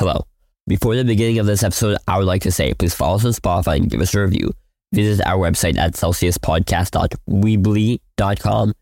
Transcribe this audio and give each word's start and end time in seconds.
Hello. 0.00 0.24
Before 0.66 0.96
the 0.96 1.04
beginning 1.04 1.38
of 1.40 1.46
this 1.46 1.62
episode, 1.62 1.98
I 2.08 2.16
would 2.16 2.26
like 2.26 2.40
to 2.42 2.50
say 2.50 2.72
please 2.72 2.94
follow 2.94 3.16
us 3.16 3.24
on 3.26 3.32
Spotify 3.32 3.76
and 3.76 3.90
give 3.90 4.00
us 4.00 4.14
a 4.14 4.22
review. 4.22 4.54
Visit 4.94 5.22
our 5.26 5.36
website 5.36 5.76
at 5.76 5.92
celsiuspodcast.weebly.com. 5.92 8.72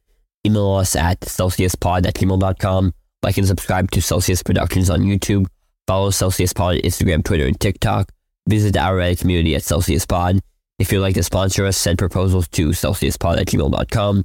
Email 0.46 0.72
us 0.74 0.94
at 0.94 1.20
celsiuspod 1.22 2.06
at 2.06 2.14
gmail.com. 2.14 2.94
Like 3.24 3.36
and 3.36 3.48
subscribe 3.48 3.90
to 3.90 4.00
Celsius 4.00 4.44
Productions 4.44 4.90
on 4.90 5.00
YouTube. 5.00 5.48
Follow 5.88 6.10
Celsius 6.10 6.52
Pod 6.52 6.76
on 6.76 6.82
Instagram, 6.82 7.24
Twitter, 7.24 7.46
and 7.46 7.58
TikTok. 7.58 8.12
Visit 8.48 8.76
our 8.76 8.98
Reddit 8.98 9.18
community 9.18 9.56
at 9.56 9.64
Celsius 9.64 10.06
Pod. 10.06 10.38
If 10.78 10.92
you'd 10.92 11.00
like 11.00 11.16
to 11.16 11.24
sponsor 11.24 11.66
us, 11.66 11.76
send 11.76 11.98
proposals 11.98 12.46
to 12.50 12.68
celsiuspod 12.68 13.40
at 13.40 13.48
gmail.com. 13.48 14.24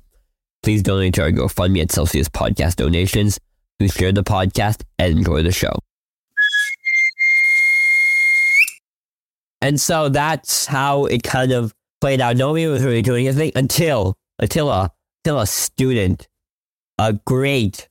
Please 0.61 0.83
donate 0.83 1.15
to 1.15 1.23
our 1.23 1.31
GoFundMe 1.31 1.81
at 1.81 1.91
Celsius 1.91 2.29
Podcast 2.29 2.75
Donations. 2.75 3.39
Please 3.79 3.95
share 3.95 4.11
the 4.11 4.23
podcast 4.23 4.83
and 4.99 5.17
enjoy 5.17 5.41
the 5.41 5.51
show. 5.51 5.73
And 9.63 9.79
so 9.79 10.09
that's 10.09 10.65
how 10.65 11.05
it 11.05 11.23
kind 11.23 11.53
of 11.53 11.73
played 12.01 12.19
out. 12.19 12.35
Nobody 12.35 12.67
was 12.67 12.83
really 12.83 13.01
doing 13.01 13.27
anything 13.27 13.53
until 13.55 14.17
until 14.37 14.69
a 14.69 14.91
until 15.23 15.39
a 15.39 15.47
student, 15.47 16.27
a 16.99 17.13
great 17.13 17.87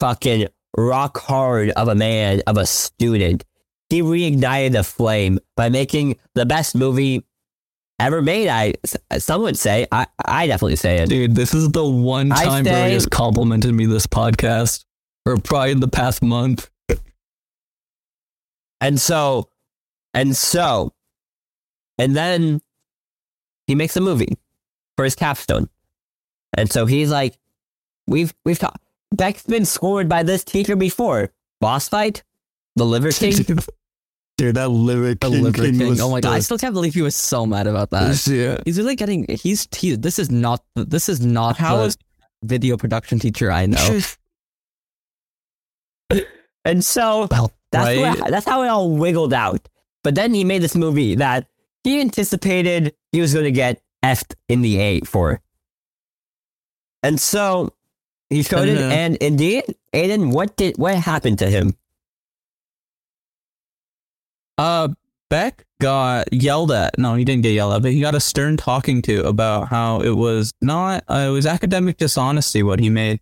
fucking 0.00 0.48
rock 0.78 1.18
hard 1.18 1.70
of 1.70 1.88
a 1.88 1.94
man 1.94 2.40
of 2.46 2.56
a 2.56 2.64
student, 2.64 3.44
he 3.90 4.00
reignited 4.00 4.72
the 4.72 4.82
flame 4.82 5.38
by 5.56 5.68
making 5.68 6.16
the 6.34 6.46
best 6.46 6.74
movie 6.74 7.26
ever 7.98 8.22
made. 8.22 8.48
I 8.48 8.72
some 9.18 9.42
would 9.42 9.58
say. 9.58 9.86
I 9.92 10.06
I 10.24 10.46
definitely 10.46 10.76
say 10.76 11.02
it. 11.02 11.10
Dude, 11.10 11.34
this 11.34 11.52
is 11.52 11.70
the 11.70 11.86
one 11.86 12.30
time 12.30 12.64
say- 12.64 12.92
has 12.92 13.04
complimented 13.04 13.74
me 13.74 13.84
this 13.84 14.06
podcast, 14.06 14.86
or 15.26 15.36
probably 15.36 15.72
in 15.72 15.80
the 15.80 15.88
past 15.88 16.22
month. 16.22 16.70
And 18.80 18.98
so, 18.98 19.50
and 20.14 20.34
so, 20.34 20.94
and 22.00 22.16
then 22.16 22.60
he 23.66 23.74
makes 23.74 23.96
a 23.96 24.00
movie 24.00 24.36
for 24.96 25.04
his 25.04 25.14
capstone. 25.14 25.68
And 26.56 26.70
so 26.72 26.86
he's 26.86 27.10
like, 27.10 27.36
we've, 28.06 28.32
we've 28.44 28.58
talked, 28.58 28.82
Beck's 29.14 29.42
been 29.44 29.64
scored 29.64 30.08
by 30.08 30.22
this 30.22 30.42
teacher 30.44 30.76
before. 30.76 31.30
Boss 31.60 31.88
fight? 31.88 32.22
The 32.76 32.84
Liver 32.86 33.10
King? 33.12 33.34
Dude, 34.38 34.54
that 34.56 34.68
lyric 34.70 35.20
The 35.20 35.28
Liver 35.28 35.52
king 35.64 35.78
King. 35.78 36.00
Oh 36.00 36.10
my 36.10 36.20
god, 36.22 36.32
I 36.32 36.38
still 36.38 36.56
can't 36.56 36.72
believe 36.72 36.94
he 36.94 37.02
was 37.02 37.14
so 37.14 37.44
mad 37.44 37.66
about 37.66 37.90
that. 37.90 38.26
yeah. 38.26 38.56
He's 38.64 38.78
really 38.78 38.96
getting. 38.96 39.26
He's. 39.28 39.68
He, 39.76 39.94
this 39.96 40.18
is 40.18 40.30
not. 40.30 40.64
This 40.74 41.10
is 41.10 41.20
not 41.20 41.58
How 41.58 41.76
the 41.76 41.82
is- 41.84 41.98
video 42.42 42.78
production 42.78 43.18
teacher 43.18 43.50
I 43.52 43.66
know. 43.66 44.00
and 46.64 46.84
so 46.84 47.28
Well, 47.30 47.52
that's, 47.70 48.00
right? 48.00 48.30
that's 48.30 48.46
how 48.46 48.62
it 48.62 48.68
all 48.68 48.90
wiggled 48.96 49.32
out. 49.34 49.68
But 50.02 50.14
then 50.14 50.32
he 50.34 50.44
made 50.44 50.62
this 50.62 50.74
movie 50.74 51.16
that 51.16 51.46
he 51.84 52.00
anticipated 52.00 52.94
he 53.12 53.20
was 53.20 53.32
going 53.32 53.44
to 53.44 53.50
get 53.52 53.80
effed 54.04 54.34
in 54.48 54.62
the 54.62 54.78
A 54.78 55.00
for. 55.00 55.40
And 57.02 57.18
so 57.20 57.72
he 58.28 58.42
showed 58.42 58.68
it, 58.68 58.78
Uh-huh. 58.78 58.92
and 58.92 59.16
indeed, 59.16 59.64
Aiden, 59.94 60.32
what 60.32 60.56
did 60.56 60.76
what 60.76 60.94
happened 60.96 61.38
to 61.40 61.48
him? 61.50 61.74
Uh, 64.58 64.88
Beck 65.30 65.64
got 65.80 66.32
yelled 66.32 66.72
at. 66.72 66.98
No, 66.98 67.14
he 67.14 67.24
didn't 67.24 67.42
get 67.42 67.52
yelled 67.52 67.72
at, 67.74 67.82
but 67.82 67.92
he 67.92 68.00
got 68.00 68.14
a 68.14 68.20
stern 68.20 68.56
talking 68.56 69.00
to 69.02 69.26
about 69.26 69.68
how 69.68 70.00
it 70.00 70.10
was 70.10 70.52
not. 70.60 71.04
Uh, 71.08 71.26
it 71.28 71.30
was 71.30 71.46
academic 71.46 71.96
dishonesty 71.96 72.62
what 72.62 72.80
he 72.80 72.90
made, 72.90 73.20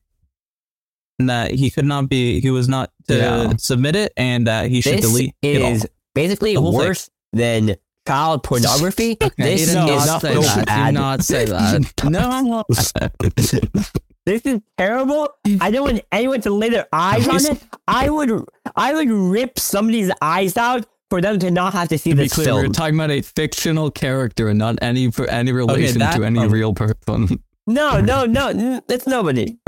and 1.18 1.28
that 1.30 1.52
he 1.52 1.70
could 1.70 1.84
not 1.84 2.08
be. 2.08 2.40
He 2.40 2.50
was 2.50 2.66
not 2.68 2.90
to 3.08 3.16
Yeah. 3.16 3.52
submit 3.58 3.94
it, 3.94 4.12
and 4.16 4.46
that 4.46 4.70
he 4.70 4.80
should 4.80 4.94
This 4.98 5.02
delete 5.02 5.34
it 5.42 5.62
all. 5.62 5.72
is 5.72 5.86
basically 6.14 6.54
The 6.54 6.60
whole 6.62 6.72
thing. 6.72 6.80
worse 6.80 7.10
than 7.32 7.76
child 8.08 8.42
pornography. 8.42 9.16
Okay, 9.22 9.32
this 9.38 9.68
is 9.68 9.74
not 9.74 10.06
not 10.06 10.20
say 10.22 10.34
so 10.34 10.40
that. 10.42 10.66
bad. 10.66 10.86
Do 10.88 10.92
not 11.00 11.22
say 11.22 11.44
that. 11.44 11.92
no, 12.04 12.64
This 14.26 14.42
is 14.44 14.60
terrible. 14.76 15.30
I 15.60 15.70
don't 15.70 15.84
want 15.84 16.02
anyone 16.12 16.40
to 16.42 16.50
lay 16.50 16.68
their 16.68 16.86
eyes 16.92 17.26
on 17.26 17.36
it. 17.56 17.62
I 17.86 18.10
would, 18.10 18.44
I 18.76 18.92
would 18.92 19.08
rip 19.10 19.58
somebody's 19.58 20.10
eyes 20.20 20.56
out 20.58 20.84
for 21.08 21.22
them 21.22 21.38
to 21.38 21.50
not 21.50 21.72
have 21.72 21.88
to 21.88 21.96
see 21.98 22.10
to 22.10 22.16
be 22.16 22.24
this 22.24 22.34
clear, 22.34 22.52
we're 22.52 22.68
talking 22.68 22.94
about 22.96 23.10
a 23.10 23.22
fictional 23.22 23.90
character 23.90 24.48
and 24.48 24.58
not 24.58 24.78
any 24.82 25.10
for 25.10 25.26
any 25.30 25.52
relation 25.52 26.00
that- 26.00 26.16
to 26.16 26.24
any 26.24 26.40
um, 26.40 26.50
real 26.50 26.74
person. 26.74 27.42
No, 27.66 28.00
no, 28.00 28.24
no, 28.26 28.80
it's 28.88 29.06
nobody. 29.06 29.58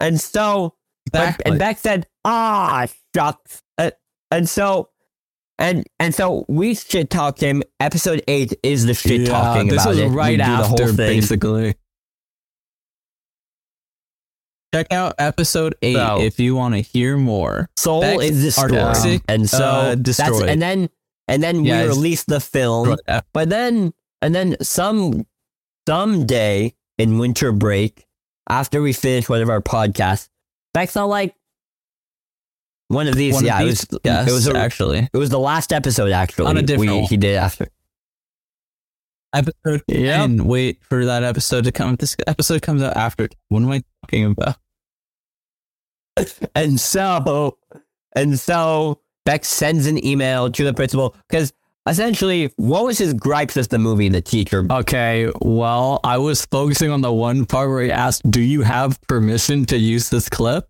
And 0.00 0.20
so, 0.20 0.74
but, 1.12 1.20
Exactly. 1.20 1.50
and 1.50 1.58
Beck 1.58 1.78
said, 1.78 2.06
"Ah, 2.24 2.86
shucks." 3.14 3.62
Uh, 3.78 3.90
and 4.30 4.48
so, 4.48 4.90
and 5.62 5.86
and 5.98 6.14
so 6.14 6.44
we 6.48 6.74
shit 6.74 7.08
talked 7.08 7.40
him. 7.40 7.62
Episode 7.80 8.22
eight 8.28 8.52
is 8.62 8.84
the 8.84 8.92
shit 8.94 9.26
talking 9.26 9.68
this 9.68 9.80
about 9.82 9.88
was 9.90 9.98
it. 9.98 10.08
We 10.10 10.14
right 10.14 10.30
do 10.32 10.36
the 10.38 10.42
after, 10.44 10.84
whole 10.84 10.94
thing. 10.94 10.96
basically. 11.20 11.74
Check 14.74 14.90
out 14.92 15.14
episode 15.18 15.74
eight 15.82 15.94
So- 15.96 16.20
if 16.20 16.40
you 16.40 16.54
want 16.56 16.74
to 16.74 16.80
hear 16.80 17.16
more. 17.18 17.68
Soul 17.76 18.00
Beck's 18.00 18.24
is 18.24 18.42
destroyed, 18.42 18.72
artistic, 18.74 19.22
and 19.28 19.48
so 19.48 19.62
uh, 19.64 19.88
that's 19.90 20.00
destroyed. 20.02 20.48
and 20.48 20.62
then 20.62 20.88
and 21.28 21.42
then 21.42 21.64
Yeah, 21.64 21.74
we 21.76 21.80
it's- 21.82 21.96
released 21.96 22.26
the 22.26 22.40
film. 22.40 22.96
But 23.34 23.48
then, 23.50 23.92
and 24.22 24.34
then 24.34 24.56
some 24.62 25.26
someday 25.86 26.74
in 26.98 27.18
winter 27.18 27.52
break, 27.52 28.06
after 28.48 28.80
we 28.80 28.92
finish 28.92 29.28
one 29.28 29.42
of 29.42 29.50
our 29.50 29.60
podcasts, 29.60 30.28
Beck's 30.74 30.96
all 30.96 31.08
like, 31.08 31.34
one 32.92 33.08
of 33.08 33.14
these. 33.14 33.34
One 33.34 33.44
of 33.44 33.46
yeah, 33.46 33.64
these- 33.64 33.82
it 33.84 33.92
was. 33.92 34.00
yes, 34.04 34.28
it 34.28 34.32
was 34.32 34.46
a, 34.48 34.56
actually 34.56 35.08
It 35.12 35.16
was 35.18 35.30
the 35.30 35.38
last 35.38 35.72
episode. 35.72 36.12
Actually, 36.12 36.46
On 36.46 36.56
a 36.56 36.62
different 36.62 36.92
we, 36.92 37.02
he 37.06 37.16
did 37.16 37.36
after. 37.36 37.68
episode. 39.34 39.82
Yeah, 39.88 40.22
And 40.24 40.46
wait 40.46 40.82
for 40.84 41.04
that 41.06 41.22
episode 41.24 41.64
to 41.64 41.72
come. 41.72 41.96
This 41.96 42.16
episode 42.26 42.62
comes 42.62 42.82
out 42.82 42.96
after. 42.96 43.28
What 43.48 43.62
am 43.62 43.70
I 43.70 43.82
talking 44.04 44.26
about? 44.26 44.56
And 46.54 46.78
so, 46.78 47.56
and 48.14 48.38
so 48.38 49.00
Beck 49.24 49.44
sends 49.46 49.86
an 49.86 50.04
email 50.04 50.50
to 50.50 50.64
the 50.64 50.74
principal 50.74 51.16
because 51.28 51.52
essentially, 51.88 52.52
what 52.56 52.84
was 52.84 52.98
his 52.98 53.14
gripes 53.14 53.56
with 53.56 53.70
the 53.70 53.78
movie? 53.78 54.10
The 54.10 54.20
teacher. 54.20 54.66
Okay, 54.70 55.32
well, 55.40 56.00
I 56.04 56.18
was 56.18 56.44
focusing 56.46 56.90
on 56.90 57.00
the 57.00 57.12
one 57.12 57.46
part 57.46 57.70
where 57.70 57.82
he 57.82 57.90
asked, 57.90 58.30
"Do 58.30 58.42
you 58.42 58.60
have 58.62 59.00
permission 59.08 59.64
to 59.66 59.78
use 59.78 60.10
this 60.10 60.28
clip?" 60.28 60.68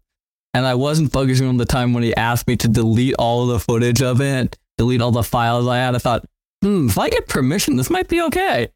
And 0.54 0.66
I 0.66 0.74
wasn't 0.74 1.12
focusing 1.12 1.46
on 1.48 1.56
the 1.56 1.64
time 1.64 1.94
when 1.94 2.02
he 2.02 2.14
asked 2.14 2.46
me 2.46 2.56
to 2.56 2.68
delete 2.68 3.14
all 3.18 3.46
the 3.46 3.58
footage 3.58 4.02
of 4.02 4.20
it, 4.20 4.58
delete 4.76 5.00
all 5.00 5.10
the 5.10 5.22
files 5.22 5.66
I 5.66 5.78
had. 5.78 5.94
I 5.94 5.98
thought, 5.98 6.26
hmm, 6.62 6.88
if 6.88 6.98
I 6.98 7.08
get 7.08 7.26
permission, 7.26 7.76
this 7.76 7.88
might 7.88 8.08
be 8.08 8.20
okay. 8.22 8.68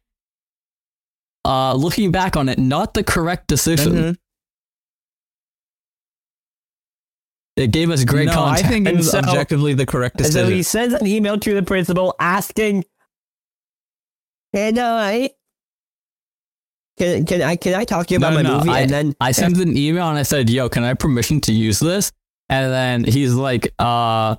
Uh, 1.45 1.73
looking 1.75 2.11
back 2.11 2.35
on 2.35 2.49
it, 2.49 2.57
not 2.57 2.93
the 2.95 3.03
correct 3.03 3.47
decision. 3.47 3.93
Mm-hmm. 3.93 4.11
It 7.57 7.71
gave 7.71 7.89
us 7.89 8.03
great 8.03 8.25
No, 8.25 8.33
content. 8.33 8.65
I 8.65 8.69
think 8.69 8.85
it 8.85 8.89
And 8.89 8.97
was 8.97 9.11
so- 9.11 9.19
objectively 9.19 9.73
the 9.73 9.85
correct 9.85 10.17
decision. 10.17 10.47
so 10.47 10.53
he 10.53 10.63
sends 10.63 10.93
an 10.93 11.07
email 11.07 11.39
to 11.39 11.53
the 11.55 11.63
principal 11.63 12.15
asking, 12.19 12.85
"Can 14.53 14.77
I, 14.77 15.31
can 16.97 17.25
can 17.25 17.41
I 17.41 17.55
can 17.55 17.73
I 17.75 17.83
talk 17.85 18.07
to 18.07 18.13
you 18.13 18.17
about 18.17 18.31
No, 18.31 18.35
my 18.37 18.41
no, 18.41 18.57
movie?" 18.59 18.69
I- 18.69 18.79
and 18.81 18.89
then 18.89 19.15
I 19.21 19.31
sent 19.31 19.57
an 19.57 19.77
email 19.77 20.09
and 20.09 20.17
I 20.17 20.23
said, 20.23 20.49
"Yo, 20.49 20.69
can 20.69 20.83
I 20.83 20.87
have 20.89 20.99
permission 20.99 21.39
to 21.41 21.53
use 21.53 21.79
this?" 21.79 22.11
And 22.49 22.71
then 22.71 23.03
he's 23.03 23.33
like, 23.33 23.73
"Uh, 23.79 24.35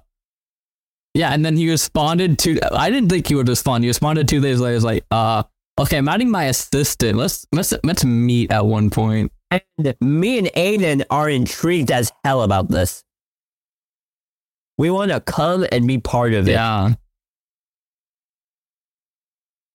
yeah." 1.15 1.33
And 1.33 1.45
then 1.45 1.57
he 1.57 1.69
responded 1.71 2.39
to. 2.41 2.59
I 2.77 2.91
didn't 2.91 3.11
think 3.11 3.27
he 3.29 3.35
would 3.35 3.49
respond. 3.49 3.85
He 3.85 3.89
responded 3.89 4.29
two 4.29 4.41
days 4.41 4.61
later. 4.61 4.75
He's 4.75 4.85
like, 4.85 5.05
"Uh, 5.11 5.43
okay, 5.79 5.99
I'm 5.99 6.09
adding 6.09 6.31
my 6.31 6.45
assistant. 6.45 7.19
Let's 7.19 7.47
let's 7.53 7.73
let's 7.85 8.05
meet 8.05 8.51
at 8.53 8.65
one 8.67 8.91
point." 8.91 9.33
and 9.51 9.63
me 10.03 10.37
and 10.39 10.49
Aiden 10.49 11.05
are 11.11 11.31
intrigued 11.31 11.91
as 11.91 12.13
hell 12.23 12.43
about 12.43 12.69
this. 12.69 13.03
We 14.77 14.91
want 14.91 15.11
to 15.11 15.21
come 15.21 15.67
and 15.73 15.87
be 15.89 15.99
part 15.99 16.35
of 16.35 16.47
it. 16.49 16.53
Yeah, 16.53 16.95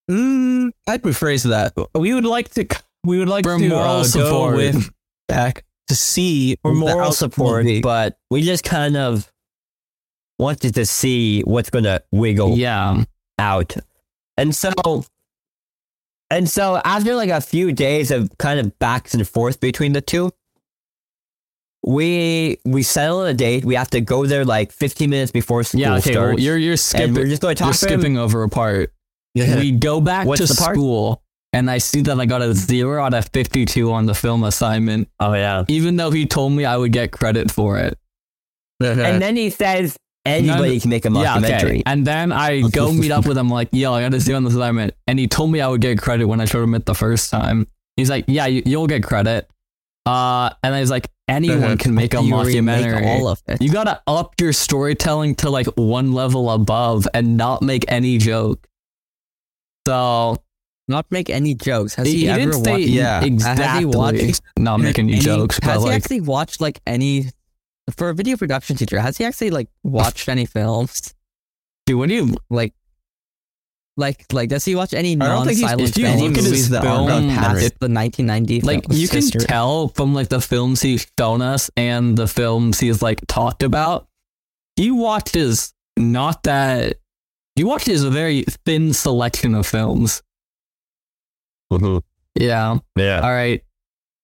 Mm, 0.09 0.71
I'd 0.87 1.01
rephrase 1.03 1.43
that. 1.49 1.73
We 1.95 2.13
would 2.13 2.25
like 2.25 2.49
to. 2.55 2.67
We 3.05 3.19
would 3.19 3.29
like 3.29 3.45
For 3.45 3.57
to 3.57 3.69
moral 3.69 3.97
uh, 3.97 4.03
support. 4.03 4.51
go 4.53 4.57
with 4.57 4.89
back 5.27 5.65
to 5.87 5.95
see 5.95 6.57
for 6.61 6.73
moral 6.73 7.11
support, 7.11 7.65
but 7.81 8.17
we 8.29 8.41
just 8.41 8.63
kind 8.63 8.95
of 8.97 9.31
wanted 10.39 10.75
to 10.75 10.85
see 10.85 11.41
what's 11.41 11.69
going 11.69 11.83
to 11.85 12.01
wiggle 12.11 12.57
yeah. 12.57 13.03
out. 13.39 13.75
And 14.37 14.55
so, 14.55 14.71
and 16.29 16.49
so 16.49 16.81
after 16.83 17.15
like 17.15 17.29
a 17.29 17.41
few 17.41 17.71
days 17.71 18.09
of 18.11 18.37
kind 18.37 18.59
of 18.59 18.77
backs 18.79 19.13
and 19.13 19.27
forth 19.27 19.59
between 19.59 19.93
the 19.93 20.01
two, 20.01 20.31
we 21.85 22.57
we 22.65 22.83
settle 22.83 23.19
on 23.19 23.27
a 23.27 23.33
date. 23.33 23.65
We 23.65 23.75
have 23.75 23.89
to 23.91 23.99
go 24.01 24.25
there 24.25 24.45
like 24.45 24.71
15 24.71 25.09
minutes 25.09 25.31
before 25.31 25.63
school 25.63 25.81
Yeah, 25.81 25.95
okay. 25.95 26.17
Well, 26.17 26.39
you're 26.39 26.57
you're 26.57 26.77
skipping. 26.77 27.13
we're 27.13 27.27
just 27.27 27.41
going 27.41 27.55
to 27.57 27.63
You're 27.63 27.73
talk 27.73 27.81
him. 27.83 27.89
skipping 27.99 28.17
over 28.17 28.43
a 28.43 28.49
part. 28.49 28.92
Yeah. 29.33 29.57
We 29.57 29.71
go 29.71 29.99
back 30.01 30.27
What's 30.27 30.41
to 30.41 30.47
the 30.47 30.53
school, 30.53 31.21
and 31.53 31.69
I 31.71 31.79
see 31.79 32.01
that 32.01 32.19
I 32.19 32.25
got 32.25 32.41
a 32.41 32.53
zero 32.53 33.03
out 33.03 33.13
of 33.13 33.27
fifty-two 33.33 33.91
on 33.91 34.05
the 34.05 34.13
film 34.15 34.43
assignment, 34.43 35.09
Oh 35.19 35.33
yeah. 35.33 35.65
even 35.67 35.95
though 35.95 36.11
he 36.11 36.25
told 36.25 36.53
me 36.53 36.65
I 36.65 36.77
would 36.77 36.91
get 36.91 37.11
credit 37.11 37.49
for 37.51 37.77
it. 37.79 37.97
And 38.79 39.21
then 39.21 39.35
he 39.37 39.49
says, 39.49 39.95
anybody 40.25 40.79
can 40.79 40.89
make 40.89 41.05
a 41.05 41.09
Yeah, 41.09 41.37
mockumentary. 41.37 41.63
okay. 41.63 41.83
And 41.85 42.05
then 42.05 42.31
I 42.31 42.61
go 42.71 42.91
meet 42.91 43.11
up 43.11 43.25
with 43.25 43.37
him, 43.37 43.49
like, 43.49 43.69
yo, 43.71 43.93
I 43.93 44.01
got 44.01 44.11
to 44.11 44.19
see 44.21 44.33
on 44.33 44.43
this 44.43 44.53
assignment. 44.55 44.93
And 45.07 45.17
he 45.17 45.27
told 45.27 45.51
me 45.51 45.61
I 45.61 45.67
would 45.67 45.79
get 45.81 45.97
credit 45.99 46.25
when 46.27 46.41
I 46.41 46.45
showed 46.45 46.63
him 46.63 46.75
it 46.75 46.85
the 46.85 46.93
first 46.95 47.29
time. 47.31 47.67
He's 47.95 48.09
like, 48.09 48.25
yeah, 48.27 48.45
you, 48.47 48.61
you'll 48.65 48.87
get 48.87 49.03
credit. 49.03 49.49
Uh, 50.05 50.49
and 50.63 50.75
I 50.75 50.81
was 50.81 50.89
like, 50.89 51.09
anyone 51.29 51.77
can 51.77 51.95
make 51.95 52.13
a 52.13 52.21
You 52.21 52.37
remake 52.41 52.85
mockumentary. 52.85 53.19
all 53.21 53.27
of 53.29 53.41
it. 53.47 53.61
You 53.61 53.71
gotta 53.71 54.01
up 54.05 54.33
your 54.41 54.51
storytelling 54.51 55.35
to 55.35 55.49
like 55.49 55.67
one 55.77 56.11
level 56.13 56.49
above 56.51 57.07
and 57.13 57.37
not 57.37 57.61
make 57.61 57.85
any 57.87 58.17
joke. 58.17 58.67
So 59.87 60.37
Not 60.87 61.05
make 61.11 61.29
any 61.29 61.53
jokes. 61.55 61.95
Has 61.95 62.07
he, 62.07 62.17
he, 62.19 62.29
ever 62.29 62.57
watched? 62.59 62.79
yeah. 62.87 63.15
Has 63.15 63.23
he 63.23 63.27
exactly 63.33 63.85
watched 63.85 64.41
not 64.57 64.79
making 64.79 65.09
any 65.09 65.19
jokes, 65.19 65.59
Has 65.63 65.81
he 65.83 65.89
like 65.89 65.95
actually 65.97 66.21
watched 66.21 66.59
like 66.61 66.81
any? 66.85 67.29
For 67.97 68.09
a 68.09 68.13
video 68.15 68.37
production 68.37 68.77
teacher, 68.77 68.99
has 68.99 69.17
he 69.17 69.25
actually 69.25 69.49
like 69.51 69.67
watched 69.83 70.29
any 70.29 70.45
films? 70.45 71.13
dude, 71.85 71.99
when 71.99 72.09
you 72.09 72.35
Like, 72.49 72.73
like, 73.97 74.25
like, 74.33 74.49
does 74.49 74.63
he 74.65 74.73
watch 74.75 74.93
any 74.93 75.13
I 75.13 75.27
don't 75.27 75.45
think 75.45 75.57
he's- 75.59 75.69
non-silent 75.69 75.89
if 75.89 75.97
you 75.97 76.05
films? 76.05 76.21
look 76.21 76.37
at 76.37 76.43
his 76.45 76.67
film, 76.69 77.29
past 77.29 77.79
the 77.79 77.89
1990 77.89 78.61
like 78.61 78.85
you 78.89 79.07
can 79.07 79.17
history. 79.17 79.41
tell 79.45 79.89
from 79.89 80.13
like 80.15 80.29
the 80.29 80.41
films 80.41 80.81
he's 80.81 81.05
shown 81.19 81.41
us 81.41 81.69
and 81.77 82.17
the 82.17 82.27
films 82.27 82.79
he's 82.79 83.01
like 83.01 83.21
talked 83.27 83.63
about, 83.63 84.07
he 84.77 84.89
watches 84.91 85.73
not 85.97 86.41
that 86.43 86.97
he 87.55 87.63
watches 87.63 88.03
a 88.03 88.09
very 88.09 88.43
thin 88.65 88.93
selection 88.93 89.55
of 89.55 89.65
films. 89.67 90.21
Mhm. 91.71 92.01
Yeah. 92.35 92.77
Yeah. 92.95 93.21
All 93.21 93.29
right. 93.31 93.63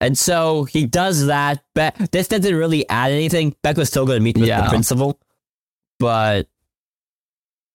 And 0.01 0.17
so 0.17 0.63
he 0.63 0.85
does 0.85 1.25
that. 1.27 1.63
Be- 1.75 2.05
this 2.11 2.27
doesn't 2.27 2.55
really 2.55 2.87
add 2.89 3.11
anything. 3.11 3.55
Beck 3.63 3.77
was 3.77 3.89
still 3.89 4.05
going 4.05 4.19
to 4.19 4.23
meet 4.23 4.37
with 4.37 4.47
Yeah. 4.47 4.61
the 4.63 4.69
principal, 4.69 5.19
but 5.99 6.47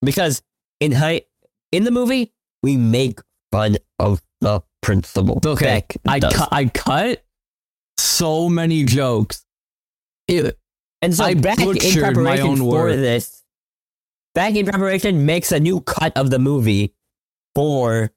because 0.02 0.42
in 0.80 0.92
high 0.92 1.22
in 1.70 1.84
the 1.84 1.90
movie 1.90 2.32
we 2.62 2.76
make 2.76 3.20
fun 3.52 3.76
of 3.98 4.22
the 4.40 4.62
principal. 4.80 5.40
Okay. 5.44 5.64
Beck 5.66 5.96
I 6.06 6.20
cut 6.20 6.48
I 6.50 6.64
cut 6.66 7.24
so 7.98 8.48
many 8.48 8.84
jokes. 8.84 9.44
And 10.28 11.14
so 11.14 11.24
I 11.24 11.34
Beck 11.34 11.58
in 11.60 11.76
preparation 11.76 12.40
own 12.42 12.58
for 12.58 12.96
this, 12.96 13.43
Beck 14.34 14.54
in 14.56 14.66
preparation 14.66 15.24
makes 15.26 15.52
a 15.52 15.60
new 15.60 15.80
cut 15.80 16.16
of 16.16 16.30
the 16.30 16.38
movie 16.38 16.94
for 17.54 18.10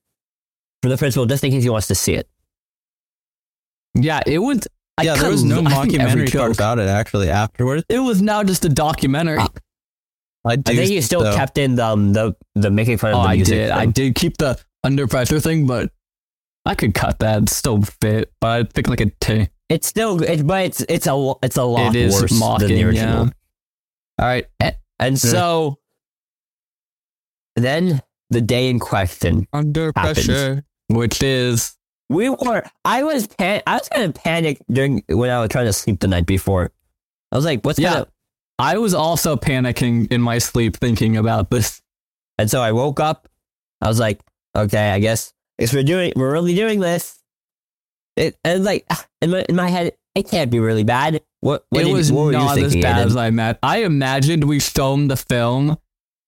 for 0.82 0.90
the 0.90 0.98
principal 0.98 1.26
just 1.26 1.44
in 1.44 1.52
case 1.52 1.64
he 1.64 1.70
wants 1.70 1.88
to 1.88 1.96
see 1.96 2.14
it. 2.14 2.28
yeah, 3.96 4.22
it 4.26 4.40
was 4.40 4.68
I 4.98 5.04
yeah, 5.04 5.16
there 5.16 5.30
was 5.30 5.44
no 5.44 5.60
I 5.64 5.86
think 5.86 5.94
mockumentary 5.94 6.36
part 6.36 6.56
about 6.56 6.80
it 6.80 6.88
actually 6.88 7.30
afterwards. 7.30 7.84
It 7.90 8.00
was 8.00 8.22
now 8.22 8.44
just 8.44 8.66
a 8.66 8.70
documentary. 8.70 9.38
Ah, 9.40 9.50
I 10.46 10.56
do. 10.56 10.72
I 10.72 10.76
think 10.76 10.92
you 10.92 11.02
still 11.02 11.22
though. 11.22 11.36
kept 11.36 11.58
in 11.58 11.76
the 11.76 11.86
um, 11.86 12.14
the 12.14 12.36
the 12.56 12.72
making 12.72 12.98
fun 12.98 13.12
of 13.14 13.20
Oh, 13.20 13.24
the 13.24 13.30
I 13.30 13.36
music. 13.36 13.54
did. 13.56 13.70
I 13.72 13.86
did 13.86 14.16
keep 14.16 14.38
the 14.38 14.60
under 14.84 15.06
pressure 15.08 15.40
thing, 15.40 15.68
but 15.68 15.92
I 16.66 16.74
could 16.74 16.94
cut 16.96 17.20
that. 17.20 17.44
It's 17.44 17.56
still 17.56 17.82
fit, 17.84 18.32
but 18.42 18.48
I 18.48 18.64
think 18.64 18.88
like 18.88 19.02
a 19.02 19.12
T. 19.20 19.50
It's 19.70 19.86
still, 19.88 20.22
it, 20.24 20.48
but 20.48 20.66
it's 20.66 20.82
it's 20.90 21.06
a 21.08 21.14
lo- 21.14 21.40
it's 21.44 21.58
a 21.58 21.64
lot 21.64 21.96
It 21.96 22.00
is 22.02 22.20
worse 22.22 22.32
than 22.60 22.70
the 22.70 22.84
original. 22.84 23.26
yeah. 23.26 23.32
All 24.20 24.26
right. 24.28 24.46
Eh, 24.62 24.72
And 25.00 25.20
so 25.20 25.78
then 27.64 28.02
the 28.30 28.42
day 28.42 28.70
in 28.70 28.80
question, 28.80 29.48
under 29.54 29.92
happens. 29.96 30.26
pressure. 30.26 30.64
Which 30.90 31.22
is 31.24 31.76
we 32.10 32.30
were. 32.30 32.64
I 32.86 33.04
was 33.04 33.28
pan- 33.28 33.62
I 33.68 33.74
was 33.78 33.90
kind 33.90 34.06
of 34.06 34.14
panicked 34.16 34.62
during 34.72 35.04
when 35.10 35.30
I 35.30 35.40
was 35.42 35.50
trying 35.50 35.66
to 35.66 35.74
sleep 35.74 36.00
the 36.00 36.08
night 36.08 36.26
before. 36.26 36.72
I 37.32 37.36
was 37.36 37.44
like, 37.46 37.64
"What's 37.66 37.80
Yeah. 37.80 37.94
gonna?" 37.94 38.08
I 38.60 38.78
was 38.78 38.94
also 38.94 39.36
panicking 39.36 40.12
in 40.12 40.22
my 40.22 40.38
sleep 40.40 40.78
thinking 40.78 41.18
about 41.18 41.52
this. 41.52 41.82
And 42.38 42.50
so 42.50 42.62
I 42.62 42.72
woke 42.72 43.00
up. 43.00 43.28
I 43.82 43.88
was 43.88 44.00
like, 44.00 44.22
"Okay, 44.56 44.92
I 44.92 45.00
guess 45.00 45.34
if 45.58 45.74
we're 45.74 45.84
doing, 45.84 46.14
we're 46.16 46.32
really 46.32 46.56
doing 46.56 46.80
this." 46.80 47.22
It 48.16 48.38
and 48.44 48.64
like 48.64 48.86
in 49.22 49.32
my 49.32 49.46
in 49.50 49.56
my 49.56 49.70
head, 49.70 49.94
it 50.16 50.30
can't 50.30 50.50
be 50.50 50.60
really 50.60 50.84
bad. 50.84 51.22
What, 51.42 51.66
what 51.70 51.82
it 51.82 51.86
did- 51.86 51.94
was 51.94 52.12
what 52.12 52.32
not 52.32 52.58
as 52.58 52.76
bad 52.76 53.06
as 53.08 53.16
I 53.16 53.30
met. 53.30 53.60
I 53.62 53.84
imagined 53.84 54.46
we 54.46 54.60
filmed 54.60 55.12
the 55.12 55.18
film 55.18 55.78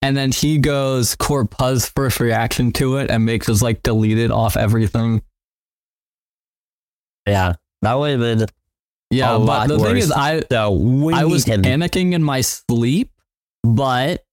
and 0.01 0.15
then 0.15 0.31
he 0.31 0.57
goes 0.57 1.15
Corpuz's 1.15 1.89
first 1.89 2.19
reaction 2.19 2.71
to 2.73 2.97
it 2.97 3.09
and 3.11 3.25
makes 3.25 3.49
us 3.49 3.61
like 3.61 3.83
delete 3.83 4.17
it 4.17 4.31
off 4.31 4.55
everything. 4.57 5.21
Yeah, 7.27 7.53
that 7.81 7.93
would 7.95 8.11
have 8.11 8.19
been. 8.19 8.47
Yeah, 9.11 9.37
but 9.39 9.67
the 9.67 9.79
thing 9.79 9.97
is 9.97 10.11
I 10.11 10.41
So 10.51 10.71
we 10.71 11.13
I 11.13 11.25
was 11.25 11.43
him. 11.45 11.63
panicking 11.63 12.13
in 12.13 12.23
my 12.23 12.41
sleep, 12.41 13.11
but 13.63 14.23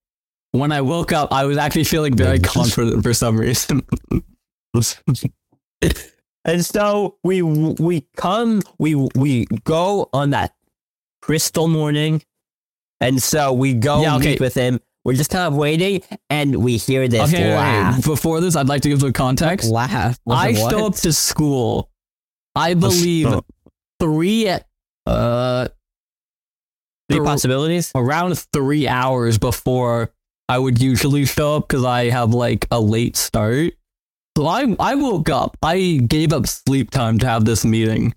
when 0.51 0.71
I 0.71 0.81
woke 0.81 1.11
up, 1.11 1.31
I 1.31 1.45
was 1.45 1.57
actually 1.57 1.83
feeling 1.83 2.15
very 2.15 2.39
confident 2.55 3.03
for 3.03 3.13
some 3.13 3.37
reason. 3.39 3.81
And 6.45 6.65
so 6.65 7.17
we 7.25 7.41
we 7.41 8.07
come 8.15 8.61
we 8.79 8.95
we 8.95 9.47
go 9.65 10.09
on 10.13 10.29
that 10.29 10.55
crystal 11.21 11.67
morning, 11.67 12.21
and 13.01 13.21
so 13.21 13.51
we 13.51 13.73
go 13.73 14.01
Yeah, 14.01 14.15
okay. 14.15 14.29
meet 14.31 14.39
with 14.39 14.53
him. 14.53 14.79
We're 15.07 15.13
just 15.13 15.29
kind 15.29 15.47
of 15.47 15.55
waiting, 15.55 16.01
and 16.29 16.57
we 16.57 16.75
hear 16.75 17.07
this 17.07 17.33
okay, 17.33 17.55
laugh. 17.55 17.99
okay, 17.99 18.09
before 18.09 18.41
this, 18.41 18.57
I'd 18.57 18.67
like 18.67 18.81
to 18.81 18.89
give 18.89 18.99
some 18.99 19.13
context. 19.13 19.69
Laugh. 19.69 20.19
I 20.29 20.51
show 20.53 20.87
up 20.87 20.95
to 20.95 21.13
school. 21.13 21.89
I 22.53 22.73
believe 22.73 23.27
Oh. 23.27 23.41
three, 24.01 24.49
uh, 25.05 25.67
Three 27.09 27.19
Thr- 27.19 27.23
possibilities. 27.23 27.89
around 27.95 28.37
three 28.51 28.85
hours 28.85 29.37
before 29.37 30.11
I 30.49 30.59
would 30.59 30.81
usually 30.81 31.23
show 31.25 31.55
up 31.55 31.69
because 31.69 31.85
I 31.85 32.09
have 32.09 32.33
like 32.33 32.67
a 32.69 32.81
late 32.81 33.15
start. 33.15 33.75
So 34.37 34.45
I 34.45 34.75
I 34.77 34.95
woke 34.95 35.29
up. 35.29 35.55
I 35.63 36.01
gave 36.05 36.33
up 36.33 36.47
sleep 36.47 36.91
time 36.91 37.17
to 37.19 37.25
have 37.27 37.45
this 37.45 37.63
meeting. 37.63 38.13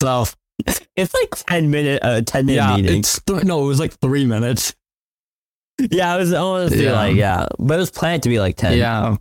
So 0.00 0.26
It's 0.96 1.12
like 1.12 1.30
ten 1.48 1.72
minute, 1.72 2.04
uh, 2.04 2.20
ten 2.22 2.46
minute 2.46 2.60
yeah, 2.60 2.76
meeting. 2.76 3.00
it's 3.00 3.20
th- 3.22 3.42
no, 3.42 3.64
it 3.64 3.66
was 3.66 3.80
like 3.80 3.94
three 4.00 4.26
minutes. 4.26 4.74
Yeah, 5.78 6.14
it 6.14 6.18
was 6.18 6.32
honestly 6.32 6.84
Yeah. 6.84 6.92
like 6.92 7.16
yeah, 7.16 7.46
but 7.58 7.74
it 7.74 7.78
was 7.78 7.90
planned 7.90 8.22
to 8.24 8.28
be 8.28 8.38
like 8.40 8.56
ten. 8.56 8.76
Yeah. 8.78 9.16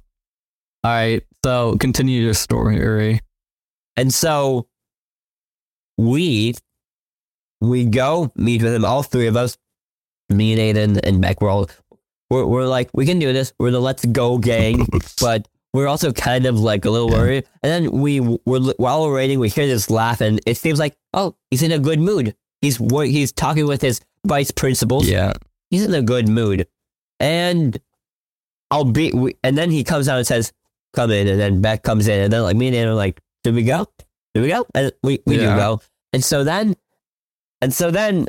All 0.83 0.92
right. 0.92 1.24
So 1.44 1.75
continue 1.80 2.21
your 2.21 2.33
story, 2.33 2.77
Uri. 2.77 3.21
And 3.98 4.13
so 4.13 4.68
we 5.98 6.53
we 7.62 7.86
go 7.86 8.31
meet 8.36 8.62
with 8.62 8.74
him, 8.74 8.86
all 8.86 9.03
three 9.03 9.27
of 9.27 9.38
us, 9.38 9.57
me 10.30 10.53
and 10.53 10.77
Aiden 10.77 11.00
and 11.03 11.21
Beck. 11.21 11.42
We're 11.42 11.50
all 11.50 11.69
we're, 12.30 12.45
we're 12.45 12.68
like 12.68 12.89
we 12.94 13.06
can 13.06 13.19
do 13.19 13.31
this. 13.33 13.53
We're 13.59 13.71
the 13.71 13.80
let's 13.81 14.06
go 14.06 14.38
gang, 14.38 14.88
but 15.22 15.48
we're 15.74 15.88
also 15.88 16.12
kind 16.12 16.46
of 16.46 16.60
like 16.60 16.86
a 16.86 16.89
little 16.89 17.10
worried. 17.10 17.46
And 17.63 17.72
then 17.72 17.91
we 17.91 18.20
we're 18.20 18.74
while 18.77 19.03
we're 19.03 19.13
waiting, 19.15 19.39
we 19.39 19.50
hear 19.50 19.67
this 19.67 19.89
laugh, 19.89 20.22
and 20.22 20.39
it 20.46 20.58
seems 20.58 20.79
like 20.79 20.96
oh 21.13 21.36
he's 21.50 21.63
in 21.63 21.72
a 21.72 21.79
good 21.79 22.00
mood. 22.00 22.36
He's 22.62 22.77
he's 22.77 23.31
talking 23.31 23.67
with 23.67 23.81
his 23.81 24.01
vice 24.25 24.51
principals. 24.51 25.08
Yeah. 25.08 25.34
He's 25.72 25.84
in 25.84 25.94
a 25.96 26.01
good 26.04 26.28
mood, 26.30 26.68
and 27.20 27.80
I'll 28.70 28.86
be. 28.86 29.12
And 29.44 29.58
then 29.58 29.72
he 29.72 29.84
comes 29.84 30.08
out 30.08 30.18
and 30.20 30.28
says, 30.28 30.54
"Come 30.94 31.10
in," 31.10 31.28
and 31.28 31.40
then 31.40 31.62
Beck 31.62 31.82
comes 31.82 32.08
in, 32.08 32.20
and 32.22 32.32
then 32.32 32.44
like 32.44 32.56
me 32.56 32.68
and 32.68 32.75
Aiden 32.75 32.86
are 32.92 32.94
like, 32.94 33.20
"Did 33.44 33.56
we 33.56 33.63
go? 33.63 33.88
Did 34.36 34.42
we 34.42 34.50
go?" 34.50 34.68
And 34.75 34.92
we 35.01 35.20
we 35.25 35.38
Yeah. 35.38 35.56
do 35.56 35.56
go. 35.58 35.82
And 36.13 36.24
so 36.24 36.44
then, 36.44 36.75
and 37.62 37.74
so 37.74 37.90
then, 37.90 38.28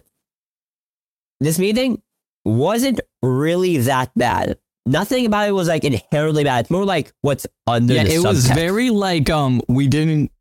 this 1.41 1.59
meeting 1.59 2.01
wasn't 2.45 3.01
really 3.23 3.79
that 3.79 4.11
bad. 4.17 4.59
Nothing 4.87 5.27
about 5.27 5.49
it 5.49 5.53
was 5.53 5.69
like 5.69 5.85
inherently 5.85 6.43
bad. 6.45 6.61
It's 6.65 6.71
more 6.71 6.85
like 6.85 7.13
what's 7.23 7.47
under 7.67 7.95
Yeah, 7.95 8.05
the 8.05 8.15
it 8.15 8.19
was 8.23 8.47
very 8.49 8.91
like 8.91 9.31
um 9.31 9.61
we 9.69 9.87
didn't 9.87 10.33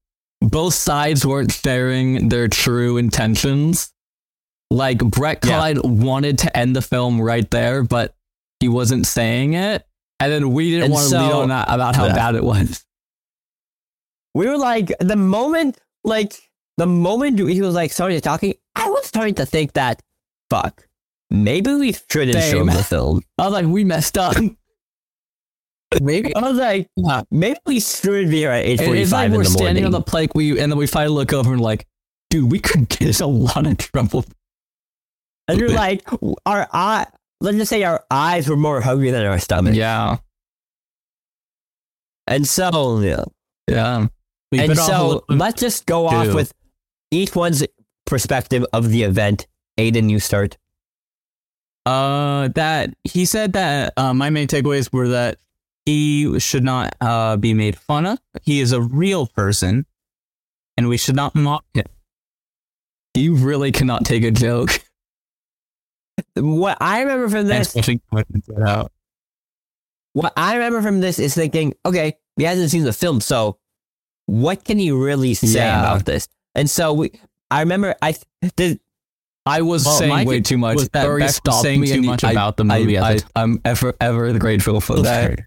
both 0.41 0.73
sides 0.73 1.23
weren't 1.25 1.51
sharing 1.51 2.29
their 2.29 2.47
true 2.47 2.97
intentions. 2.97 3.93
Like 4.71 4.99
Brett 4.99 5.39
Yeah. 5.43 5.57
Clyde 5.57 5.77
wanted 5.83 6.37
to 6.39 6.57
end 6.57 6.75
the 6.75 6.81
film 6.81 7.19
right 7.21 7.49
there, 7.51 7.83
but 7.83 8.15
he 8.59 8.67
wasn't 8.69 9.05
saying 9.05 9.53
it. 9.53 9.85
And 10.19 10.31
then 10.31 10.51
we 10.53 10.69
didn't 10.71 10.85
And 10.85 10.93
want 10.93 11.09
to 11.09 11.19
lead 11.19 11.31
on 11.31 11.49
that 11.49 11.67
about 11.69 11.95
how 11.95 12.05
Yeah. 12.05 12.13
bad 12.15 12.35
it 12.35 12.43
was. 12.43 12.83
we 14.33 14.47
were 14.47 14.57
like 14.57 14.93
the 14.99 15.15
moment 15.17 15.77
like 16.05 16.33
the 16.77 16.85
moment 16.87 17.37
he 17.37 17.61
was 17.61 17.75
like 17.75 17.91
starting 17.91 18.17
to 18.17 18.21
talking 18.21 18.53
i 18.75 18.89
was 18.89 19.05
starting 19.05 19.35
to 19.35 19.45
think 19.45 19.73
that 19.73 20.01
fuck 20.49 20.87
maybe 21.29 21.73
we 21.73 21.91
shouldn't 22.09 22.37
show 22.37 22.65
Same. 22.65 22.67
the 22.67 22.81
film 22.83 23.21
I 23.37 23.43
was 23.43 23.51
like, 23.53 23.65
we 23.65 23.83
messed 23.83 24.17
up. 24.17 24.37
Maybe. 26.01 26.33
i 26.35 26.39
was 26.39 26.57
like 26.57 26.87
Yeah. 26.95 27.23
maybe 27.29 27.59
we 27.65 27.79
shouldn't 27.81 28.31
be 28.31 28.37
here 28.37 28.51
at 28.51 28.65
8.45 28.65 28.95
it's 28.95 29.11
like 29.11 29.25
in 29.31 29.35
we're 29.35 29.43
standing 29.43 29.85
on 29.85 29.91
the 29.91 30.01
plank, 30.01 30.33
we 30.33 30.51
and 30.61 30.71
then 30.71 30.77
we 30.79 30.87
finally 30.87 31.13
look 31.13 31.33
over 31.33 31.51
and 31.51 31.61
like, 31.61 31.85
dude, 32.29 32.49
we 32.49 32.59
could 32.59 32.87
get 32.87 33.09
us 33.09 33.19
a 33.19 33.25
lot 33.27 33.67
of 33.67 33.77
trouble. 33.77 34.23
And 35.47 35.59
you're 35.59 35.69
like 35.69 36.07
our 36.45 36.67
eye 36.71 37.05
let's 37.41 37.57
just 37.57 37.69
say 37.69 37.83
our 37.83 38.03
eyes 38.11 38.47
were 38.47 38.55
more 38.57 38.81
hungry 38.81 39.11
than 39.11 39.25
our 39.25 39.39
stomach 39.39 39.75
Yeah. 39.75 40.17
and 42.27 42.47
so 42.47 42.99
yeah 42.99 43.23
Yeah. 43.67 44.07
We 44.51 44.59
and 44.59 44.67
bit 44.69 44.79
off 44.79 44.87
a 44.89 44.91
so 44.91 45.07
little- 45.07 45.25
let's 45.29 45.59
just 45.61 45.85
go 45.85 46.07
off 46.07 46.33
with 46.33 46.53
each 47.11 47.35
one's 47.35 47.63
perspective 48.05 48.65
of 48.73 48.89
the 48.89 49.03
event 49.03 49.47
aiden 49.79 50.09
you 50.09 50.19
start 50.19 50.57
Uh, 51.85 52.49
that 52.53 52.93
he 53.03 53.25
said 53.25 53.53
that 53.53 53.93
uh, 53.97 54.13
my 54.13 54.29
main 54.29 54.47
takeaways 54.47 54.91
were 54.93 55.07
that 55.09 55.39
he 55.87 56.39
should 56.39 56.63
not 56.63 56.93
uh, 57.01 57.37
be 57.37 57.55
made 57.55 57.75
fun 57.75 58.05
of. 58.05 58.19
He 58.43 58.61
is 58.61 58.71
a 58.71 58.79
real 58.79 59.25
person, 59.25 59.87
and 60.77 60.87
we 60.87 60.97
should 60.97 61.15
not 61.15 61.33
mock 61.33 61.65
him. 61.73 61.87
You 63.15 63.33
really 63.33 63.71
cannot 63.71 64.05
take 64.05 64.21
a 64.23 64.29
joke. 64.29 64.79
What 66.35 66.77
I 66.81 67.01
remember 67.01 67.29
from 67.29 67.47
this, 67.47 67.67
Especially 67.69 68.01
when 68.09 68.25
it's 68.33 68.47
let 68.49 68.67
out. 68.67 68.91
what 70.13 70.33
I 70.37 70.55
remember 70.55 70.81
from 70.81 70.99
this 70.99 71.19
is 71.19 71.33
thinking, 71.35 71.73
okay, 71.85 72.17
he 72.37 72.43
hasn't 72.43 72.71
seen 72.71 72.83
the 72.83 72.93
film, 72.93 73.21
so 73.21 73.57
what 74.25 74.63
can 74.63 74.77
he 74.77 74.91
really 74.91 75.33
say 75.33 75.59
Yeah. 75.59 75.79
about 75.79 76.05
this? 76.05 76.27
And 76.55 76.69
so 76.69 76.93
we, 76.93 77.11
I 77.49 77.59
remember, 77.61 77.95
I 78.01 78.15
the, 78.57 78.79
I 79.45 79.61
was 79.61 79.85
Well, 79.85 79.97
saying 79.97 80.27
way 80.27 80.41
too 80.41 80.57
much. 80.57 80.75
was 80.75 80.89
that 80.89 81.05
Beck 81.19 81.29
stopped 81.29 81.63
saying 81.63 81.81
me 81.81 81.87
too 81.87 82.01
much 82.01 82.23
I- 82.23 82.31
about 82.31 82.57
the 82.57 82.63
movie 82.63 82.97
I, 82.97 83.13
at 83.13 83.17
the 83.19 83.25
I, 83.35 83.41
I'm 83.43 83.61
ever 83.65 83.93
ever 83.99 84.37
grateful 84.37 84.79
for 84.81 84.99
that. 85.01 85.39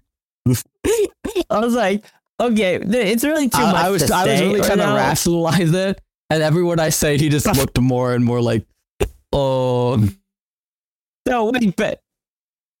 I 1.49 1.59
was 1.59 1.73
like, 1.73 2.05
okay, 2.39 2.75
it's 2.75 3.23
really 3.23 3.49
too 3.49 3.57
I, 3.57 3.71
much. 3.71 3.85
I 3.85 3.89
was 3.89 4.11
I 4.11 4.25
was 4.27 4.41
really 4.41 4.59
right 4.59 4.67
trying 4.67 4.79
to 4.79 4.93
rationalize 4.95 5.73
it, 5.73 6.01
and 6.29 6.43
every 6.43 6.63
word 6.63 6.79
I 6.79 6.89
say, 6.89 7.17
he 7.17 7.29
just 7.29 7.45
looked 7.57 7.79
more 7.79 8.13
and 8.13 8.23
more 8.25 8.41
like, 8.41 8.65
oh. 9.31 10.07
No, 11.27 11.45
wait, 11.51 11.75
but 11.75 12.01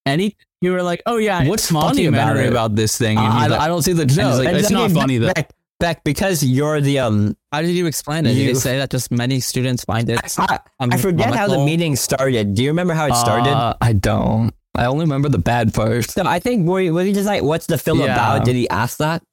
And 0.05 0.21
he, 0.21 0.35
You 0.61 0.71
were 0.71 0.83
like, 0.83 1.01
oh 1.05 1.17
yeah, 1.17 1.47
What's 1.47 1.69
funny 1.71 2.05
about 2.05 2.37
it? 2.37 2.49
about 2.49 2.75
this 2.75 2.97
thing. 2.97 3.17
And 3.17 3.27
I, 3.27 3.47
like, 3.47 3.59
I 3.59 3.67
don't 3.67 3.81
see 3.81 3.93
the 3.93 4.03
he's 4.03 4.15
joke. 4.15 4.37
like, 4.39 4.47
and 4.47 4.57
it's 4.57 4.69
then 4.69 4.77
not 4.77 4.85
again, 4.91 4.95
funny 5.01 5.17
though. 5.17 5.33
Beck, 5.33 5.51
Beck, 5.79 6.03
because 6.05 6.41
you're 6.43 6.79
the 6.79 6.99
um, 6.99 7.35
How 7.51 7.61
did 7.61 7.71
you 7.71 7.85
explain 7.85 8.25
it? 8.25 8.29
Did 8.29 8.37
You- 8.37 8.49
you 8.49 8.55
say 8.55 8.77
that 8.77 8.89
just 8.91 9.11
many 9.11 9.39
students 9.39 9.83
find 9.83 10.09
it? 10.09 10.19
I, 10.37 10.59
um, 10.79 10.89
I 10.93 10.97
forget 10.97 11.33
how 11.35 11.47
the 11.47 11.57
meeting 11.65 11.95
started. 11.95 12.55
Do 12.55 12.63
you 12.63 12.69
remember 12.69 12.93
how 12.93 13.07
it 13.07 13.15
started? 13.15 13.51
Uh, 13.51 13.75
I 13.81 13.93
don't. 13.93 14.53
I 14.77 14.85
only 14.85 15.05
remember 15.05 15.29
the 15.29 15.37
bad 15.39 15.73
parts. 15.73 16.13
so 16.13 16.23
I 16.25 16.39
think 16.39 16.67
were, 16.67 16.91
was 16.93 17.05
he 17.07 17.13
just 17.13 17.25
like, 17.27 17.43
"What's 17.43 17.65
the 17.65 17.77
film 17.77 17.99
Yeah. 17.99 18.13
about?" 18.13 18.45
Did 18.45 18.55
he 18.57 18.69
ask 18.69 18.97
that? 18.99 19.23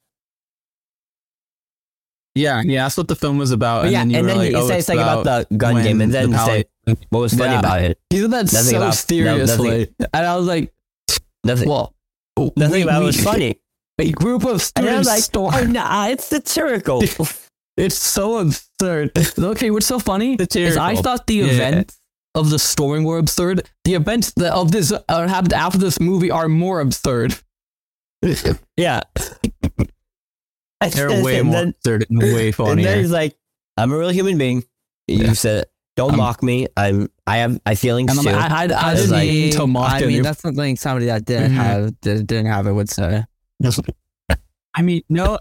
Yeah, 2.35 2.63
he 2.63 2.79
asked 2.79 2.97
what 2.97 3.09
the 3.09 3.17
film 3.17 3.37
was 3.39 3.51
about, 3.51 3.85
and 3.85 3.93
yeah, 3.93 3.99
then 4.01 4.11
you 4.11 4.19
and 4.19 4.29
then 4.29 4.39
like, 4.39 4.49
he 4.51 4.55
oh, 4.57 4.67
said 4.67 4.83
something 4.85 5.03
about, 5.03 5.25
the 5.49 5.57
gun 5.57 5.83
game, 5.83 6.01
and 6.01 6.13
then 6.13 6.29
he 6.29 6.35
pally- 6.35 6.65
said, 6.87 6.99
"What 7.11 7.21
was 7.21 7.35
funny 7.35 7.53
Yeah. 7.53 7.59
about 7.59 7.83
it?" 7.83 7.99
He 8.11 8.21
said 8.21 8.31
that 8.31 8.53
Nothing 8.53 8.71
so 8.71 8.77
about- 8.79 8.87
no, 8.87 8.91
seriously, 8.93 9.95
and 10.15 10.27
I 10.27 10.37
was 10.37 10.47
like, 10.47 10.73
Nothing. 11.45 11.69
"Well, 11.69 11.95
nothing 12.57 12.73
we- 12.73 12.83
about 12.83 13.03
it 13.03 13.07
was 13.07 13.23
funny. 13.23 13.61
A 13.99 14.11
group 14.13 14.45
of 14.45 14.63
students 14.63 15.07
like, 15.09 15.23
storm. 15.23 15.55
"Oh, 15.55 15.65
nah, 15.65 16.07
it's 16.09 16.25
satirical." 16.25 17.03
It's 17.75 17.97
so 17.97 18.37
absurd. 18.37 19.13
okay, 19.39 19.71
what's 19.71 19.87
so 19.87 19.99
funny 19.99 20.35
is 20.55 20.77
I 20.77 20.95
thought 20.95 21.27
the 21.27 21.37
Yeah. 21.37 21.45
events 21.47 21.99
of 22.35 22.51
the 22.51 22.59
storming 22.59 23.05
were 23.05 23.17
absurd. 23.17 23.67
The 23.85 23.95
events 23.95 24.33
that 24.37 24.53
of 24.53 24.73
this 24.73 24.93
uh, 24.93 25.27
happened 25.27 25.55
after 25.55 25.79
this 25.79 25.99
movie 25.99 26.31
are 26.31 26.49
more 26.51 26.81
absurd. 26.81 27.35
yeah. 28.77 29.01
They're 30.95 31.23
way 31.23 31.39
and 31.39 31.49
more 31.49 31.57
Then, 31.61 31.69
absurd 31.71 32.07
and 32.11 32.19
way 32.19 32.29
and 32.29 32.39
then 32.39 32.53
funnier. 32.53 32.97
he's 32.97 33.11
like, 33.11 33.37
"I'm 33.77 33.93
a 33.93 33.99
real 33.99 34.11
human 34.11 34.39
being." 34.39 34.65
You 35.09 35.19
Yeah. 35.25 35.33
said, 35.35 35.63
it. 35.65 35.73
"Don't 35.97 36.13
Um, 36.13 36.17
mock 36.19 36.43
me. 36.43 36.67
I'm. 36.77 37.09
I 37.27 37.39
have. 37.39 37.61
I 37.67 37.75
feelings 37.75 38.11
And 38.11 38.19
I'm 38.21 38.25
too." 38.25 38.33
like, 38.33 38.51
I, 38.51 38.65
I, 38.75 38.89
I 38.89 38.93
was 38.93 39.01
didn't 39.03 39.13
like- 39.17 39.29
mean 39.29 39.53
to 39.53 39.67
mock 39.67 39.91
I 39.93 39.99
mean, 40.01 40.05
anyone. 40.09 40.23
that's 40.25 40.41
something 40.43 40.77
somebody 40.77 41.07
that 41.07 41.25
didn't 41.25 41.53
Mhm. 41.53 41.57
have 41.57 42.01
did, 42.01 42.27
didn't 42.27 42.47
have 42.47 42.67
it 42.67 42.73
would 42.73 42.89
say. 42.91 43.25
I 44.75 44.83
mean, 44.83 45.03
no 45.09 45.39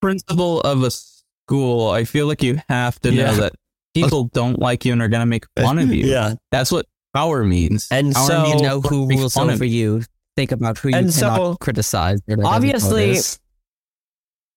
principal 0.00 0.60
of 0.62 0.82
a 0.82 0.90
school. 0.90 1.90
I 1.90 2.04
feel 2.04 2.26
like 2.26 2.42
you 2.42 2.60
have 2.68 2.98
to 3.00 3.12
Yeah. 3.12 3.26
know 3.26 3.36
that 3.36 3.52
people 3.94 4.24
don't 4.24 4.58
like 4.58 4.84
you 4.84 4.92
and 4.92 5.02
are 5.02 5.08
gonna 5.08 5.26
make 5.26 5.44
fun 5.60 5.78
of 5.78 5.92
you. 5.92 6.06
yeah. 6.06 6.34
That's 6.50 6.72
what 6.72 6.86
power 7.14 7.44
means. 7.44 7.86
And 7.90 8.14
Power 8.14 8.26
so- 8.26 8.42
means 8.42 8.60
you 8.62 8.66
know 8.68 8.80
who 8.80 9.06
make 9.06 9.18
rules 9.18 9.34
fun 9.34 9.50
over 9.50 9.64
you. 9.64 10.02
Think 10.36 10.52
about 10.52 10.78
who 10.78 10.88
you 10.90 10.96
And 10.96 11.12
cannot 11.12 11.36
so, 11.36 11.56
criticize. 11.60 12.20
obviously, 12.44 13.10
it 13.10 13.16
is. 13.16 13.38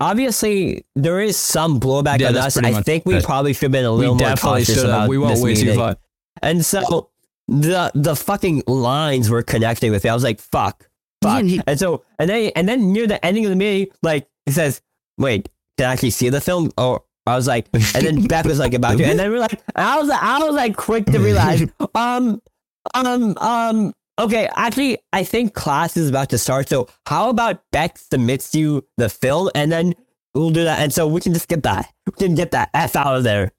Obviously, 0.04 0.86
there 0.96 1.20
is 1.22 1.38
some 1.38 1.80
blowback 1.80 2.20
Yeah, 2.20 2.30
on 2.30 2.38
us. 2.38 2.58
I 2.58 2.82
think 2.82 3.06
we 3.06 3.16
it. 3.16 3.24
probably 3.24 3.54
should 3.54 3.64
have 3.64 3.72
been 3.72 3.86
a 3.86 3.92
we 3.94 4.00
little 4.00 4.16
more 4.16 4.28
definitely 4.30 4.62
cautious 4.62 4.76
should 4.76 4.86
have. 4.90 4.94
about 5.04 5.10
We 5.10 5.18
went 5.18 5.36
this 5.36 5.44
way 5.44 5.56
too 5.56 5.62
meeting. 5.66 5.80
far. 5.80 5.98
And 6.42 6.66
so 6.66 7.10
the 7.48 7.92
the 7.96 8.16
fucking 8.16 8.64
lines 8.68 9.30
were 9.30 9.44
connecting 9.44 9.92
with 9.92 10.04
me. 10.04 10.10
I 10.10 10.14
was 10.14 10.24
like, 10.24 10.40
fuck, 10.42 10.88
fuck. 11.22 11.44
and 11.68 11.80
so 11.80 12.04
and 12.20 12.30
then 12.30 12.52
and 12.56 12.68
then 12.68 12.92
near 12.92 13.08
the 13.08 13.24
ending 13.26 13.46
of 13.46 13.50
the 13.50 13.56
meeting, 13.56 13.88
like 14.02 14.28
it 14.46 14.52
says, 14.54 14.82
wait, 15.18 15.48
did 15.78 15.86
I 15.88 15.94
actually 15.94 16.10
see 16.12 16.28
the 16.30 16.42
film? 16.42 16.72
Or 16.78 17.04
I 17.26 17.36
was 17.38 17.48
like, 17.48 17.68
and 17.74 17.82
then 18.06 18.24
Beth 18.28 18.46
was 18.46 18.60
like 18.60 18.74
about 18.74 18.98
to, 18.98 19.06
and 19.06 19.18
then 19.18 19.32
we're 19.32 19.40
like, 19.40 19.62
I 19.76 19.98
was 20.00 20.10
I 20.10 20.40
was 20.40 20.54
like 20.56 20.76
quick 20.76 21.06
to 21.08 21.20
realize, 21.20 21.62
um, 21.96 22.42
um, 22.94 23.38
um. 23.38 23.94
Okay, 24.20 24.48
actually, 24.56 25.00
I 25.12 25.24
think 25.24 25.54
class 25.54 25.98
is 25.98 26.10
about 26.10 26.30
to 26.30 26.38
start. 26.38 26.70
So 26.70 26.88
how 27.08 27.30
about 27.30 27.64
Beck 27.72 27.98
submits 27.98 28.54
you 28.54 28.86
the 28.98 29.10
film, 29.10 29.50
and 29.56 29.72
then 29.72 29.96
we'll 30.36 30.52
do 30.52 30.64
that, 30.66 30.80
and 30.80 30.94
so 30.94 31.08
we 31.08 31.20
can 31.20 31.34
just 31.34 31.48
get 31.48 31.64
that, 31.64 31.92
we 32.06 32.12
can 32.14 32.36
get 32.36 32.52
that 32.52 32.70
f 32.74 32.96
out 32.96 33.16
of 33.16 33.24
there. 33.24 33.52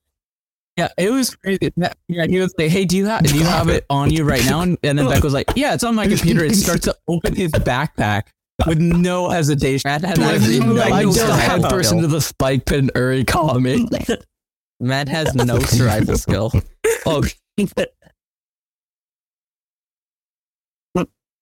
Yeah, 0.76 0.88
it 0.98 1.10
was 1.10 1.34
crazy. 1.34 1.72
Yeah, 1.76 2.26
he 2.26 2.38
was 2.38 2.52
like, 2.58 2.70
"Hey, 2.70 2.84
do 2.84 2.96
you 2.96 3.06
have 3.06 3.22
do 3.22 3.36
you 3.36 3.44
have 3.44 3.68
it 3.68 3.84
on 3.90 4.10
you 4.10 4.24
right 4.24 4.44
now?" 4.44 4.62
And, 4.62 4.78
and 4.82 4.98
then 4.98 5.08
Beck 5.08 5.22
was 5.22 5.34
like, 5.34 5.46
"Yeah, 5.56 5.74
it's 5.74 5.84
on 5.84 5.94
my 5.94 6.06
computer." 6.06 6.44
It 6.44 6.54
starts 6.56 6.84
to 6.84 6.96
open 7.08 7.34
his 7.34 7.52
backpack 7.52 8.24
with 8.66 8.78
no 8.78 9.28
hesitation. 9.28 9.88
Matt 9.88 10.02
had 10.02 10.18
Like, 10.18 10.40
no, 10.40 10.82
I 10.82 11.04
just 11.04 11.20
head 11.20 11.62
first 11.68 11.92
into 11.92 12.08
the 12.08 12.20
spike 12.20 12.64
pit 12.66 12.78
and 12.80 12.90
Uri 12.94 13.24
me. 13.60 13.88
Matt 14.80 15.08
has 15.08 15.34
no 15.34 15.58
survival 15.60 16.16
skill. 16.16 16.52
Oh, 17.06 17.22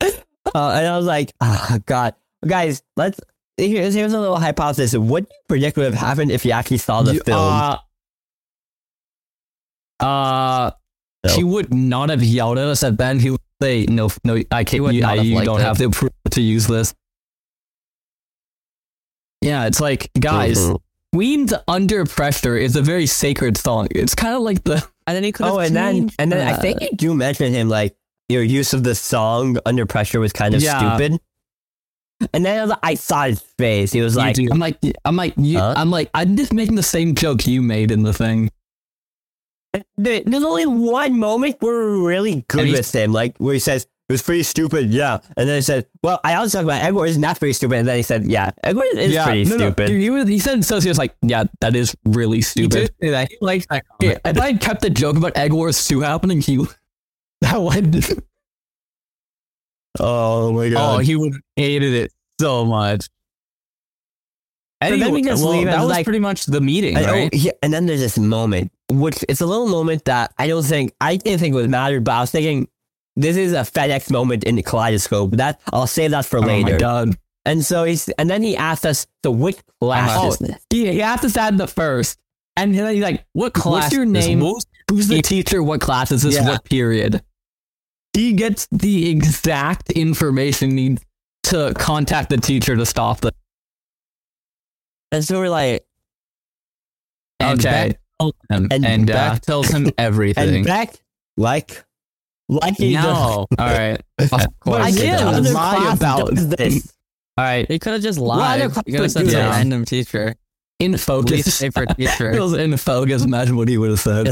uh, 0.54 0.71
and 0.71 0.87
I 0.87 0.97
was 0.97 1.06
like, 1.06 1.32
oh, 1.40 1.78
God. 1.87 2.14
Guys, 2.47 2.82
let's. 2.97 3.21
Here's, 3.56 3.94
here's 3.94 4.12
a 4.12 4.21
little 4.21 4.38
hypothesis. 4.40 4.97
What 4.99 5.28
do 5.28 5.35
you 5.35 5.40
predict 5.49 5.76
would 5.76 5.85
have 5.85 5.94
happened 5.94 6.30
if 6.32 6.44
you 6.44 6.52
actually 6.52 6.78
saw 6.78 7.02
the 7.02 7.14
You- 7.14 7.21
film? 7.21 7.38
Uh, 7.38 7.76
uh, 10.00 10.71
No. 11.25 11.35
he 11.37 11.44
would 11.44 11.73
not 11.73 12.09
have 12.11 12.23
yelled 12.23 12.59
at 12.59 12.66
us 12.66 12.82
at 12.82 12.97
Ben. 12.97 13.21
He 13.21 13.30
would 13.30 13.40
say, 13.61 13.87
"No, 13.88 14.09
no, 14.25 14.42
I 14.50 14.64
can't. 14.64 14.92
You, 14.92 15.04
I, 15.04 15.14
you 15.14 15.44
don't 15.44 15.61
it. 15.61 15.64
have 15.64 15.78
the 15.78 15.85
approval 15.85 16.14
to 16.30 16.40
use 16.42 16.66
this." 16.66 16.92
Yeah, 19.40 19.66
it's 19.66 19.80
like, 19.80 20.11
guys, 20.18 20.59
Mhm. 20.59 20.80
Queen's 21.12 21.54
"Under 21.68 22.04
Pressure" 22.06 22.56
is 22.56 22.75
a 22.75 22.82
very 22.82 23.06
sacred 23.06 23.56
song. 23.56 23.87
It's 23.92 24.14
kind 24.14 24.35
of 24.35 24.42
like 24.42 24.64
the 24.64 24.85
And 25.06 25.14
then 25.16 25.25
he 25.25 25.30
could 25.32 25.47
have 25.47 25.54
oh, 25.54 25.59
and 25.59 25.75
then 25.76 25.94
changed 25.94 26.14
and 26.18 26.32
then 26.32 26.47
I 26.47 26.56
think 26.56 26.80
you 26.80 26.88
do 26.97 27.14
mention 27.14 27.52
him 27.52 27.68
like 27.68 27.94
your 28.32 28.42
use 28.42 28.72
of 28.72 28.82
the 28.82 28.94
song 28.94 29.58
under 29.66 29.86
pressure 29.86 30.18
was 30.20 30.32
kind 30.32 30.54
of 30.54 30.62
Yeah. 30.62 30.78
stupid. 30.96 31.20
And 32.32 32.44
then 32.44 32.60
I, 32.60 32.64
like, 32.64 32.78
I 32.82 32.94
saw 32.94 33.24
his 33.24 33.40
face. 33.58 33.92
He 33.92 34.00
was 34.00 34.16
like. 34.16 34.36
I'm 34.38 34.58
like, 34.58 34.78
I'm 35.04 35.16
like, 35.16 35.34
you, 35.36 35.58
Huh? 35.58 35.74
I'm 35.76 35.90
like, 35.90 36.08
I'm 36.14 36.36
just 36.36 36.52
making 36.52 36.76
the 36.76 36.82
same 36.82 37.14
joke 37.14 37.46
you 37.46 37.60
made 37.62 37.90
in 37.90 38.02
the 38.04 38.12
thing. 38.12 38.48
"There's 39.96 40.44
only 40.44 40.66
one 40.66 41.18
moment 41.18 41.56
where 41.60 41.72
we're 41.72 42.06
really 42.06 42.44
good 42.48 42.70
with 42.70 42.94
him, 42.94 43.12
like 43.12 43.36
where 43.38 43.54
he 43.54 43.60
says." 43.60 43.86
It 44.08 44.12
was 44.12 44.22
pretty 44.22 44.42
stupid, 44.42 44.90
yeah. 44.90 45.20
And 45.38 45.48
then 45.48 45.56
he 45.56 45.62
said, 45.62 45.86
"Well, 46.02 46.20
I 46.22 46.34
also 46.34 46.58
talked 46.58 46.64
about 46.64 46.82
Edward 46.82 47.06
isn't 47.06 47.22
that 47.22 47.38
pretty 47.38 47.54
stupid." 47.54 47.78
And 47.78 47.88
then 47.88 47.96
he 47.96 48.02
said, 48.02 48.26
"Yeah, 48.26 48.50
Edward 48.62 48.84
is 48.94 49.16
pretty 49.16 49.44
no, 49.44 49.56
no, 49.56 49.66
stupid." 49.70 49.88
He, 49.88 50.10
was, 50.10 50.28
he 50.28 50.38
said 50.38 50.62
so. 50.66 50.80
He 50.80 50.88
was 50.88 50.98
like, 50.98 51.14
yeah, 51.22 51.44
that 51.60 51.74
is 51.74 51.96
really 52.04 52.38
He 52.38 52.42
stupid. 52.42 52.70
did 52.70 52.94
say 53.00 53.10
that. 53.10 53.30
He 53.30 53.38
likes 53.40 53.64
that 53.70 53.84
Yeah, 54.00 54.18
if 54.24 54.38
I 54.38 54.48
had 54.52 54.60
kept 54.60 54.82
the 54.82 54.90
joke 54.90 55.16
about 55.16 55.34
Egg 55.38 55.52
Wars 55.54 55.86
2 55.88 56.00
happening, 56.00 56.42
he 56.42 56.58
that 57.50 57.61
would 57.61 58.22
Oh 60.00 60.52
my 60.52 60.66
oh, 60.66 60.70
god. 60.70 60.94
Oh, 60.94 60.99
he 60.99 61.16
would 61.16 61.34
have 61.34 61.42
hated 61.56 61.92
it 61.94 62.12
so 62.40 62.64
much. 62.64 63.08
then 64.80 64.94
Anyway, 64.94 65.11
we 65.11 65.22
just 65.22 65.42
well, 65.44 65.52
leave 65.52 65.66
that 65.66 65.80
was 65.80 65.88
like- 65.90 66.04
pretty 66.04 66.18
much 66.18 66.46
the 66.46 66.61
meeting, 66.61 66.96
And, 66.96 67.06
oh, 67.06 67.12
right? 67.12 67.34
yeah, 67.34 67.52
and 67.62 67.72
then 67.72 67.87
there's 67.87 68.00
this 68.00 68.18
moment, 68.18 68.72
which 68.90 69.22
it's 69.28 69.40
a 69.40 69.46
little 69.46 69.68
moment 69.68 70.04
that 70.06 70.32
I 70.38 70.46
don't 70.49 70.62
think 70.64 70.92
I 71.00 71.16
didn't 71.16 71.40
think 71.40 71.54
was 71.54 71.68
mattered, 71.68 72.04
but 72.04 72.12
I 72.12 72.20
was 72.20 72.30
thinking 72.30 72.68
this 73.16 73.37
is 73.37 73.52
a 73.52 73.58
FedEx 73.61 74.11
moment 74.11 74.44
in 74.44 74.56
the 74.56 74.62
kaleidoscope. 74.62 75.32
That 75.32 75.61
I'll 75.72 75.87
save 75.87 76.12
that 76.12 76.25
for 76.25 76.38
Oh 76.38 76.42
later. 76.42 76.78
god. 76.78 77.16
and 77.44 77.64
so 77.64 77.84
he's 77.84 78.08
and 78.11 78.30
then 78.30 78.42
he 78.42 78.56
asked 78.56 78.87
us, 78.87 79.06
so 79.25 79.30
which 79.30 79.58
class 79.80 80.11
Oh, 80.18 80.28
is 80.28 80.38
this? 80.38 80.56
He, 80.70 80.90
he 80.90 81.02
asked 81.02 81.25
us 81.25 81.34
that 81.34 81.52
in 81.52 81.58
the 81.58 81.66
first. 81.68 82.18
And 82.56 82.75
then 82.75 82.92
he's 82.94 83.02
like, 83.02 83.25
what 83.32 83.54
Class 83.54 83.84
what's 83.84 83.94
your 83.94 84.04
name? 84.04 84.40
Who's 84.90 85.08
the 85.08 85.22
teacher? 85.22 85.62
What 85.62 85.80
class 85.80 86.12
is 86.12 86.22
this? 86.22 86.34
Yeah. 86.34 86.49
What 86.49 86.64
period? 86.64 87.22
He 88.14 88.33
gets 88.35 88.66
the 88.71 89.09
exact 89.11 89.90
information 89.92 90.71
he 90.76 90.88
needs 90.90 91.04
to 91.45 91.73
contact 91.76 92.31
the 92.31 92.37
teacher 92.37 92.76
to 92.76 92.85
stop 92.87 93.21
the 93.23 93.33
And 95.11 95.25
so 95.25 95.38
we're 95.40 95.49
like, 95.50 95.85
and 97.40 97.59
Okay. 97.59 97.88
Beck 97.88 98.00
tells 98.21 98.35
him, 98.50 98.69
And 98.71 98.85
and, 98.87 99.07
Beck- 99.07 99.33
Beck 99.33 99.42
tells 99.42 99.69
him 99.69 99.90
and. 99.99 100.64
Beck, 100.64 100.95
like, 101.37 101.85
like 102.49 102.76
he 102.76 102.92
does- 102.95 103.04
no, 103.04 103.12
all 103.12 103.47
right. 103.59 104.00
Of 104.19 104.31
But 104.31 104.50
course. 104.61 104.95
again, 104.95 105.04
he 105.19 105.25
does. 105.25 105.38
other 105.38 105.50
Lie 105.52 105.76
class 105.76 105.97
about 105.97 106.31
does 106.35 106.49
this. 106.49 106.92
All 107.38 107.45
right. 107.45 107.66
He 107.71 107.78
could 107.78 107.95
have 107.95 108.02
just 108.02 108.19
lied. 108.19 108.61
other 108.61 108.83
You 108.87 108.92
could 108.99 109.02
have 109.02 109.12
classes 109.12 109.12
said 109.14 109.25
do 109.25 109.31
some 109.31 109.40
that. 109.40 109.50
random 109.50 109.85
teacher. 109.87 110.35
In 110.78 110.92
Least 110.92 111.04
focus. 111.07 111.59
favorite 111.61 111.88
teacher. 111.97 112.33
Feels 112.33 112.52
in 112.54 112.76
focus. 112.76 113.25
Imagine 113.25 113.57
what 113.57 113.69
he 113.69 113.78
would 113.78 113.90
have 113.90 114.00
said. 114.00 114.28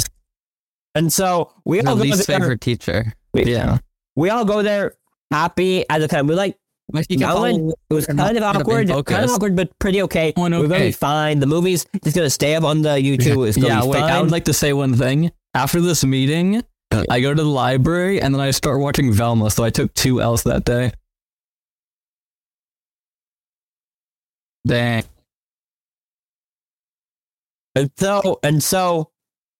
And 0.94 1.12
so 1.12 1.52
we 1.64 1.80
The 1.80 1.88
all 1.90 1.96
go 1.96 2.02
least 2.02 2.26
favorite 2.26 2.60
teacher. 2.60 3.14
We- 3.34 3.44
Yeah. 3.44 3.78
we 4.16 4.30
all 4.30 4.44
go 4.44 4.62
there 4.62 4.94
happy 5.30 5.88
at 5.88 5.98
the 5.98 6.08
time. 6.08 6.26
We're 6.26 6.34
like, 6.34 6.56
Like, 6.92 7.06
you 7.08 7.18
kept 7.18 7.34
That 7.34 7.38
one, 7.40 7.52
all- 7.52 7.78
it 7.88 7.94
was 7.94 8.06
kind 8.06 8.18
of 8.36 8.42
awkward, 8.42 8.88
kind 9.06 9.24
of 9.24 9.30
awkward, 9.30 9.54
but 9.54 9.70
pretty 9.78 10.02
okay. 10.02 10.32
One 10.34 10.50
We're 10.50 10.66
very 10.66 10.82
okay. 10.86 10.90
fine. 10.92 11.38
The 11.38 11.46
movie's 11.46 11.86
just 12.02 12.16
gonna 12.16 12.28
stay 12.28 12.56
up 12.56 12.64
on 12.64 12.82
the 12.82 12.88
YouTube. 12.98 13.46
It's 13.46 13.56
gonna 13.56 13.68
yeah, 13.68 13.80
be 13.82 13.86
wait, 13.86 14.00
fine. 14.00 14.10
I 14.10 14.20
would 14.20 14.32
like 14.32 14.46
to 14.46 14.52
say 14.52 14.72
one 14.72 14.94
thing. 14.96 15.30
After 15.54 15.80
this 15.80 16.04
meeting, 16.04 16.64
I 17.08 17.20
go 17.20 17.32
to 17.32 17.40
the 17.40 17.48
library 17.48 18.20
and 18.20 18.34
then 18.34 18.40
I 18.40 18.50
start 18.50 18.80
watching 18.80 19.12
Velma, 19.12 19.50
so 19.52 19.62
I 19.62 19.70
took 19.70 19.94
two 19.94 20.20
L's 20.20 20.42
that 20.42 20.64
day. 20.64 20.90
Dang. 24.66 25.04
And 27.76 27.90
so 27.96 28.40
and 28.42 28.62
so 28.62 29.10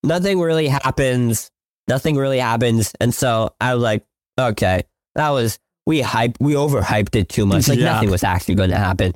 nothing 0.03 0.41
really 0.41 0.67
happens. 0.69 1.50
Nothing 1.90 2.16
really 2.16 2.38
happens. 2.38 2.92
And 3.00 3.12
so 3.12 3.54
I 3.61 3.75
was 3.75 3.82
like, 3.82 4.04
okay, 4.38 4.82
that 5.16 5.30
was 5.30 5.59
we 5.87 6.00
hyped 6.00 6.37
we 6.40 6.54
overhyped 6.54 7.16
it 7.16 7.28
too 7.28 7.44
much. 7.47 7.68
Like 7.68 7.78
Yeah. 7.78 7.92
nothing 7.94 8.11
was 8.11 8.25
actually 8.25 8.54
gonna 8.54 8.78
happen. 8.78 9.12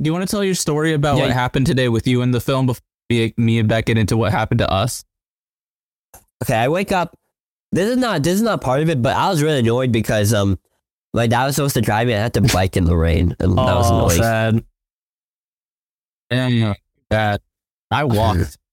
Do 0.00 0.08
you 0.08 0.12
want 0.12 0.26
to 0.26 0.30
tell 0.30 0.42
your 0.42 0.54
story 0.56 0.94
about 0.94 1.16
Yeah. 1.18 1.24
what 1.24 1.32
happened 1.32 1.66
today 1.66 1.88
with 1.88 2.06
you 2.08 2.22
in 2.22 2.30
the 2.32 2.40
film 2.40 2.66
before 2.66 2.82
me 3.10 3.34
me 3.36 3.58
and 3.58 3.68
Beck 3.68 3.84
get 3.86 3.98
into 3.98 4.16
what 4.16 4.32
happened 4.32 4.58
to 4.58 4.70
us? 4.70 5.04
Okay, 6.42 6.56
I 6.56 6.68
wake 6.68 6.90
up. 6.90 7.16
This 7.70 7.88
is 7.90 7.96
not 7.98 8.22
this 8.22 8.34
is 8.34 8.42
not 8.42 8.60
part 8.62 8.80
of 8.82 8.88
it, 8.88 9.00
but 9.02 9.14
I 9.14 9.28
was 9.30 9.42
really 9.42 9.60
annoyed 9.60 9.92
because 9.92 10.32
um 10.34 10.58
my 11.14 11.26
dad 11.26 11.44
was 11.46 11.56
supposed 11.56 11.74
to 11.74 11.82
drive 11.82 12.06
me 12.06 12.14
I 12.14 12.18
had 12.18 12.34
to 12.34 12.40
bike 12.40 12.76
in 12.76 12.84
the 12.84 12.96
rain. 12.96 13.36
And 13.38 13.52
that 13.58 13.74
was 13.76 13.90
Oh, 13.90 13.96
annoying. 13.98 14.22
sad. 14.22 14.64
Damn, 16.30 16.74
bad. 17.10 17.40
I 17.90 18.04
walked. 18.04 18.56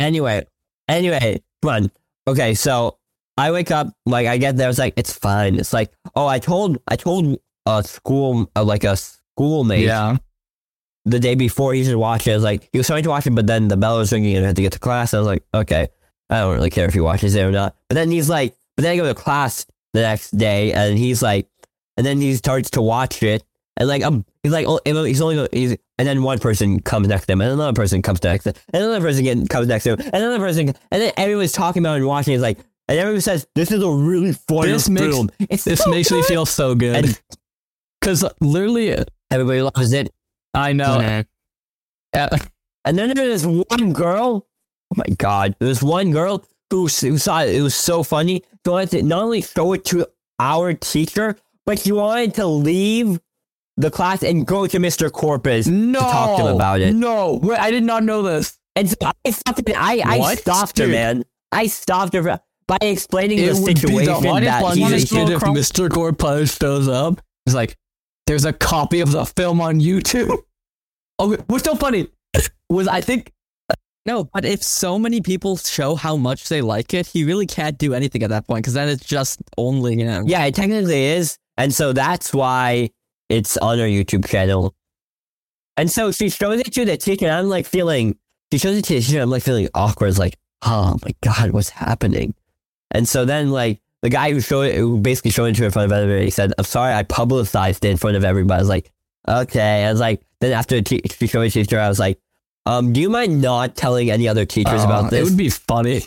Anyway, 0.00 0.44
anyway, 0.86 1.42
fun. 1.60 1.90
Okay, 2.28 2.54
so 2.54 2.98
I 3.38 3.50
wake 3.52 3.70
up, 3.70 3.88
like 4.04 4.26
I 4.26 4.36
get 4.36 4.56
there, 4.56 4.68
it's 4.68 4.78
like 4.78 4.94
it's 4.96 5.12
fine. 5.12 5.56
It's 5.58 5.72
like, 5.72 5.90
oh, 6.14 6.26
I 6.26 6.38
told 6.38 6.78
I 6.86 6.96
told 6.96 7.38
a 7.66 7.82
school 7.82 8.50
uh, 8.54 8.64
like 8.64 8.84
a 8.84 8.96
schoolmate 8.96 9.84
Yeah. 9.86 10.16
the 11.04 11.18
day 11.20 11.34
before 11.34 11.72
he 11.74 11.84
should 11.84 11.96
watch 11.96 12.26
it. 12.26 12.32
I 12.32 12.34
was 12.34 12.44
like, 12.44 12.68
he 12.72 12.78
was 12.78 12.86
trying 12.86 13.02
to 13.04 13.08
watch 13.10 13.26
it, 13.26 13.30
but 13.34 13.46
then 13.46 13.68
the 13.68 13.76
bell 13.76 13.98
was 13.98 14.12
ringing 14.12 14.36
and 14.36 14.44
I 14.44 14.48
had 14.48 14.56
to 14.56 14.62
get 14.62 14.72
to 14.72 14.78
class. 14.78 15.14
I 15.14 15.18
was 15.18 15.26
like, 15.26 15.42
okay, 15.54 15.88
I 16.28 16.40
don't 16.40 16.54
really 16.54 16.70
care 16.70 16.86
if 16.86 16.94
he 16.94 17.00
watches 17.00 17.34
it 17.34 17.42
or 17.42 17.50
not. 17.50 17.74
But 17.88 17.94
then 17.94 18.10
he's 18.10 18.28
like, 18.28 18.54
but 18.76 18.82
then 18.82 18.92
I 18.92 18.96
go 18.96 19.06
to 19.06 19.14
class 19.14 19.64
the 19.94 20.02
next 20.02 20.36
day 20.36 20.72
and 20.72 20.98
he's 20.98 21.22
like, 21.22 21.48
and 21.96 22.04
then 22.06 22.20
he 22.20 22.34
starts 22.36 22.70
to 22.70 22.82
watch 22.82 23.22
it 23.22 23.42
and 23.78 23.88
like, 23.88 24.02
um, 24.02 24.26
he's 24.42 24.52
like, 24.52 24.66
oh, 24.68 24.78
he's 24.84 25.20
only, 25.22 25.48
he's, 25.52 25.76
and 25.98 26.06
then 26.06 26.22
one 26.22 26.38
person 26.38 26.80
comes 26.80 27.08
next 27.08 27.24
to 27.26 27.32
him 27.32 27.40
and 27.40 27.52
another 27.52 27.72
person 27.72 28.02
comes 28.02 28.22
next 28.22 28.44
to 28.44 28.50
him 28.50 28.56
and 28.74 28.82
another 28.84 29.00
person 29.00 29.24
get, 29.24 29.48
comes 29.48 29.66
next 29.68 29.84
to 29.84 29.92
him 29.92 30.00
and 30.00 30.14
another 30.14 30.38
person, 30.38 30.68
and 30.68 31.02
then 31.02 31.12
everyone's 31.16 31.52
talking 31.52 31.82
about 31.82 31.94
it 31.94 31.98
and 31.98 32.06
watching. 32.06 32.34
It's 32.34 32.42
like, 32.42 32.58
and 32.88 32.98
everyone 32.98 33.20
says, 33.22 33.46
this 33.54 33.70
is 33.72 33.82
a 33.82 33.90
really 33.90 34.32
funny 34.32 34.72
This 34.72 34.88
makes- 34.90 35.14
film. 35.14 35.30
It's 35.48 35.64
This 35.64 35.80
so 35.80 35.90
makes 35.90 36.10
me 36.10 36.22
feel 36.22 36.44
so 36.46 36.74
good. 36.74 37.18
Because 38.00 38.24
literally, 38.40 38.96
everybody 39.30 39.62
loves 39.62 39.92
it. 39.92 40.12
I 40.54 40.72
know. 40.72 41.24
Uh, 42.14 42.36
And 42.84 42.96
then 42.96 43.12
there's 43.14 43.42
this 43.42 43.64
one 43.68 43.92
girl. 43.92 44.46
Oh 44.90 44.94
my 44.96 45.14
god! 45.18 45.56
There's 45.58 45.82
one 45.82 46.10
girl 46.10 46.42
who, 46.70 46.86
who 46.86 47.18
saw 47.18 47.42
it. 47.42 47.54
It 47.54 47.60
was 47.60 47.74
so 47.74 48.02
funny. 48.02 48.42
She 48.64 48.70
wanted 48.70 48.90
to 48.90 49.02
not 49.02 49.24
only 49.24 49.42
show 49.42 49.74
it 49.74 49.84
to 49.86 50.06
our 50.40 50.72
teacher, 50.72 51.36
but 51.66 51.80
she 51.80 51.92
wanted 51.92 52.32
to 52.34 52.46
leave 52.46 53.20
the 53.78 53.90
class 53.90 54.22
and 54.22 54.46
go 54.46 54.66
to 54.66 54.78
Mr. 54.78 55.10
Corpus 55.10 55.66
no. 55.66 55.98
to 56.00 56.04
talk 56.04 56.38
to 56.38 56.46
him 56.48 56.54
about 56.56 56.80
it. 56.80 56.94
No. 56.94 57.34
Wait, 57.42 57.58
I 57.58 57.70
did 57.70 57.84
not 57.84 58.02
know 58.02 58.22
this. 58.22 58.58
And 58.76 58.88
so 58.88 58.96
I 59.02 59.30
stopped. 59.30 59.68
Her, 59.68 59.74
I 59.76 60.02
I 60.04 60.18
What? 60.18 60.38
stopped 60.38 60.78
her, 60.78 60.86
man. 60.88 61.24
I 61.52 61.66
stopped 61.66 62.14
her 62.14 62.40
by 62.66 62.78
explaining 62.82 63.38
the 63.38 63.44
It 63.46 63.54
would 63.54 63.66
be 63.66 63.74
situation 63.74 64.22
the 64.22 64.40
that 64.40 64.76
he's 64.76 65.08
shit 65.08 65.30
if 65.30 65.40
Mr. 65.42 65.90
Corpus 65.90 66.56
shows 66.56 66.86
up. 66.88 67.20
He's 67.44 67.54
like, 67.54 67.76
there's 68.26 68.44
a 68.44 68.52
copy 68.52 69.00
of 69.00 69.10
the 69.12 69.24
film 69.24 69.60
on 69.60 69.80
YouTube. 69.80 70.36
Okay, 71.20 71.42
what's 71.48 71.64
so 71.64 71.74
funny 71.74 72.06
was 72.70 72.86
I 72.86 73.00
think 73.00 73.32
No, 74.06 74.22
but 74.22 74.44
if 74.44 74.62
so 74.62 75.00
many 75.00 75.20
people 75.20 75.56
show 75.56 75.96
how 75.96 76.16
much 76.16 76.48
they 76.48 76.60
like 76.62 76.94
it, 76.94 77.08
he 77.08 77.24
really 77.24 77.46
can't 77.46 77.76
do 77.76 77.92
anything 77.92 78.22
at 78.22 78.30
that 78.30 78.46
point 78.46 78.62
because 78.62 78.74
then 78.74 78.88
it's 78.88 79.04
just 79.04 79.42
only 79.56 79.96
him. 79.96 80.28
Yeah, 80.28 80.44
it 80.44 80.54
technically 80.54 81.06
is. 81.06 81.36
And 81.56 81.74
so 81.74 81.92
that's 81.92 82.32
why 82.32 82.90
it's 83.28 83.56
on 83.56 83.80
our 83.80 83.86
YouTube 83.86 84.28
channel. 84.28 84.74
And 85.76 85.90
so 85.90 86.10
she 86.10 86.28
shows 86.28 86.60
it 86.60 86.72
to 86.72 86.84
the 86.84 86.96
teacher, 86.96 87.26
and 87.26 87.34
I'm 87.34 87.48
like 87.48 87.66
feeling, 87.66 88.18
she 88.52 88.58
shows 88.58 88.76
it 88.76 88.84
to 88.86 88.94
the 88.94 89.00
teacher, 89.00 89.20
I'm 89.20 89.30
like 89.30 89.42
feeling 89.42 89.68
awkward. 89.74 90.08
It's 90.08 90.18
like, 90.18 90.36
oh 90.62 90.96
my 91.04 91.14
God, 91.20 91.50
what's 91.50 91.70
happening? 91.70 92.34
And 92.90 93.08
so 93.08 93.24
then, 93.24 93.50
like, 93.50 93.80
the 94.02 94.08
guy 94.08 94.32
who 94.32 94.40
showed 94.40 94.62
it, 94.62 94.76
who 94.76 94.98
basically 94.98 95.30
showed 95.30 95.46
it 95.46 95.54
to 95.56 95.60
her 95.62 95.66
in 95.66 95.72
front 95.72 95.86
of 95.86 95.92
everybody, 95.92 96.24
he 96.24 96.30
said, 96.30 96.52
I'm 96.56 96.64
sorry, 96.64 96.94
I 96.94 97.02
publicized 97.02 97.84
it 97.84 97.90
in 97.90 97.96
front 97.96 98.16
of 98.16 98.24
everybody. 98.24 98.58
I 98.58 98.60
was 98.60 98.68
like, 98.68 98.90
okay. 99.28 99.84
I 99.84 99.90
was 99.90 100.00
like, 100.00 100.22
then 100.40 100.52
after 100.52 100.76
she 100.86 101.00
showed 101.26 101.42
it 101.42 101.50
to 101.50 101.58
the 101.58 101.64
teacher, 101.64 101.78
I 101.78 101.88
was 101.88 101.98
like, 101.98 102.18
um, 102.64 102.92
do 102.92 103.00
you 103.00 103.10
mind 103.10 103.40
not 103.42 103.76
telling 103.76 104.10
any 104.10 104.28
other 104.28 104.44
teachers 104.44 104.82
uh, 104.82 104.84
about 104.84 105.10
this? 105.10 105.20
It 105.20 105.24
would 105.30 105.38
be 105.38 105.50
funny. 105.50 106.02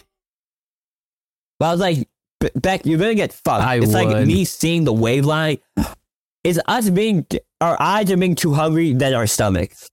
But 1.60 1.66
I 1.66 1.72
was 1.72 1.80
like, 1.80 2.08
Beck, 2.56 2.86
you're 2.86 2.98
gonna 2.98 3.14
get 3.14 3.34
fucked. 3.34 3.64
I 3.64 3.76
it's 3.76 3.94
like 3.94 4.26
me 4.26 4.46
seeing 4.46 4.84
the 4.84 4.94
waveline. 4.94 5.60
It's 6.44 6.60
us 6.68 6.90
being 6.90 7.26
our 7.60 7.78
eyes 7.82 8.10
are 8.12 8.18
being 8.18 8.36
too 8.36 8.54
hungry 8.54 8.94
than 8.94 9.14
our 9.14 9.28
stomachs. 9.28 9.88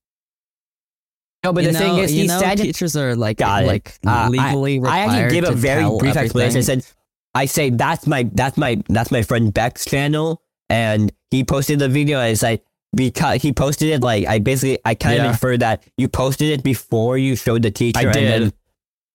No, 1.45 1.53
but 1.53 1.63
you 1.65 1.73
the 1.73 1.79
know, 1.79 1.79
thing 1.79 1.99
is, 1.99 2.13
you 2.13 2.23
he 2.23 2.27
know, 2.29 2.41
said, 2.41 2.59
teachers 2.59 2.97
are 2.97 3.15
like 3.15 3.41
like 3.41 3.95
Uh, 4.07 4.11
I- 4.11 4.29
legally 4.29 4.75
I 4.79 5.05
required 5.05 5.11
actually 5.25 5.41
gave 5.41 5.49
a 5.49 5.53
very 5.53 5.99
brief 5.99 6.17
explanation. 6.17 6.59
I 6.59 6.63
said, 6.63 6.87
I 7.35 7.45
say 7.47 7.71
that's 7.71 8.07
my 8.07 8.29
that's 8.33 8.57
my 8.57 8.83
that's 8.89 9.11
my 9.11 9.23
friend 9.23 9.53
Beck's 9.55 9.85
channel, 9.85 10.43
and 10.69 11.13
he 11.31 11.45
posted 11.45 11.79
the 11.79 11.89
video. 11.89 12.19
And 12.21 12.33
it's 12.33 12.43
like 12.43 12.65
because 12.97 13.43
he 13.43 13.53
posted 13.53 13.91
it 13.91 14.01
like 14.03 14.27
I 14.27 14.39
basically 14.41 14.79
I 14.85 14.95
kind 14.95 15.17
Yeah. 15.17 15.27
of 15.27 15.31
inferred 15.33 15.61
that 15.61 15.85
you 15.97 16.09
posted 16.09 16.49
it 16.51 16.65
before 16.65 17.19
you 17.19 17.37
showed 17.37 17.63
the 17.63 17.71
teacher. 17.71 18.09
I 18.09 18.13
did. 18.13 18.53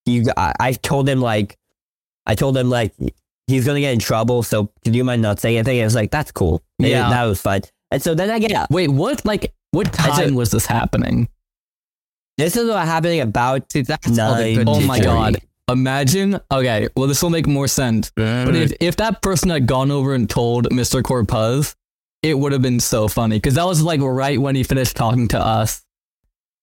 you, 0.06 0.26
I, 0.38 0.54
I 0.60 0.74
told 0.74 1.10
him 1.10 1.20
like, 1.20 1.58
I 2.26 2.36
told 2.36 2.56
him 2.56 2.70
like 2.70 2.94
he's 3.48 3.66
gonna 3.66 3.80
get 3.82 3.94
in 3.94 4.00
trouble. 4.00 4.44
So 4.44 4.72
do 4.84 4.92
you 4.92 5.04
mind 5.04 5.22
not 5.22 5.40
saying 5.42 5.58
anything? 5.58 5.78
And 5.80 5.84
I 5.84 5.86
was 5.88 5.96
like, 5.96 6.12
that's 6.12 6.32
cool. 6.32 6.64
And 6.84 6.92
Yeah. 6.92 7.10
that 7.10 7.24
was 7.26 7.42
fun. 7.42 7.62
And 7.92 8.02
so 8.02 8.16
then 8.16 8.30
I 8.30 8.40
get 8.40 8.70
Wait, 8.72 8.90
what? 8.90 9.24
Like, 9.26 9.54
what 9.72 9.88
I 10.00 10.16
said- 10.16 10.26
time 10.26 10.36
was 10.36 10.52
this 10.52 10.66
happening? 10.66 11.28
this 12.38 12.56
is 12.58 12.68
what 12.68 12.86
happening 12.86 13.20
about 13.22 13.72
See, 13.72 13.82
that's 13.82 14.08
all 14.20 14.36
the 14.36 14.56
nine. 14.58 14.66
Oh 14.68 14.82
my 14.82 15.00
god! 15.00 15.38
Imagine. 15.70 16.40
Okay, 16.52 16.88
well, 16.96 17.08
this 17.08 17.22
will 17.24 17.30
make 17.30 17.48
more 17.48 17.68
sense. 17.68 18.12
But 18.16 18.56
if, 18.56 18.74
if 18.80 18.96
that 18.98 19.22
person 19.22 19.50
had 19.50 19.66
gone 19.68 19.92
over 19.92 20.14
and 20.14 20.30
told 20.30 20.68
Mr. 20.70 21.02
Corpuz, 21.02 21.76
it 22.22 22.38
would 22.38 22.52
have 22.52 22.62
been 22.62 22.80
so 22.80 23.08
funny 23.08 23.38
because 23.38 23.54
that 23.56 23.66
was 23.66 23.82
like 23.82 24.02
right 24.02 24.40
when 24.40 24.56
he 24.56 24.64
finished 24.64 24.96
talking 24.96 25.28
to 25.30 25.40
us. 25.40 25.82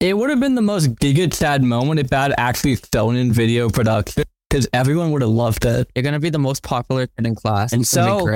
It 0.00 0.16
would 0.16 0.30
have 0.30 0.40
been 0.40 0.54
the 0.54 0.62
most 0.62 0.94
giga 0.96 1.32
chad 1.32 1.62
moment 1.62 2.00
if 2.00 2.08
that 2.08 2.32
actually 2.38 2.78
shown 2.92 3.16
in 3.16 3.32
video 3.32 3.68
production 3.68 4.24
because 4.48 4.66
everyone 4.72 5.12
would 5.12 5.22
have 5.22 5.30
loved 5.30 5.64
it. 5.66 5.88
You're 5.94 6.02
gonna 6.02 6.18
be 6.20 6.30
the 6.30 6.38
most 6.38 6.62
popular 6.62 7.06
kid 7.06 7.26
in 7.26 7.34
class. 7.34 7.72
And 7.72 7.82
It's 7.82 7.90
so 7.90 8.26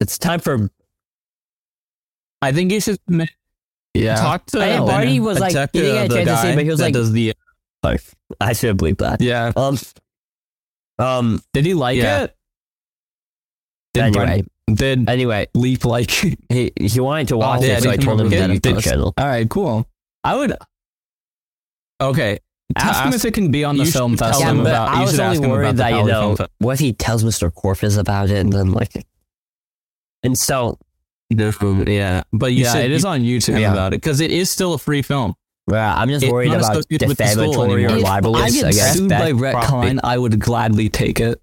it's 0.00 0.18
time 0.18 0.40
for. 0.40 0.70
I 2.44 2.52
think 2.52 2.72
you 2.72 2.80
should 2.80 2.98
ma- 3.08 3.24
Yeah. 3.94 4.16
talk 4.16 4.46
to 4.46 4.60
And 4.60 4.86
Barney 4.86 5.20
was 5.20 5.38
like, 5.40 5.54
talk 5.54 5.70
he 5.72 5.80
didn't 5.80 5.94
get 5.94 6.04
a 6.04 6.08
the 6.08 6.14
chance 6.24 6.40
to 6.40 6.46
say, 6.48 6.54
but 6.54 6.64
he 6.64 6.70
was 6.70 6.80
like- 6.80 6.92
does 6.94 7.12
the 7.12 7.34
Sorry, 7.84 7.98
I 8.40 8.52
should 8.54 8.68
have 8.68 8.76
believed 8.78 9.00
that. 9.00 9.20
Yeah. 9.20 9.52
Um, 9.56 9.78
um. 10.98 11.42
Did 11.52 11.66
he 11.66 11.74
like 11.74 11.98
Yeah. 11.98 12.24
it? 12.24 12.36
Did 13.92 14.02
Anyway, 14.04 14.24
Brent- 14.66 14.78
did 14.78 15.08
anyway, 15.10 15.46
Leap 15.54 15.84
like? 15.84 16.10
he 16.10 16.72
he 16.80 17.00
wanted 17.00 17.28
to 17.28 17.36
watch 17.36 17.60
Oh, 17.60 17.64
it, 17.64 17.68
yeah, 17.68 17.78
so 17.80 17.90
I 17.90 17.96
told 17.96 18.20
him 18.20 18.28
about 18.28 18.36
that 18.48 18.48
the 18.48 18.70
YouTube 18.70 18.74
post. 18.74 18.84
channel. 18.86 19.14
All 19.18 19.26
right, 19.26 19.48
cool. 19.48 19.86
I 20.24 20.36
would. 20.36 20.56
Okay. 22.00 22.38
Ask 22.76 23.04
him 23.04 23.12
if 23.12 23.24
it 23.24 23.34
can 23.34 23.50
be 23.50 23.62
on 23.62 23.76
the 23.76 23.84
film 23.84 24.12
should 24.12 24.18
tell 24.20 24.28
festival. 24.30 24.50
him 24.50 24.56
Yeah, 24.58 24.62
but 24.64 24.70
about- 24.70 24.88
I 24.88 25.00
was 25.02 25.10
should 25.10 25.20
only 25.20 25.30
ask 25.36 25.38
him 25.42 25.44
about 25.50 25.54
worried 25.54 25.76
that 25.76 25.90
you 25.90 26.04
know, 26.04 26.36
Film 26.36 26.48
what 26.58 26.72
if 26.72 26.80
he 26.80 26.92
tells 26.94 27.22
Mr. 27.22 27.52
Corpus 27.54 27.96
about 27.98 28.30
it, 28.30 28.38
and 28.38 28.52
then 28.52 28.72
like, 28.72 29.04
and 30.22 30.36
so 30.38 30.78
yeah, 31.86 32.22
but 32.32 32.52
you 32.52 32.64
yeah, 32.64 32.72
should 32.72 32.84
it 32.84 32.90
is 32.92 33.04
on 33.04 33.20
YouTube. 33.20 33.60
yeah. 33.60 33.72
about 33.72 33.92
it 33.92 34.00
because 34.00 34.20
it 34.20 34.30
is 34.30 34.50
still 34.50 34.74
a 34.74 34.78
free 34.78 35.02
film. 35.02 35.34
well, 35.66 35.96
I'm 35.96 36.08
just 36.08 36.24
It's 36.24 36.32
worried 36.32 36.48
not 36.48 36.58
about 36.58 36.72
associated 36.72 37.08
with 37.08 37.18
the 37.18 37.26
school 37.26 37.52
defamatory 37.52 37.84
or 37.84 37.88
anymore. 37.88 38.00
If 38.00 38.06
I 38.06 38.14
libelous 38.16 38.54
get 38.54 38.72
against 38.72 38.98
sued 38.98 39.10
by 39.10 39.30
Rhett 39.32 39.52
property. 39.54 39.70
Klein, 39.70 40.00
I 40.02 40.18
would 40.18 40.38
gladly 40.40 40.88
take 40.88 41.20
it. 41.20 41.40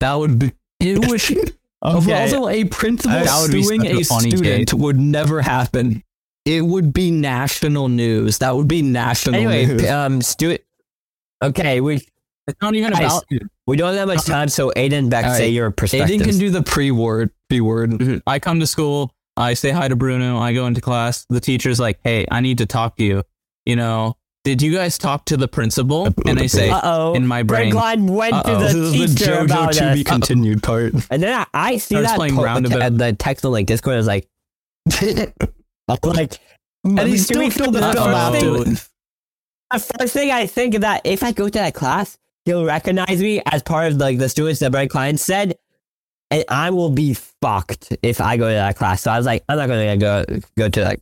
That 0.00 0.14
would 0.14 0.38
be. 0.38 0.52
It 0.80 1.06
would. 1.08 1.52
Also, 1.82 2.48
a 2.48 2.64
principal 2.64 3.12
That 3.16 3.42
would 3.42 3.52
be 3.52 3.62
suing 3.62 3.82
such 3.82 3.90
a 3.90 3.98
a 3.98 4.04
funny 4.04 4.30
student 4.30 4.74
would 4.74 4.98
never 4.98 5.40
happen. 5.42 6.02
It 6.44 6.62
would 6.62 6.92
be 6.92 7.10
national 7.10 7.88
news. 7.88 8.38
That 8.38 8.56
would 8.56 8.66
be 8.66 8.82
national 8.82 9.36
Anyway, 9.36 9.66
news. 9.66 9.88
um, 9.88 10.22
Stu. 10.22 10.58
Okay, 11.44 11.80
we 11.80 11.96
It's 12.46 12.60
not 12.62 12.74
even 12.74 12.92
Guys, 12.92 13.00
about 13.00 13.24
we 13.66 13.76
don't 13.76 13.94
have 13.94 14.08
much 14.08 14.24
time, 14.24 14.48
so 14.48 14.70
Aiden 14.76 15.10
back 15.10 15.24
Beck 15.24 15.32
All 15.32 15.36
say 15.36 15.48
your 15.50 15.70
perspective. 15.70 16.20
Aiden 16.20 16.24
can 16.24 16.38
do 16.38 16.50
the 16.50 16.62
pre 16.62 16.90
word. 16.90 17.30
P 17.50 17.60
word. 17.60 18.22
I 18.26 18.38
come 18.38 18.60
to 18.60 18.66
school, 18.66 19.12
I 19.36 19.54
say 19.54 19.70
hi 19.70 19.88
to 19.88 19.96
Bruno, 19.96 20.38
I 20.38 20.52
go 20.54 20.66
into 20.66 20.80
class. 20.80 21.26
The 21.28 21.40
teacher's 21.40 21.78
like, 21.78 21.98
"Hey, 22.02 22.26
I 22.30 22.40
need 22.40 22.58
to 22.58 22.66
talk 22.66 22.96
to 22.96 23.04
you." 23.04 23.22
You 23.66 23.76
know, 23.76 24.16
did 24.44 24.62
you 24.62 24.72
guys 24.72 24.96
talk 24.96 25.24
to 25.26 25.36
the 25.36 25.48
principal? 25.48 26.08
And 26.24 26.38
I 26.38 26.46
say, 26.46 26.70
Uh 26.70 26.80
oh. 26.84 27.14
in 27.14 27.26
my 27.26 27.42
brain, 27.42 27.72
Klein 27.72 28.06
went 28.06 28.32
to 28.32 28.38
Uh-oh. 28.52 28.58
the 28.60 28.64
This 28.64 28.74
is 29.10 29.14
the 29.16 29.24
JoJo 29.24 29.44
about 29.44 29.72
to 29.74 29.92
be 29.92 30.00
us. 30.00 30.06
continued 30.06 30.62
part. 30.62 30.94
And 31.10 31.22
then 31.22 31.34
I, 31.34 31.46
I 31.52 31.76
see 31.78 31.96
Starts 31.96 32.10
that 32.10 32.16
playing 32.16 32.36
po- 32.36 32.44
roundabout. 32.44 32.80
and 32.82 32.98
the 32.98 33.12
text 33.12 33.44
on 33.44 33.50
like 33.52 33.66
Discord 33.66 33.98
is 33.98 34.06
like, 34.06 34.28
like, 35.88 36.38
And 36.84 36.98
and 36.98 37.00
he 37.00 37.10
he 37.10 37.18
still 37.18 37.50
still 37.50 37.50
filled 37.50 37.74
the 37.74 37.80
the 37.80 37.92
film 37.92 38.32
first 38.32 38.40
thing, 38.64 38.78
the 39.72 39.78
first 39.98 40.12
thing 40.12 40.30
I 40.30 40.46
think 40.46 40.74
is 40.74 40.80
that 40.80 41.00
if 41.04 41.22
I 41.24 41.32
go 41.32 41.46
to 41.48 41.58
that 41.58 41.74
class, 41.74 42.16
he'll 42.44 42.64
recognize 42.64 43.20
me 43.20 43.42
as 43.46 43.62
part 43.64 43.90
of 43.92 43.98
like 43.98 44.18
the 44.18 44.28
students 44.28 44.60
that 44.60 44.70
Brent 44.70 44.90
Klein 44.90 45.18
said, 45.18 45.56
and 46.30 46.44
I 46.48 46.70
will 46.70 46.90
be 46.90 47.14
fucked 47.14 47.96
if 48.02 48.20
I 48.20 48.36
go 48.36 48.48
to 48.48 48.54
that 48.54 48.76
class. 48.76 49.02
So 49.02 49.10
I 49.10 49.16
was 49.16 49.26
like, 49.26 49.44
I'm 49.48 49.56
not 49.58 49.68
gonna 49.68 49.96
go 49.96 50.24
go 50.56 50.68
to 50.68 50.80
that. 50.80 51.00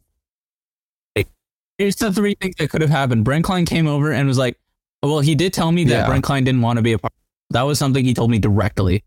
here's 1.79 1.97
the 1.97 2.13
three 2.13 2.37
things 2.41 2.55
that 2.59 2.71
could 2.71 2.81
have 2.83 2.91
happened. 2.91 3.25
Brent 3.25 3.45
Klein 3.45 3.65
came 3.67 3.87
over 3.89 4.13
and 4.13 4.29
was 4.29 4.39
like, 4.39 4.57
well, 5.03 5.21
he 5.21 5.35
did 5.35 5.53
tell 5.53 5.73
me 5.73 5.85
that 5.85 5.91
Yeah. 5.93 6.07
Brent 6.07 6.23
Klein 6.25 6.45
didn't 6.45 6.61
want 6.63 6.77
to 6.77 6.83
be 6.83 6.93
a 6.93 6.99
part. 6.99 7.13
That 7.51 7.63
was 7.63 7.79
something 7.79 8.05
he 8.05 8.15
told 8.15 8.31
me 8.31 8.39
directly. 8.39 9.03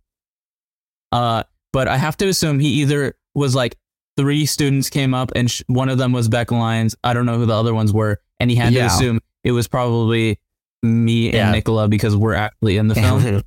Uh, 1.12 1.44
but 1.72 1.88
I 1.88 1.98
have 1.98 2.18
to 2.18 2.28
assume 2.28 2.60
he 2.60 2.68
either 2.82 3.16
was 3.34 3.56
like 3.56 3.78
three 4.18 4.46
students 4.46 4.90
came 4.90 5.14
up 5.14 5.32
and 5.36 5.50
sh- 5.50 5.62
one 5.68 5.88
of 5.90 5.98
them 5.98 6.12
was 6.12 6.28
Beck 6.28 6.52
Lyons. 6.52 6.96
I 7.04 7.14
don't 7.14 7.26
know 7.26 7.38
who 7.38 7.46
the 7.46 7.54
other 7.56 7.74
ones 7.74 7.94
were, 7.94 8.20
and 8.40 8.50
he 8.52 8.58
had 8.58 8.74
Yeah. 8.74 8.88
to 8.90 8.94
assume 8.94 9.20
it 9.46 9.52
was 9.54 9.68
probably 9.68 10.40
me 10.84 11.28
and 11.28 11.36
Yeah. 11.36 11.52
Nicola 11.52 11.88
because 11.88 12.16
we're 12.18 12.34
actually 12.34 12.78
in 12.78 12.88
the 12.90 12.96
film. 12.96 13.44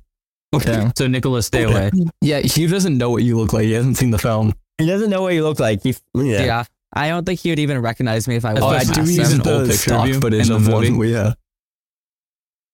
Okay. 0.53 0.91
so 0.97 1.07
Nicholas, 1.07 1.47
stay 1.47 1.63
away. 1.63 1.91
Yeah, 2.21 2.39
he 2.39 2.67
doesn't 2.67 2.97
know 2.97 3.09
what 3.09 3.23
you 3.23 3.37
look 3.37 3.53
like. 3.53 3.63
He 3.63 3.71
hasn't 3.71 3.97
seen 3.97 4.11
the 4.11 4.17
film. 4.19 4.53
he 4.77 4.85
doesn't 4.85 5.09
know 5.09 5.21
what 5.21 5.33
you 5.33 5.43
look 5.43 5.59
like. 5.59 5.81
He, 5.83 5.95
yeah. 6.13 6.43
Yeah. 6.43 6.63
I 6.93 7.07
don't 7.07 7.25
think 7.25 7.39
he 7.39 7.49
would 7.51 7.59
even 7.59 7.79
recognize 7.79 8.27
me 8.27 8.35
if 8.35 8.43
I 8.43 8.53
was. 8.53 8.61
Oh, 8.63 8.67
I 8.67 8.77
I 8.79 8.83
do 8.83 8.93
do 9.05 9.13
use 9.13 9.31
an 9.31 9.41
the 9.43 9.53
old 9.53 9.69
picture 9.69 9.73
of 9.75 9.79
stock 9.79 10.07
you 10.07 10.19
footage 10.19 10.49
in 10.49 10.55
of 10.55 10.65
the 10.65 10.71
one. 10.71 10.81
movie. 10.83 10.93
we- 10.97 11.13
Yeah. 11.13 11.33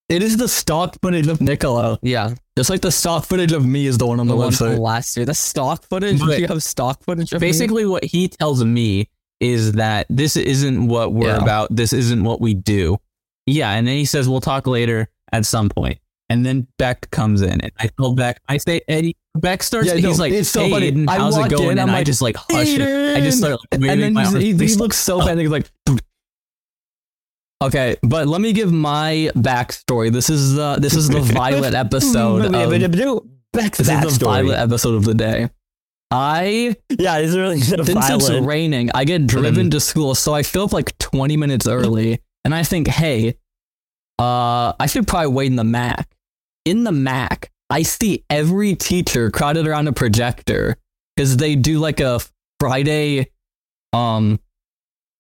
It 0.10 0.24
is 0.24 0.38
the 0.38 0.48
stock 0.48 0.96
footage 1.02 1.28
of 1.28 1.42
Nicola. 1.42 2.00
Yeah, 2.02 2.34
Just 2.58 2.70
like 2.70 2.80
the 2.82 2.92
stock 2.94 3.26
footage 3.26 3.52
of 3.52 3.66
me 3.66 3.86
is 3.88 3.98
the 3.98 4.08
one 4.08 4.20
on 4.22 4.28
the, 4.28 4.34
the 4.34 4.38
one 4.40 4.52
website. 4.52 4.80
last 4.80 5.18
year. 5.18 5.26
The 5.26 5.34
stock 5.36 5.84
footage. 5.84 6.20
But- 6.20 6.40
you 6.40 6.48
have 6.48 6.64
stock 6.64 7.04
footage 7.04 7.34
of 7.34 7.42
me? 7.42 7.48
Basically, 7.48 7.86
what 7.86 8.06
he 8.06 8.30
tells 8.30 8.64
me 8.64 9.10
is 9.42 9.74
that 9.74 10.08
this 10.10 10.36
isn't 10.38 10.88
what 10.88 11.12
we're 11.14 11.28
Yeah. 11.28 11.42
about. 11.44 11.76
This 11.76 11.92
isn't 11.94 12.24
what 12.24 12.40
we 12.42 12.54
do. 12.54 12.98
Yeah, 13.46 13.72
and 13.74 13.86
then 13.86 13.98
he 13.98 14.06
says 14.06 14.28
we'll 14.30 14.42
talk 14.42 14.66
later 14.66 15.10
at 15.32 15.46
some 15.46 15.70
point. 15.70 16.00
And 16.30 16.46
then 16.46 16.68
Beck 16.78 17.10
comes 17.10 17.42
in, 17.42 17.62
and 17.62 17.72
I 17.80 17.90
tell 17.98 18.14
Beck, 18.14 18.42
I 18.50 18.58
say 18.58 18.82
Eddie. 18.88 19.16
Beck 19.36 19.64
starts. 19.64 19.88
Yeah, 19.88 19.96
he's 19.96 20.18
no, 20.18 20.24
like, 20.24 20.34
it's 20.34 20.50
so 20.50 20.64
hey, 20.64 20.72
funny. 20.72 20.92
Aiden, 20.92 21.10
I 21.10 21.18
how's 21.18 21.38
it 21.38 21.50
going? 21.50 21.64
in, 21.64 21.70
and 21.80 21.90
I'm 21.90 21.96
I 21.96 22.04
just 22.04 22.22
like 22.22 22.36
hush 22.36 22.68
it. 22.68 23.18
I 23.18 23.22
just 23.22 23.38
start 23.38 23.60
like, 23.72 23.82
and 23.92 24.02
then 24.02 24.14
my 24.14 24.26
arms. 24.26 24.38
he, 24.38 24.54
he 24.54 24.76
looks 24.76 24.98
so 24.98 25.20
bad. 25.20 25.38
He's 25.38 25.50
like, 25.50 25.70
okay, 27.64 27.96
but 28.04 28.28
let 28.28 28.42
me 28.42 28.52
give 28.52 28.74
my 28.74 29.32
backstory. 29.36 30.12
This 30.12 30.30
is 30.30 30.58
uh, 30.58 30.78
this 30.80 30.96
is 30.96 31.08
the 31.08 31.20
Violet 31.22 31.74
episode. 31.74 32.42
of, 32.46 32.52
this 32.72 33.80
is 33.80 33.88
the 33.88 33.94
backstory. 33.94 34.26
Violet 34.26 34.60
episode 34.60 34.96
of 34.96 35.06
the 35.06 35.14
day. 35.14 35.50
I 36.12 36.76
Yeah, 36.90 37.20
this 37.20 37.32
is 37.32 37.38
really 37.38 37.60
the 37.60 37.86
since 37.86 38.30
it's 38.30 38.46
raining, 38.46 38.92
I 38.94 39.04
get 39.04 39.28
driven 39.28 39.70
to 39.72 39.80
school, 39.80 40.16
so 40.16 40.34
I 40.34 40.42
show 40.42 40.64
up 40.64 40.72
like 40.72 40.98
20 41.00 41.36
minutes 41.36 41.68
early, 41.68 42.22
and 42.46 42.56
I 42.56 42.64
think, 42.64 42.88
hey, 42.88 43.36
uh, 44.20 44.74
I 44.80 44.86
should 44.88 45.08
probably 45.08 45.34
wait 45.34 45.48
in 45.48 45.58
the 45.58 45.66
Mac. 45.66 46.08
In 46.68 46.84
the 46.84 46.92
Mac, 46.92 47.50
I 47.70 47.84
see 47.84 48.26
every 48.30 48.76
teacher 48.76 49.32
crowded 49.32 49.66
around 49.66 49.88
a 49.88 49.94
projector 49.94 50.76
because 51.16 51.38
they 51.38 51.56
do 51.56 51.80
like 51.80 52.02
a 52.02 52.20
Friday, 52.60 53.32
um, 53.94 54.42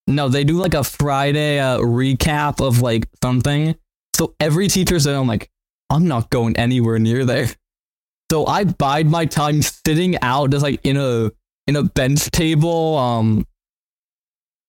no, 0.07 0.27
they 0.27 0.43
do 0.43 0.57
like 0.57 0.73
a 0.73 0.83
Friday 0.83 1.57
uh, 1.57 1.77
recap 1.77 2.59
of 2.59 2.81
like 2.81 3.07
something. 3.23 3.77
So 4.13 4.35
every 4.41 4.67
teacher's 4.67 5.05
there. 5.05 5.15
I'm 5.15 5.25
like, 5.25 5.49
I'm 5.89 6.09
not 6.09 6.29
going 6.29 6.57
anywhere 6.57 6.99
near 6.99 7.23
there. 7.23 7.47
So 8.29 8.45
I 8.45 8.65
bide 8.65 9.07
my 9.07 9.25
time 9.25 9.61
sitting 9.61 10.21
out 10.21 10.49
just 10.49 10.63
like 10.63 10.81
in 10.83 10.97
a 10.97 11.31
in 11.65 11.77
a 11.77 11.83
bench 11.83 12.29
table, 12.29 12.97
um, 12.97 13.45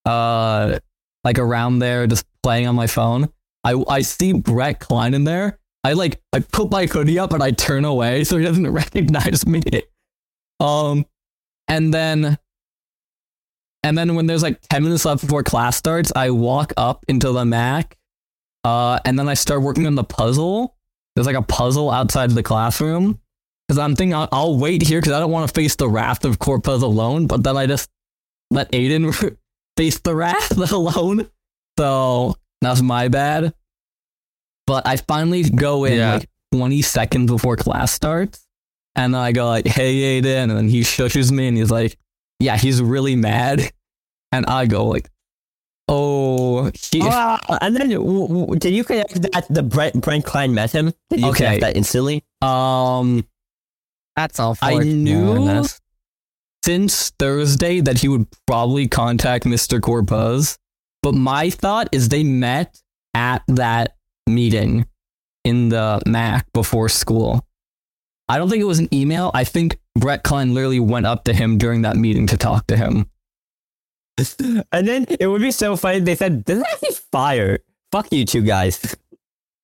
uh, 0.04 0.78
like 1.24 1.40
around 1.40 1.80
there, 1.80 2.06
just 2.06 2.24
playing 2.44 2.68
on 2.68 2.76
my 2.76 2.86
phone. 2.86 3.30
I 3.64 3.82
I 3.88 4.02
see 4.02 4.32
Brett 4.32 4.78
Klein 4.78 5.12
in 5.12 5.24
there. 5.24 5.58
I 5.84 5.92
like 5.92 6.20
I 6.32 6.40
put 6.40 6.70
my 6.70 6.86
hoodie 6.86 7.18
up 7.18 7.32
and 7.32 7.42
I 7.42 7.50
turn 7.50 7.84
away 7.84 8.24
so 8.24 8.36
he 8.36 8.44
doesn't 8.44 8.68
recognize 8.70 9.46
me. 9.46 9.62
Um, 10.60 11.06
and 11.68 11.92
then 11.94 12.38
and 13.82 13.96
then 13.96 14.14
when 14.14 14.26
there's 14.26 14.42
like 14.42 14.60
ten 14.68 14.82
minutes 14.82 15.04
left 15.04 15.22
before 15.22 15.42
class 15.42 15.76
starts, 15.76 16.12
I 16.14 16.30
walk 16.30 16.72
up 16.76 17.04
into 17.08 17.30
the 17.32 17.44
Mac, 17.44 17.96
uh, 18.64 18.98
and 19.04 19.18
then 19.18 19.28
I 19.28 19.34
start 19.34 19.62
working 19.62 19.86
on 19.86 19.94
the 19.94 20.04
puzzle. 20.04 20.76
There's 21.14 21.26
like 21.26 21.36
a 21.36 21.42
puzzle 21.42 21.90
outside 21.90 22.30
the 22.30 22.42
classroom. 22.42 23.20
Because 23.66 23.78
I'm 23.78 23.96
thinking 23.96 24.14
I'll, 24.14 24.28
I'll 24.32 24.58
wait 24.58 24.82
here 24.82 24.98
because 24.98 25.12
I 25.12 25.20
don't 25.20 25.30
want 25.30 25.46
to 25.46 25.52
face 25.52 25.76
the 25.76 25.88
wrath 25.88 26.24
of 26.24 26.38
Corpus 26.38 26.82
alone, 26.82 27.26
but 27.26 27.42
then 27.42 27.56
I 27.56 27.66
just 27.66 27.90
let 28.50 28.72
Aiden 28.72 29.36
face 29.76 29.98
the 29.98 30.14
wrath 30.14 30.56
alone. 30.72 31.28
So 31.78 32.34
that's 32.62 32.80
my 32.80 33.08
bad. 33.08 33.52
But 34.68 34.86
I 34.86 34.96
finally 34.98 35.42
go 35.42 35.84
in 35.86 35.96
Yeah. 35.98 36.14
like 36.18 36.28
20 36.52 36.82
seconds 36.82 37.30
before 37.32 37.56
class 37.56 37.90
starts. 37.90 38.46
And 38.94 39.16
I 39.16 39.32
go 39.32 39.46
like, 39.48 39.66
hey, 39.66 40.20
Aiden. 40.20 40.42
And 40.42 40.50
then 40.50 40.68
he 40.68 40.82
shushes 40.82 41.32
me 41.32 41.48
and 41.48 41.56
he's 41.56 41.70
like, 41.70 41.96
yeah, 42.38 42.56
he's 42.58 42.80
really 42.82 43.16
mad. 43.16 43.70
And 44.30 44.44
I 44.46 44.66
go 44.66 44.84
like, 44.86 45.08
oh, 45.88 46.70
he, 46.90 47.00
Oh, 47.02 47.38
and 47.62 47.74
then, 47.74 47.88
w- 47.90 48.28
w- 48.28 48.58
did 48.58 48.74
you 48.74 48.84
connect 48.84 49.22
that 49.22 49.46
the 49.48 49.62
Brent, 49.62 50.00
Brent 50.02 50.24
Klein 50.26 50.52
met 50.52 50.70
him? 50.70 50.92
Did 51.08 51.20
you 51.20 51.28
Okay. 51.30 51.44
connect 51.44 51.60
that 51.62 51.76
instantly? 51.76 52.22
um, 52.42 53.26
That's 54.16 54.38
all. 54.38 54.56
I 54.60 54.78
knew 54.80 55.64
since 56.64 57.10
Thursday 57.18 57.80
that 57.80 57.98
he 58.00 58.08
would 58.08 58.26
probably 58.46 58.86
contact 58.88 59.44
Mr. 59.46 59.80
Corpuz, 59.80 60.58
but 61.02 61.14
my 61.14 61.48
thought 61.50 61.88
is 61.92 62.08
they 62.10 62.24
met 62.24 62.82
at 63.14 63.42
that 63.48 63.94
meeting 64.28 64.86
in 65.44 65.68
the 65.70 66.00
Mac 66.06 66.46
before 66.52 66.88
school. 66.88 67.44
I 68.28 68.36
don't 68.38 68.50
think 68.50 68.60
it 68.60 68.66
was 68.66 68.78
an 68.78 68.92
email. 68.94 69.30
I 69.34 69.44
think 69.44 69.78
Brett 69.98 70.22
Klein 70.22 70.52
literally 70.54 70.80
went 70.80 71.06
up 71.06 71.24
to 71.24 71.32
him 71.32 71.56
during 71.58 71.82
that 71.82 71.96
meeting 71.96 72.26
to 72.28 72.36
talk 72.36 72.66
to 72.68 72.76
him. 72.76 73.08
And 74.72 74.86
then 74.86 75.06
it 75.20 75.28
would 75.28 75.40
be 75.40 75.50
so 75.52 75.76
funny. 75.76 76.00
They 76.00 76.16
said, 76.16 76.44
"This 76.44 76.58
is 76.58 76.64
actually 76.72 76.94
fire." 77.12 77.58
Fuck 77.92 78.12
you 78.12 78.24
two 78.26 78.42
guys. 78.42 78.82
It 78.84 78.98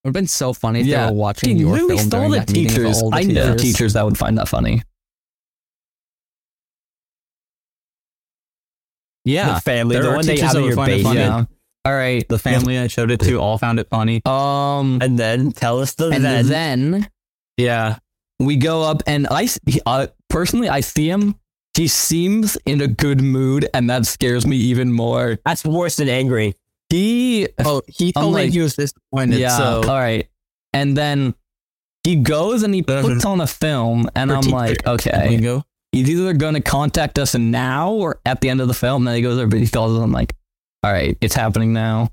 would 0.05 0.09
have 0.11 0.13
been 0.15 0.27
so 0.29 0.53
funny 0.53 0.81
if 0.81 0.87
Yeah. 0.87 1.07
they 1.07 1.13
were 1.13 1.19
watching 1.19 1.57
He 1.57 1.63
your 1.63 1.73
literally 1.73 1.97
film 1.97 2.09
stole 2.09 2.21
during 2.21 2.31
the 2.33 2.39
that 2.39 2.51
meeting 2.53 2.67
of 2.67 2.73
teachers. 2.77 3.03
all 3.03 3.11
the 3.11 3.17
I 3.17 3.23
know 3.25 3.57
teachers. 3.57 3.63
teachers 3.63 3.93
that 3.95 4.05
would 4.05 4.17
find 4.19 4.39
that 4.39 4.49
funny. 4.49 4.83
yeah, 9.25 9.55
the 9.55 9.61
family, 9.61 9.97
there 9.97 10.05
the 10.05 10.11
one 10.13 10.27
they 10.27 10.35
teachers 10.37 10.49
have 10.53 10.57
in 10.57 10.65
your 10.65 10.77
find 10.77 10.91
basement. 10.91 11.17
Yeah. 11.17 11.45
All 11.85 11.93
right. 11.95 12.27
the 12.29 12.39
family 12.39 12.79
I 12.79 12.87
showed 12.87 13.11
it 13.11 13.21
to 13.21 13.37
all 13.41 13.59
found 13.59 13.79
it 13.79 13.89
funny. 13.91 14.23
Um. 14.25 14.99
And 15.03 15.19
then 15.19 15.53
tell 15.53 15.81
us 15.81 15.95
the 15.95 16.09
And 16.11 16.25
then. 16.25 16.47
then 16.49 17.09
Yeah, 17.59 17.99
we 18.39 18.57
go 18.57 18.83
up 18.83 19.03
and 19.07 19.27
I 19.31 19.49
uh, 19.87 20.07
personally 20.31 20.69
I 20.69 20.81
see 20.81 21.09
him. 21.09 21.35
He 21.77 21.89
seems 21.89 22.57
in 22.67 22.81
a 22.81 22.87
good 22.87 23.21
mood, 23.21 23.69
and 23.75 23.91
that 23.91 24.07
scares 24.07 24.47
me 24.47 24.57
even 24.57 24.93
more. 24.93 25.39
That's 25.45 25.65
worse 25.65 25.97
than 25.97 26.09
angry. 26.09 26.55
He, 26.89 27.49
Oh, 27.65 27.83
he 27.89 28.13
I'm 28.15 28.23
told 28.23 28.35
like- 28.35 28.47
me 28.47 28.53
he 28.53 28.61
was 28.61 28.77
disappointed. 28.77 29.39
yeah, 29.41 29.57
So 29.57 29.83
all 29.83 29.99
right, 29.99 30.29
and 30.73 30.97
then 30.97 31.35
he 32.05 32.15
goes 32.17 32.63
and 32.63 32.73
he 32.73 32.83
puts 32.83 33.25
on 33.25 33.41
a 33.41 33.47
film, 33.49 34.09
and 34.15 34.31
I'm 34.33 34.43
like, 34.51 34.83
we 34.87 34.93
okay, 34.93 35.37
go. 35.39 35.65
he's 35.91 36.09
either 36.11 36.33
going 36.35 36.55
to 36.55 36.61
contact 36.61 37.19
us 37.19 37.35
now 37.35 37.91
or 37.91 38.21
at 38.25 38.41
the 38.41 38.51
end 38.51 38.61
of 38.61 38.69
the 38.69 38.75
film. 38.75 39.03
And 39.03 39.09
then 39.09 39.17
he 39.17 39.23
goes 39.23 39.37
there, 39.37 39.49
but 39.49 39.59
he 39.59 39.67
calls 39.67 39.97
us. 39.99 40.03
I'm 40.05 40.13
like, 40.13 40.33
all 40.85 40.93
right, 40.93 41.17
it's 41.21 41.35
happening 41.35 41.73
now. 41.73 42.11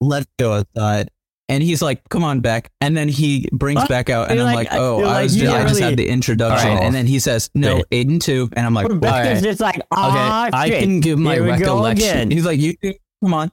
Let's 0.00 0.26
go 0.38 0.54
outside. 0.54 1.10
And 1.48 1.62
he's 1.62 1.82
like, 1.82 2.08
"Come 2.08 2.24
on, 2.24 2.40
Beck." 2.40 2.70
And 2.80 2.96
then 2.96 3.08
he 3.08 3.46
brings 3.52 3.76
What? 3.80 3.88
Beck 3.88 4.08
out, 4.08 4.30
and 4.30 4.38
You're 4.38 4.48
I'm 4.48 4.54
like- 4.54 4.70
like, 4.72 4.80
"Oh, 4.80 5.00
I, 5.00 5.04
like, 5.04 5.22
was 5.24 5.36
you 5.36 5.42
just, 5.42 5.54
I 5.54 5.62
just 5.68 5.80
had 5.80 5.96
the 5.98 6.08
introduction." 6.08 6.68
Alright. 6.70 6.84
And 6.84 6.94
then 6.94 7.06
he 7.06 7.18
says, 7.18 7.50
"No, 7.54 7.76
Wait. 7.76 7.90
Aiden 8.08 8.20
too." 8.20 8.48
And 8.54 8.64
I'm 8.64 8.72
like, 8.72 8.86
Or 8.88 8.94
"What?" 8.94 9.00
Beck 9.02 9.12
alright. 9.12 9.32
is 9.36 9.42
just 9.42 9.60
like, 9.60 9.76
Okay, 9.76 9.84
ah, 9.92 10.48
I 10.52 10.70
can 10.70 11.00
give 11.00 11.18
my 11.18 11.34
Here 11.34 11.44
recollection. 11.44 12.08
again. 12.08 12.30
He's 12.30 12.46
like, 12.46 12.58
"You. 12.58 12.74
Come 13.22 13.34
on." 13.34 13.50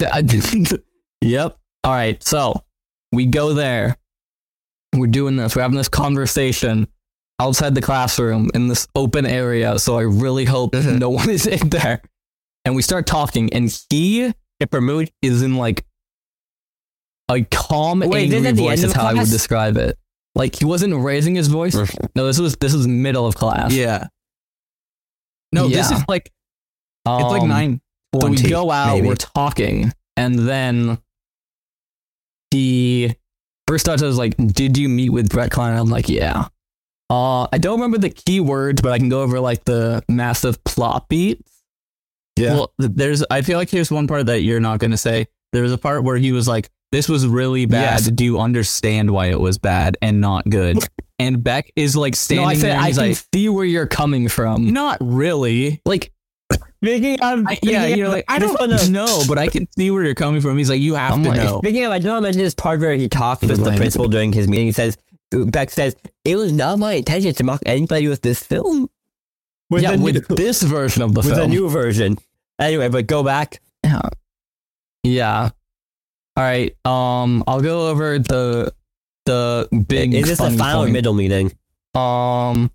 yep. 1.20 1.56
All 1.84 1.92
right. 1.92 2.22
So 2.22 2.62
we 3.12 3.26
go 3.26 3.52
there. 3.52 3.96
We're 4.96 5.06
doing 5.08 5.36
this. 5.36 5.54
We're 5.54 5.62
having 5.62 5.76
this 5.76 5.88
conversation 5.88 6.88
outside 7.42 7.74
the 7.74 7.82
classroom 7.82 8.50
in 8.54 8.68
this 8.68 8.86
open 8.94 9.26
area. 9.26 9.78
So 9.78 9.98
I 9.98 10.02
really 10.02 10.44
hope 10.44 10.72
Mhm. 10.72 10.98
no 10.98 11.10
one 11.20 11.28
is 11.30 11.46
in 11.46 11.68
there. 11.70 12.00
And 12.64 12.74
we 12.76 12.82
start 12.82 13.06
talking, 13.06 13.52
and 13.52 13.64
he 13.90 14.32
Skipper 14.60 14.80
mood. 14.80 15.10
is 15.22 15.42
in 15.42 15.56
like 15.56 15.84
a 17.28 17.42
calm, 17.50 18.00
Wait, 18.00 18.32
angry 18.32 18.52
voice. 18.52 18.82
Is 18.82 18.92
how 18.92 19.06
I 19.06 19.14
would 19.14 19.28
describe 19.30 19.76
it. 19.76 19.98
Like 20.34 20.56
he 20.56 20.64
wasn't 20.64 20.94
raising 20.94 21.34
his 21.34 21.48
voice. 21.48 21.74
No, 22.14 22.26
this 22.26 22.38
was 22.38 22.56
this 22.56 22.72
was 22.72 22.86
middle 22.86 23.26
of 23.26 23.34
class. 23.34 23.72
Yeah. 23.72 24.06
No, 25.52 25.68
this 25.68 25.90
is 25.90 26.02
like 26.08 26.26
it's 27.04 27.24
like 27.34 27.42
Um, 27.42 27.48
nine 27.48 27.80
So 28.20 28.28
we 28.28 28.36
go 28.42 28.70
out, 28.70 28.94
maybe. 28.94 29.08
we're 29.08 29.16
talking, 29.16 29.92
and 30.16 30.38
then 30.38 30.98
he 32.50 33.14
first 33.66 33.84
starts 33.84 34.02
as 34.02 34.16
like, 34.18 34.34
"Did 34.36 34.78
you 34.78 34.88
meet 34.88 35.10
with 35.10 35.28
Brett 35.28 35.50
Klein?" 35.50 35.76
I'm 35.76 35.88
like, 35.90 36.08
"Yeah." 36.08 36.48
Uh, 37.12 37.46
I 37.52 37.58
don't 37.58 37.74
remember 37.78 37.98
the 37.98 38.10
keywords, 38.10 38.80
but 38.82 38.90
I 38.92 38.98
can 38.98 39.08
go 39.10 39.20
over 39.22 39.38
like 39.38 39.64
the 39.64 40.02
massive 40.08 40.62
plot 40.64 41.08
beats. 41.10 41.62
Yeah. 42.36 42.54
Well, 42.54 42.72
there's. 42.78 43.22
I 43.30 43.42
feel 43.42 43.58
like 43.58 43.68
here's 43.68 43.90
one 43.90 44.06
part 44.06 44.26
that 44.26 44.40
you're 44.40 44.60
not 44.60 44.78
gonna 44.78 44.96
say. 44.96 45.26
There 45.52 45.62
was 45.62 45.72
a 45.72 45.78
part 45.78 46.02
where 46.04 46.16
he 46.16 46.32
was 46.32 46.48
like, 46.48 46.70
"This 46.90 47.08
was 47.10 47.26
really 47.26 47.66
bad. 47.66 48.00
Yes. 48.00 48.10
Do 48.10 48.24
you 48.24 48.40
understand 48.40 49.10
why 49.10 49.26
it 49.26 49.38
was 49.38 49.58
bad 49.58 49.98
and 50.00 50.20
not 50.20 50.48
good?" 50.48 50.78
And 51.18 51.44
Beck 51.44 51.70
is 51.76 51.94
like 51.94 52.16
standing 52.16 52.46
no, 52.46 52.50
I 52.50 52.54
said 52.54 52.62
there. 52.62 52.72
and 52.72 52.80
I 52.80 52.86
he's 52.88 52.98
can 52.98 53.08
like, 53.10 53.24
see 53.32 53.48
where 53.48 53.64
you're 53.64 53.86
coming 53.86 54.28
from. 54.28 54.72
"Not 54.72 54.96
really." 55.02 55.80
Like, 55.84 56.12
Speaking 56.82 57.20
of, 57.20 57.44
I, 57.46 57.58
yeah, 57.62 57.82
speaking 57.82 57.98
you're 57.98 58.06
of- 58.08 58.12
like, 58.14 58.24
I 58.26 58.38
don't 58.40 58.58
one 58.58 58.72
of- 58.72 58.90
know, 58.90 59.22
but 59.28 59.38
I 59.38 59.46
can 59.48 59.68
see 59.76 59.90
where 59.92 60.02
you're 60.02 60.14
coming 60.16 60.40
from. 60.40 60.56
He's 60.58 60.68
like, 60.70 60.80
"You 60.80 60.94
have 60.94 61.12
I'm 61.12 61.22
to 61.22 61.28
like- 61.28 61.36
know." 61.38 61.58
Speaking 61.58 61.84
of, 61.84 61.92
I 61.92 61.98
don't 62.00 62.22
mention 62.24 62.42
this 62.42 62.54
part 62.54 62.80
where 62.80 62.94
he 62.94 63.08
talks 63.08 63.42
with 63.42 63.62
the 63.62 63.72
principal 63.76 64.08
during 64.08 64.32
his 64.32 64.48
meeting. 64.48 64.66
He 64.66 64.72
says, 64.72 64.96
Beck 65.32 65.70
says, 65.70 65.96
it 66.24 66.36
was 66.36 66.52
not 66.52 66.78
my 66.78 66.94
intention 66.94 67.34
to 67.34 67.44
mock 67.44 67.62
anybody 67.66 68.08
with 68.08 68.22
this 68.22 68.42
film. 68.42 68.88
With 69.70 69.82
yeah, 69.82 69.96
with 69.96 70.28
new, 70.28 70.36
this 70.36 70.62
version 70.62 71.02
of 71.02 71.14
the 71.14 71.20
with 71.20 71.28
film. 71.28 71.38
the 71.40 71.46
new 71.46 71.68
version. 71.68 72.18
Anyway, 72.58 72.88
but 72.88 73.06
go 73.06 73.22
back. 73.22 73.60
Yeah. 73.84 74.00
Yeah. 75.02 75.50
All 76.36 76.44
right. 76.44 76.76
Um, 76.84 77.42
I'll 77.46 77.60
go 77.62 77.88
over 77.88 78.18
the 78.18 78.72
the 79.26 79.68
big. 79.86 80.14
Is 80.14 80.28
this 80.28 80.38
the 80.38 80.50
final 80.50 80.82
point. 80.82 80.92
middle 80.92 81.14
meeting? 81.14 81.52
Um, 81.94 82.70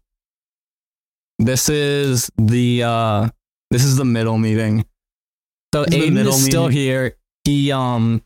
this 1.39 1.69
is 1.69 2.31
the 2.37 2.83
uh, 2.83 3.29
this 3.71 3.83
is 3.83 3.95
the 3.95 4.05
middle 4.05 4.37
meeting. 4.37 4.85
So 5.73 5.85
This 5.85 5.93
is 5.93 5.99
the 5.99 6.07
Aiden 6.07 6.13
middle 6.13 6.33
is 6.33 6.45
still 6.45 6.67
here. 6.67 7.15
He 7.43 7.71
um, 7.71 8.23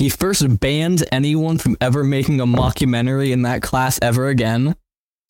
he 0.00 0.08
first 0.08 0.58
banned 0.60 1.04
anyone 1.12 1.58
from 1.58 1.76
ever 1.80 2.02
making 2.02 2.40
a 2.40 2.46
mockumentary 2.46 3.30
in 3.30 3.42
that 3.42 3.62
class 3.62 3.98
ever 4.02 4.28
again. 4.28 4.74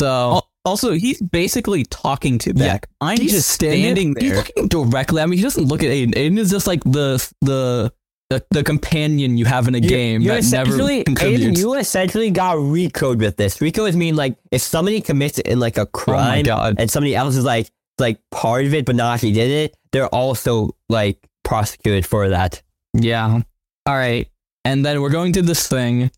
So 0.01 0.43
Also, 0.65 0.93
he's 0.93 1.21
basically 1.21 1.85
talking 1.85 2.39
to 2.39 2.53
Yeah. 2.55 2.79
I'm 3.01 3.19
he's 3.19 3.33
just 3.33 3.51
standing 3.51 4.09
He's 4.09 4.15
there. 4.15 4.23
He's 4.23 4.37
looking 4.37 4.69
directly. 4.69 5.23
I 5.23 5.27
mean, 5.27 5.39
he 5.39 5.43
doesn't 5.43 5.65
look 5.65 5.83
at 5.83 5.89
Aiden. 5.91 6.15
Aiden 6.15 6.39
is 6.39 6.51
just 6.51 6.67
like 6.67 6.83
the 6.85 7.19
the 7.41 7.93
the, 8.31 8.45
the 8.53 8.63
companion 8.63 9.37
you 9.37 9.45
have 9.45 9.67
in 9.67 9.75
a 9.75 9.79
You- 9.79 9.89
game 9.89 10.23
you 10.23 10.29
that 10.29 10.45
never 10.53 10.71
Aiden, 10.79 11.59
you 11.59 11.75
essentially 11.75 12.31
got 12.31 12.59
RICO'd 12.59 13.21
with 13.21 13.37
this. 13.37 13.61
RICO 13.61 13.87
is 13.87 13.97
mean 13.97 14.15
like 14.15 14.37
if 14.53 14.63
somebody 14.63 15.01
commits 15.01 15.41
in 15.41 15.59
like 15.59 15.79
a 15.79 15.81
oh 15.83 15.87
crime 15.87 16.45
god! 16.45 16.77
and 16.79 16.89
somebody 16.89 17.17
else 17.17 17.35
is 17.35 17.45
like 17.45 17.69
like 17.99 18.21
part 18.31 18.65
of 18.67 18.73
it 18.73 18.87
but 18.87 18.95
not 18.95 19.15
actually 19.15 19.33
did 19.33 19.51
it, 19.51 19.77
they're 19.91 20.07
also 20.15 20.77
like 20.89 21.27
prosecuted 21.43 22.07
for 22.07 22.29
that. 22.29 22.63
Yeah. 22.95 23.41
All 23.87 23.95
right. 23.97 24.29
And 24.65 24.85
then 24.85 25.01
we're 25.01 25.11
going 25.11 25.33
to 25.35 25.43
this 25.43 25.67
thing. 25.67 26.11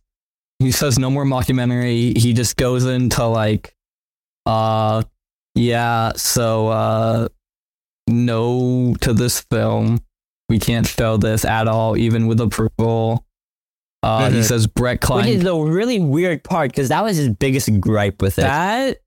He 0.58 0.72
says 0.72 0.98
no 0.98 1.10
more 1.10 1.24
mockumentary. 1.24 2.16
He 2.16 2.32
just 2.32 2.56
goes 2.56 2.84
into 2.84 3.26
like, 3.26 3.74
uh, 4.46 5.02
yeah. 5.54 6.12
So, 6.16 6.68
uh, 6.68 7.28
no 8.08 8.94
to 9.00 9.12
this 9.12 9.40
film. 9.40 10.00
We 10.48 10.58
can't 10.58 10.86
show 10.86 11.16
this 11.16 11.44
at 11.44 11.68
all, 11.68 11.96
even 11.96 12.26
with 12.26 12.40
approval. 12.40 13.24
Uh, 14.02 14.30
he 14.30 14.38
Mhm. 14.40 14.44
says 14.44 14.66
Brett 14.66 14.96
Which 15.08 15.26
is 15.26 15.42
Klein. 15.42 15.44
the 15.44 15.54
really 15.56 16.00
weird 16.00 16.42
part 16.42 16.70
because 16.72 16.88
that 16.88 17.02
was 17.04 17.16
his 17.16 17.28
biggest 17.28 17.80
gripe 17.80 18.20
with 18.20 18.38
it. 18.38 18.42
That 18.42 18.98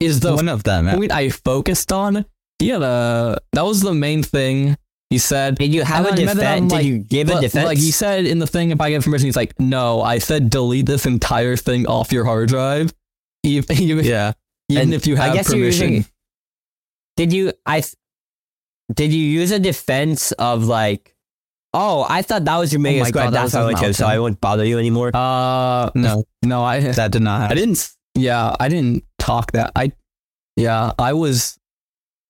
is 0.00 0.20
the 0.20 0.34
One 0.34 0.48
of 0.48 0.64
them. 0.64 0.88
point 0.88 1.12
I 1.12 1.30
focused 1.30 1.92
on. 1.92 2.24
He 2.58 2.68
had 2.68 2.82
a 2.82 3.38
that 3.52 3.64
was 3.64 3.80
the 3.80 3.94
main 3.94 4.22
thing. 4.24 4.76
He 5.10 5.18
said 5.18 5.56
Did 5.58 5.74
you 5.74 5.82
have 5.82 6.06
a 6.06 6.14
defense? 6.14 6.70
like- 6.72 6.82
Did 6.82 6.86
you 6.86 6.98
give 6.98 7.28
a 7.28 7.40
defense? 7.40 7.66
Like 7.66 7.78
he 7.78 7.90
said 7.90 8.26
in 8.26 8.38
the 8.38 8.46
thing, 8.46 8.70
if 8.70 8.80
I 8.80 8.90
get 8.90 9.02
permission, 9.02 9.26
he's 9.26 9.36
like, 9.36 9.58
no, 9.58 10.00
I 10.02 10.18
said 10.18 10.50
delete 10.50 10.86
this 10.86 11.04
entire 11.04 11.56
thing 11.56 11.86
off 11.86 12.12
your 12.12 12.24
hard 12.24 12.48
drive. 12.48 12.94
Even, 13.42 13.76
even, 13.82 14.04
Yeah. 14.04 14.32
even 14.68 14.82
And 14.84 14.94
if 14.94 15.06
you 15.06 15.16
have 15.16 15.34
permission. 15.46 15.92
using- 15.92 16.04
did 17.16 17.32
you 17.32 17.52
I 17.66 17.82
did 18.94 19.12
you 19.12 19.18
use 19.22 19.50
a 19.50 19.58
defense 19.58 20.32
of 20.32 20.64
like 20.64 21.14
oh 21.74 22.06
I 22.08 22.22
thought 22.22 22.44
that 22.46 22.56
was 22.56 22.72
your 22.72 22.80
main 22.80 23.00
Oh 23.00 23.10
gripe 23.10 23.14
God, 23.26 23.32
that's 23.34 23.52
why 23.54 23.66
I 23.72 23.74
to 23.88 23.94
so. 23.94 24.06
I 24.06 24.18
won't 24.20 24.40
bother 24.40 24.64
you 24.64 24.78
anymore. 24.78 25.10
uh, 25.14 25.90
No, 25.94 26.24
no, 26.44 26.62
I, 26.64 26.80
that 26.80 27.10
did 27.12 27.22
not 27.22 27.42
Happen. 27.42 27.58
I 27.58 27.60
didn't. 27.60 27.90
Yeah, 28.14 28.54
I 28.58 28.68
didn't 28.68 29.04
talk 29.18 29.52
that. 29.52 29.70
I, 29.76 29.92
yeah, 30.56 30.92
I 30.98 31.12
was. 31.12 31.58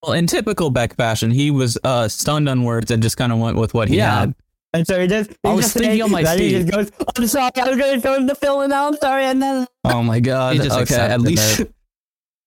Well, 0.02 0.12
in 0.12 0.26
typical 0.26 0.70
Beck 0.70 0.94
fashion, 0.96 1.30
he 1.30 1.50
was 1.50 1.76
uh, 1.84 2.08
stunned 2.08 2.48
on 2.48 2.64
words 2.64 2.90
and 2.90 3.02
just 3.02 3.16
kind 3.16 3.32
of 3.32 3.38
went 3.38 3.56
with 3.56 3.74
what 3.74 3.88
he 3.88 3.96
Yeah. 3.98 4.20
had. 4.20 4.34
And 4.72 4.86
so 4.86 5.00
he 5.00 5.08
just 5.08 5.30
I 5.44 5.52
was 5.52 5.64
just 5.64 5.76
thinking 5.76 6.00
on 6.02 6.10
my 6.12 6.22
then 6.22 6.38
he 6.38 6.50
feet. 6.50 6.66
just 6.68 6.72
goes 6.72 7.06
I'm 7.16 7.26
sorry 7.26 7.50
I 7.56 7.68
was 7.68 7.76
gonna 7.76 8.00
show 8.00 8.14
him 8.14 8.26
the 8.28 8.36
film 8.36 8.60
and 8.62 8.70
now 8.70 8.86
I'm 8.86 8.96
sorry 8.98 9.24
and 9.24 9.42
then 9.42 9.66
Oh 9.84 10.02
my 10.04 10.20
god. 10.20 10.54
He 10.54 10.60
just 10.62 10.78
okay, 10.78 10.94
at 11.00 11.20
least. 11.20 11.60
it. 11.60 11.74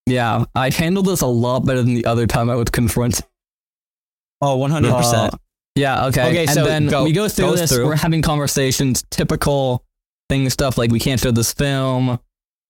Yeah, 0.05 0.45
I 0.55 0.69
handled 0.69 1.05
this 1.05 1.19
a 1.21 1.27
lot 1.27 1.65
better 1.65 1.81
than 1.81 1.93
the 1.95 2.05
other 2.05 2.25
time 2.25 2.49
I 2.49 2.55
would 2.55 2.71
confront. 2.71 3.21
Oh, 4.41 4.57
100%. 4.57 4.83
Uh, 5.13 5.29
yeah, 5.75 6.05
okay. 6.07 6.29
Okay, 6.29 6.41
and 6.41 6.49
so 6.51 6.65
then 6.65 6.87
go- 6.87 7.03
we 7.03 7.11
go 7.13 7.27
through 7.29 7.55
this. 7.55 7.71
through. 7.73 7.85
We're 7.87 7.95
having 7.95 8.21
conversations, 8.21 9.03
typical 9.11 9.83
thing 10.29 10.49
stuff 10.49 10.77
like 10.77 10.91
we 10.91 10.99
can't 10.99 11.19
show 11.19 11.31
this 11.31 11.53
film. 11.53 12.19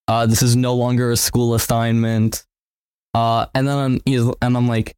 Uh, 0.08 0.26
this 0.26 0.42
is 0.44 0.56
no 0.56 0.74
longer 0.76 1.12
a 1.12 1.18
school 1.18 1.54
assignment. 1.56 2.46
Uh, 3.14 3.46
and 3.54 3.68
then 3.68 4.00
he's 4.06 4.22
and 4.42 4.58
I'm 4.58 4.68
like, 4.68 4.96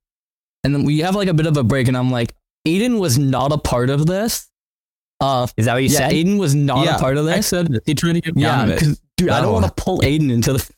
and 0.63 0.73
then 0.73 0.84
we 0.84 0.99
have 0.99 1.15
like 1.15 1.28
a 1.28 1.34
bit 1.34 1.45
of 1.47 1.58
a 1.58 1.63
break, 1.63 1.88
and 1.88 1.97
I'm 1.97 2.12
like, 2.12 2.34
Aiden 2.67 2.99
was 2.99 3.17
not 3.19 3.51
a 3.51 3.58
part 3.58 3.89
of 3.89 4.06
this. 4.06 4.49
Uh, 5.21 5.47
is 5.58 5.65
that 5.65 5.73
what 5.73 5.84
you 5.84 5.89
yeah, 5.89 5.97
said? 5.99 6.12
Aiden 6.12 6.38
was 6.39 6.54
not 6.56 6.86
Yeah, 6.86 6.95
a 6.97 6.99
part 6.99 7.17
of 7.17 7.25
this. 7.25 7.36
I 7.38 7.39
said 7.41 7.80
he 7.86 7.93
tried 7.95 8.13
to 8.13 8.21
get 8.21 8.36
Yeah, 8.38 8.65
it. 8.67 8.99
dude, 9.17 9.30
I 9.30 9.41
don't 9.41 9.54
want 9.54 9.65
to 9.65 9.71
pull 9.82 9.99
Aiden 9.99 10.32
into 10.32 10.54
the 10.54 10.69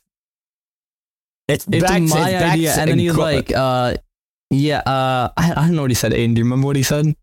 It's, 1.48 1.66
it's 1.66 1.82
Beck's- 1.82 2.10
my 2.12 2.30
it's 2.30 2.42
idea. 2.44 2.74
And 2.76 2.90
then 2.90 2.98
he's 2.98 3.16
like, 3.16 3.52
uh, 3.54 3.94
yeah, 4.50 4.78
uh, 4.78 5.30
I, 5.36 5.52
I 5.52 5.54
don't 5.66 5.74
know 5.76 5.82
what 5.82 5.90
he 5.90 5.94
said. 5.94 6.12
Aiden, 6.12 6.34
do 6.34 6.38
you 6.40 6.44
remember 6.44 6.66
what 6.66 6.76
he 6.76 6.82
said? 6.82 7.14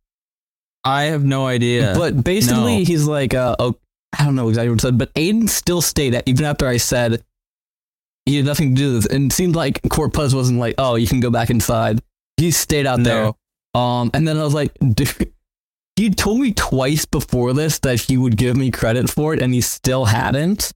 I 0.83 1.03
have 1.05 1.23
no 1.23 1.47
idea. 1.47 1.93
But 1.97 2.23
basically, 2.23 2.79
No. 2.79 2.83
he's 2.85 3.05
like, 3.07 3.33
uh, 3.33 3.55
oh, 3.59 3.75
I 4.17 4.25
don't 4.25 4.35
know 4.35 4.49
exactly 4.49 4.69
what 4.69 4.81
he 4.81 4.85
said, 4.87 4.97
but 4.97 5.13
Aiden 5.13 5.47
still 5.49 5.81
stayed 5.81 6.21
even 6.25 6.45
after 6.45 6.67
I 6.67 6.77
said 6.77 7.23
he 8.25 8.37
had 8.37 8.45
nothing 8.45 8.75
to 8.75 8.81
do 8.81 8.93
with 8.93 9.03
this. 9.03 9.11
And 9.13 9.31
it 9.31 9.35
seemed 9.35 9.55
like 9.55 9.81
Corpus 9.89 10.33
wasn't 10.33 10.59
like, 10.59 10.75
oh, 10.77 10.95
you 10.95 11.07
can 11.07 11.19
go 11.19 11.29
back 11.29 11.49
inside. 11.49 12.01
He 12.37 12.51
stayed 12.51 12.85
out 12.87 12.99
No. 12.99 13.03
there. 13.03 13.81
Um, 13.81 14.09
and 14.13 14.27
then 14.27 14.37
I 14.37 14.43
was 14.43 14.53
like, 14.53 14.71
dude, 14.93 15.31
he 15.95 16.09
told 16.09 16.39
me 16.39 16.51
twice 16.53 17.05
before 17.05 17.53
this 17.53 17.79
that 17.79 18.01
he 18.01 18.17
would 18.17 18.35
give 18.37 18.57
me 18.57 18.71
credit 18.71 19.09
for 19.09 19.33
it, 19.33 19.41
and 19.41 19.53
he 19.53 19.61
still 19.61 20.05
hadn't. 20.05 20.71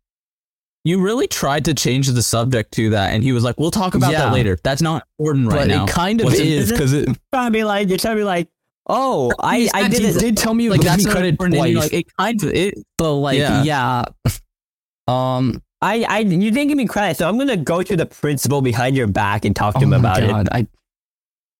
you 0.85 1.01
really 1.01 1.27
tried 1.27 1.65
to 1.65 1.73
change 1.73 2.07
the 2.07 2.21
subject 2.23 2.71
to 2.73 2.91
that, 2.91 3.13
and 3.13 3.21
he 3.23 3.33
was 3.33 3.43
like, 3.43 3.59
"We'll 3.59 3.69
talk 3.71 3.95
about 3.95 4.12
Yeah. 4.13 4.25
that 4.25 4.33
later. 4.33 4.57
That's 4.63 4.81
not 4.81 5.03
important 5.19 5.47
right 5.47 5.59
but 5.59 5.67
now." 5.67 5.83
it 5.85 5.89
kind 5.89 6.21
of 6.21 6.25
What's 6.25 6.39
it- 6.39 6.47
is 6.47 6.71
because 6.71 6.93
it. 6.93 7.09
trying 7.33 7.47
to 7.47 7.51
be 7.51 7.63
like 7.65 7.89
you're 7.89 7.97
trying 7.97 8.15
to 8.15 8.21
be 8.21 8.23
like 8.23 8.47
oh 8.88 9.29
I 9.39 9.69
I 9.73 9.88
did 9.89 10.03
it 10.03 10.19
did 10.19 10.38
tell 10.38 10.53
me 10.53 10.69
like 10.69 10.77
would 10.79 10.83
give 10.85 10.91
that's 10.91 11.05
me 11.05 11.12
credit 11.12 11.27
important. 11.29 11.55
And 11.62 11.73
twice. 11.75 11.83
like, 11.83 11.93
it 11.93 12.05
kind 12.17 12.41
of 12.43 12.49
it. 12.53 12.75
but 12.97 13.13
like, 13.15 13.38
Yeah. 13.39 13.63
yeah. 13.63 14.03
Um, 15.07 15.62
I 15.82 16.04
I 16.04 16.20
you 16.20 16.52
didn't 16.52 16.68
give 16.68 16.78
me 16.78 16.86
credit 16.88 17.18
so 17.18 17.28
I'm 17.30 17.38
gonna 17.38 17.56
go 17.58 17.82
to 17.84 17.96
the 17.96 18.06
principal 18.06 18.62
behind 18.62 18.96
your 18.98 19.08
back 19.08 19.46
and 19.46 19.56
talk 19.56 19.76
to 19.76 19.80
Oh 19.80 19.84
him 19.84 19.89
my 19.92 19.98
about 19.98 20.24
it. 20.24 20.48
I, 20.52 20.68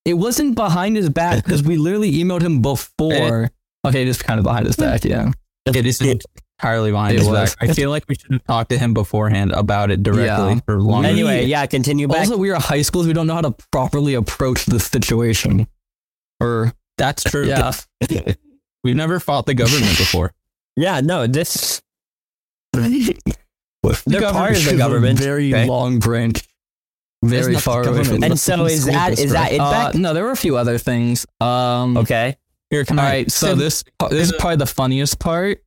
it 0.06 0.14
wasn't 0.16 0.56
behind 0.56 0.96
his 0.98 1.10
back 1.10 1.44
because 1.44 1.62
we 1.64 1.78
literally 1.78 2.12
emailed 2.14 2.42
him 2.42 2.62
before. 2.62 3.52
okay, 3.88 4.06
just 4.06 4.24
kind 4.24 4.40
of 4.40 4.44
behind 4.44 4.66
his 4.66 4.76
back, 4.76 5.04
yeah. 5.06 5.32
It 5.68 5.86
is 5.86 6.02
entirely 6.02 6.92
behind 6.92 7.16
It 7.16 7.20
his 7.20 7.28
was. 7.30 7.56
back. 7.56 7.70
I 7.70 7.74
feel 7.74 7.90
like 7.92 8.06
we 8.10 8.16
should 8.16 8.32
have 8.32 8.44
talked 8.46 8.72
to 8.72 8.78
him 8.78 8.94
beforehand 8.94 9.52
about 9.52 9.92
it 9.92 10.02
directly 10.02 10.26
Yeah. 10.26 10.60
for 10.66 10.82
longer. 10.82 11.08
Anyway, 11.10 11.46
yeah, 11.46 11.66
continue 11.68 12.08
back. 12.08 12.20
Also, 12.22 12.38
we 12.38 12.50
are 12.50 12.60
high 12.60 12.82
schools. 12.82 13.06
We 13.08 13.14
don't 13.14 13.28
know 13.28 13.36
how 13.36 13.42
to 13.42 13.56
properly 13.72 14.16
approach 14.16 14.66
the 14.66 14.80
situation. 14.80 15.68
Or 16.40 16.74
That's 16.98 17.24
true. 17.24 17.46
yeah, 17.46 17.74
We've 18.84 18.96
never 18.96 19.20
fought 19.20 19.46
the 19.46 19.54
government 19.54 19.98
before. 19.98 20.34
yeah, 20.76 21.02
no, 21.02 21.28
this 21.28 21.82
The 23.84 24.02
They're 24.06 24.22
part 24.32 24.52
of 24.52 24.58
is 24.58 24.66
the 24.66 24.76
a 24.76 24.78
government. 24.78 25.20
Very 25.20 25.54
okay? 25.54 25.66
long 25.66 26.00
branch. 26.00 26.42
Very 27.24 27.56
far 27.56 27.84
away 27.88 28.04
from. 28.04 28.16
And 28.16 28.24
the- 28.24 28.28
and 28.28 28.40
so 28.40 28.66
is 28.66 28.82
school 28.84 28.94
that 28.94 29.12
is 29.14 29.20
district. 29.20 29.34
that 29.34 29.52
it 29.54 29.60
Uh, 29.60 29.92
no, 29.96 30.14
there 30.14 30.24
were 30.24 30.32
a 30.32 30.36
few 30.38 30.58
other 30.58 30.78
things. 30.78 31.26
Um, 31.42 31.98
Okay. 31.98 32.36
Here, 32.70 32.86
can 32.86 33.00
All 33.00 33.06
I? 33.06 33.10
right, 33.10 33.32
so 33.32 33.48
Sid, 33.50 33.58
this 33.58 33.84
this 34.12 34.30
is 34.30 34.34
probably 34.38 34.58
the 34.58 34.66
funniest 34.68 35.20
part. 35.20 35.64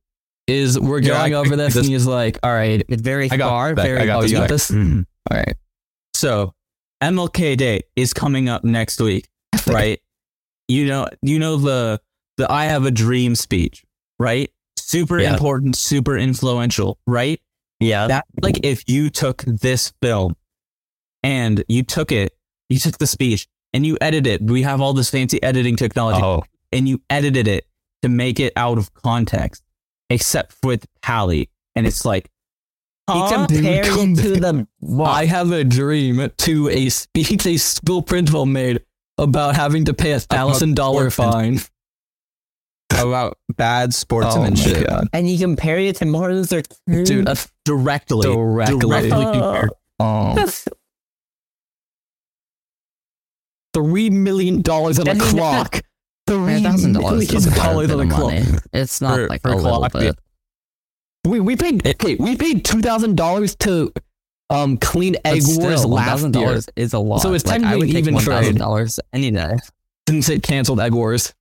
Is 0.47 0.79
we're 0.79 0.99
Yeah, 0.99 1.09
going 1.19 1.33
I- 1.35 1.37
over 1.37 1.55
this, 1.55 1.73
this- 1.73 1.85
and 1.85 1.93
he's 1.93 2.05
like, 2.05 2.37
"All 2.43 2.51
right, 2.51 2.83
It's 2.89 3.01
very 3.01 3.29
I 3.31 3.37
got 3.37 3.49
far, 3.49 3.75
back. 3.75 3.85
very 3.85 3.99
I 4.01 4.05
got 4.05 4.19
oh, 4.19 4.21
this 4.23 4.31
you 4.31 4.37
got 4.37 4.41
back. 4.43 4.49
this. 4.49 4.71
Mhm. 4.71 5.05
All 5.31 5.37
right, 5.37 5.55
So, 6.15 6.53
MLK 7.01 7.55
Day 7.55 7.81
is 7.95 8.13
coming 8.13 8.47
up 8.49 8.63
next 8.63 8.99
week, 9.01 9.27
right? 9.67 9.99
You 10.67 10.85
know, 10.87 11.07
you 11.21 11.39
know 11.39 11.57
the 11.57 11.99
the 12.37 12.51
I 12.51 12.65
have 12.65 12.85
a 12.85 12.91
dream 12.91 13.35
speech, 13.35 13.83
right? 14.19 14.49
Super 14.77 15.19
Yeah. 15.19 15.33
important, 15.33 15.75
super 15.75 16.17
influential, 16.17 16.97
right? 17.05 17.39
Yeah. 17.83 18.07
That 18.07 18.25
like 18.41 18.59
if 18.63 18.87
you 18.87 19.09
took 19.09 19.43
this 19.43 19.93
film 20.01 20.35
and 21.21 21.63
you 21.67 21.83
took 21.83 22.11
it, 22.11 22.33
you 22.69 22.79
took 22.79 22.97
the 22.97 23.07
speech 23.07 23.47
and 23.73 23.85
you 23.85 23.97
edit 24.01 24.27
it. 24.27 24.41
We 24.41 24.63
have 24.63 24.81
all 24.81 24.93
this 24.93 25.09
fancy 25.09 25.41
editing 25.41 25.75
technology. 25.75 26.21
Oh. 26.23 26.43
and 26.71 26.87
you 26.87 27.01
edited 27.09 27.47
it 27.47 27.65
to 28.01 28.09
make 28.09 28.39
it 28.39 28.51
out 28.55 28.77
of 28.77 28.93
context, 28.93 29.63
except 30.09 30.55
with 30.63 30.85
Pally, 31.01 31.49
and 31.75 31.87
it's 31.87 32.03
like, 32.03 32.29
He 33.11 33.19
compared 33.29 33.85
it 33.87 34.15
to 34.21 34.39
the 34.39 34.67
I 35.05 35.25
have 35.25 35.51
a 35.51 35.63
dream 35.63 36.29
to 36.37 36.69
a 36.69 36.89
speech 36.89 37.45
a 37.45 37.57
school 37.57 38.01
principal 38.01 38.45
made 38.45 38.81
about 39.17 39.55
having 39.55 39.85
to 39.85 39.93
pay 39.93 40.11
a 40.13 40.19
thousand 40.19 40.75
dollar 40.75 41.09
fine. 41.09 41.59
About 43.01 43.37
bad 43.55 43.89
Oh 43.89 43.91
sportsmanship, 43.91 44.87
god, 44.87 45.07
and 45.13 45.29
you 45.29 45.37
compare 45.37 45.77
it 45.79 45.95
to 45.97 46.05
Martin 46.05 46.37
Luther 46.37 46.61
King. 46.87 47.03
dude! 47.03 47.25
that's 47.27 47.51
directly, 47.65 48.21
Directly. 48.23 48.79
directly 48.79 49.09
compared. 49.09 49.69
um, 49.99 50.35
That's- 50.35 50.67
three 53.73 54.09
million 54.09 54.61
dollars 54.61 54.99
on 54.99 55.07
I 55.07 55.11
a 55.11 55.15
mean, 55.15 55.23
clock. 55.29 55.81
Three 56.27 56.61
thousand 56.63 56.93
dollars 56.93 57.11
million 57.31 57.35
is 57.35 57.47
a 57.47 57.55
dollars 57.55 57.91
on 57.91 57.99
a 58.09 58.13
clock. 58.13 58.63
It's 58.71 59.01
not 59.01 59.15
For- 59.17 59.27
like 59.27 59.41
for 59.41 59.49
a 59.49 59.55
little 59.55 59.79
clock, 59.79 59.93
bit. 59.93 60.15
We 61.25 61.39
we 61.39 61.55
paid 61.55 61.85
okay, 61.85 62.15
we 62.15 62.35
paid 62.37 62.63
two 62.65 62.81
thousand 62.81 63.15
dollars 63.17 63.55
to 63.57 63.91
um 64.49 64.77
clean 64.77 65.13
But 65.23 65.25
egg 65.33 65.41
wars 65.45 65.79
still, 65.79 65.89
last 65.89 66.21
year. 66.21 66.29
$1,000 66.31 66.69
is 66.75 66.93
a 66.93 66.99
lot. 66.99 67.21
So 67.21 67.33
it's 67.33 67.45
like, 67.45 67.55
I 67.61 67.63
technically 67.63 67.79
would 67.79 67.87
take 67.93 67.97
even 68.03 68.13
one 68.15 68.23
trade. 68.23 68.35
thousand 68.35 68.57
dollars 68.57 68.99
any 69.13 69.31
day. 69.31 69.55
Since 70.07 70.29
it 70.29 70.43
canceled 70.43 70.79
egg 70.81 70.93
wars. 70.93 71.33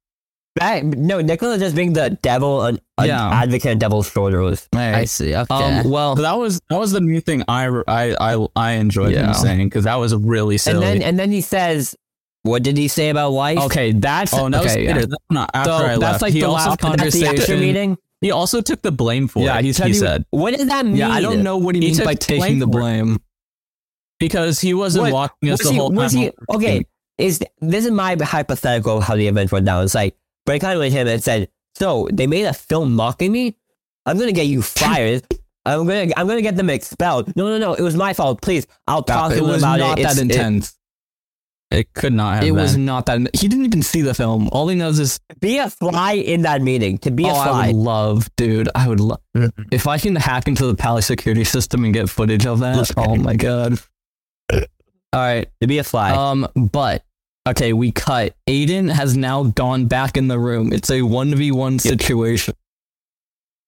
That- 0.56 0.84
no, 0.84 1.20
Nicholas 1.22 1.60
just 1.60 1.74
being 1.74 1.94
the 1.94 2.10
devil, 2.22 2.62
an, 2.62 2.78
an 2.98 3.06
Yeah. 3.08 3.30
advocate 3.42 3.72
of 3.72 3.78
devil's 3.78 4.08
shoulders. 4.10 4.68
I 4.74 5.06
see. 5.06 5.34
Okay. 5.34 5.46
Um, 5.54 5.90
well, 5.90 6.14
So 6.16 6.22
that 6.22 6.38
was 6.38 6.60
that 6.68 6.78
was 6.78 6.92
the 6.92 7.00
new 7.00 7.20
thing 7.20 7.42
I 7.48 7.66
I 7.88 8.14
I, 8.34 8.46
I 8.54 8.70
enjoyed 8.72 9.12
Yeah. 9.12 9.28
him 9.28 9.34
saying 9.34 9.66
because 9.68 9.84
that 9.84 9.96
was 9.96 10.14
really 10.14 10.58
silly. 10.58 10.84
And 10.86 11.00
then 11.00 11.02
and 11.08 11.18
then 11.18 11.32
he 11.32 11.40
says, 11.40 11.96
"What 12.42 12.62
did 12.62 12.76
he 12.76 12.88
say 12.88 13.08
about 13.08 13.30
life?" 13.32 13.58
okay, 13.60 13.92
that's 13.92 14.34
oh, 14.34 14.44
and 14.44 14.54
that 14.54 14.62
was 14.64 14.72
okay. 14.72 14.84
yeah. 14.84 14.94
later. 14.94 15.06
That's 15.06 15.24
not 15.30 15.50
after 15.54 15.70
So 15.70 15.76
I 15.76 15.88
that's 15.88 16.00
left. 16.00 16.22
like 16.22 16.32
he 16.34 16.40
the 16.40 16.46
also 16.48 16.68
last 16.70 16.80
That's 16.80 17.14
the 17.14 17.26
after 17.26 17.36
conversation. 17.38 17.60
meeting. 17.60 17.98
he 18.20 18.30
also 18.30 18.60
took 18.60 18.82
the 18.82 18.92
blame 18.92 19.28
for 19.28 19.42
Yeah, 19.42 19.58
it. 19.58 19.64
he 19.64 19.72
said 19.72 19.86
he 19.86 19.92
he- 19.94 19.98
said 19.98 20.26
What 20.30 20.54
does 20.54 20.66
that 20.68 20.84
mean? 20.84 20.96
Yeah, 20.96 21.08
I 21.10 21.20
don't 21.22 21.42
know 21.42 21.56
what 21.56 21.74
he, 21.74 21.80
He 21.80 21.86
means 21.88 22.00
by 22.02 22.14
taking 22.14 22.58
the 22.58 22.66
for 22.66 22.78
it. 22.78 22.80
blame. 22.82 23.18
because 24.20 24.60
he 24.60 24.74
wasn't 24.74 25.02
What- 25.04 25.12
watching 25.12 25.50
us 25.50 25.58
Was 25.60 25.66
the 25.68 25.72
he- 25.72 25.78
whole 25.78 25.90
time. 25.90 26.10
he- 26.10 26.16
while 26.46 26.58
we 26.58 26.66
were 26.66 26.72
okay, 26.74 26.86
is 27.18 27.40
this 27.60 27.84
is 27.84 27.90
my 27.90 28.16
hypothetical 28.20 29.00
how 29.00 29.16
the 29.16 29.26
event 29.26 29.50
went 29.50 29.66
down? 29.66 29.82
It's 29.84 29.94
like 29.94 30.14
Brett 30.46 30.60
kind 30.60 30.74
of 30.74 30.80
went 30.80 30.92
to 30.92 31.00
him 31.00 31.08
and 31.08 31.22
said, 31.22 31.48
"So 31.76 32.08
they 32.12 32.26
made 32.26 32.44
a 32.44 32.52
film 32.52 32.94
mocking 32.94 33.32
me. 33.32 33.56
I'm 34.06 34.18
gonna 34.18 34.32
get 34.32 34.46
you 34.46 34.62
fired. 34.62 35.22
I'm 35.64 35.86
gonna 35.86 36.12
I'm 36.16 36.26
gonna 36.26 36.42
get 36.42 36.56
them 36.56 36.70
expelled. 36.70 37.34
No, 37.36 37.46
no, 37.48 37.58
no. 37.58 37.74
It 37.74 37.82
was 37.82 37.96
my 37.96 38.12
fault. 38.14 38.42
Please, 38.42 38.66
I'll 38.86 39.02
talk 39.02 39.30
to 39.30 39.36
it 39.36 39.40
them 39.40 39.48
was 39.48 39.62
about 39.62 39.78
not 39.78 39.98
it. 39.98 40.02
that 40.02 40.10
It's- 40.12 40.18
it- 40.18 40.22
intense. 40.22 40.76
It 41.70 41.94
could 41.94 42.12
not 42.12 42.34
have 42.34 42.42
It, 42.42 42.48
been. 42.48 42.56
was 42.56 42.76
not 42.76 43.06
that. 43.06 43.34
He 43.34 43.48
didn't 43.48 43.64
even 43.64 43.80
see 43.80 44.02
the 44.02 44.12
film. 44.12 44.50
All 44.52 44.68
he 44.68 44.76
knows 44.76 44.98
is, 44.98 45.18
be 45.40 45.56
a 45.56 45.70
fly 45.70 46.12
in 46.12 46.42
that 46.42 46.60
meeting. 46.60 46.98
To 46.98 47.10
be 47.10 47.24
a 47.24 47.28
oh, 47.28 47.34
I 47.34 47.44
fly. 47.48 47.66
would 47.68 47.76
love, 47.76 48.28
dude. 48.36 48.68
I 48.74 48.88
would 48.88 49.00
love 49.00 49.20
if 49.70 49.86
I 49.86 49.96
can 49.96 50.14
hack 50.16 50.48
into 50.48 50.66
the 50.66 50.74
Palace 50.74 51.06
security 51.06 51.44
system 51.44 51.84
and 51.86 51.94
get 51.94 52.10
footage 52.10 52.44
of 52.44 52.58
that. 52.58 52.92
Oh 52.98 53.16
my 53.16 53.34
god. 53.36 53.78
All 54.52 54.60
right. 55.14 55.48
to 55.62 55.66
be 55.66 55.78
a 55.78 55.84
fly. 55.84 56.10
Um, 56.10 56.46
but 56.54 57.04
okay, 57.48 57.72
we 57.72 57.92
cut. 57.92 58.34
Aiden 58.48 58.90
has 58.90 59.16
now 59.16 59.44
gone 59.44 59.86
back 59.86 60.16
in 60.16 60.28
the 60.28 60.38
room. 60.38 60.72
It's 60.72 60.90
a 60.90 61.02
one 61.02 61.34
v 61.34 61.50
one 61.52 61.78
situation. 61.78 62.54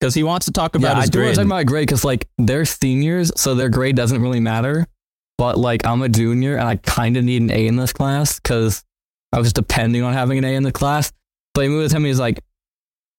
because 0.01 0.15
he 0.15 0.23
wants 0.23 0.47
to 0.47 0.53
talk 0.53 0.75
about 0.75 0.93
yeah, 0.95 0.99
I 0.99 1.01
his 1.03 1.11
do 1.11 1.19
want 1.19 1.25
grade. 1.27 1.35
to 1.35 1.41
talk 1.41 1.47
about 1.47 1.67
grade 1.67 1.87
because 1.87 2.05
like 2.05 2.29
they're 2.39 2.65
seniors, 2.65 3.33
so 3.41 3.55
their 3.55 3.69
grade 3.69 3.97
doesn't 3.97 4.21
really 4.21 4.41
matter. 4.41 4.87
But 5.39 5.59
like 5.59 5.87
I'm 5.87 6.03
a 6.03 6.09
junior 6.09 6.57
and 6.57 6.69
I 6.69 6.77
kind 6.77 7.17
of 7.17 7.25
need 7.25 7.43
an 7.43 7.51
A 7.51 7.67
in 7.67 7.77
this 7.77 7.93
class 7.93 8.39
because 8.39 8.85
I 9.33 9.39
was 9.39 9.53
depending 9.53 10.03
on 10.03 10.13
having 10.13 10.39
an 10.39 10.45
A 10.45 10.55
in 10.55 10.63
the 10.63 10.73
class. 10.73 11.13
So 11.57 11.63
he 11.63 11.69
moved 11.69 11.85
with 11.85 11.93
him. 11.93 12.05
He's 12.05 12.21
like, 12.21 12.39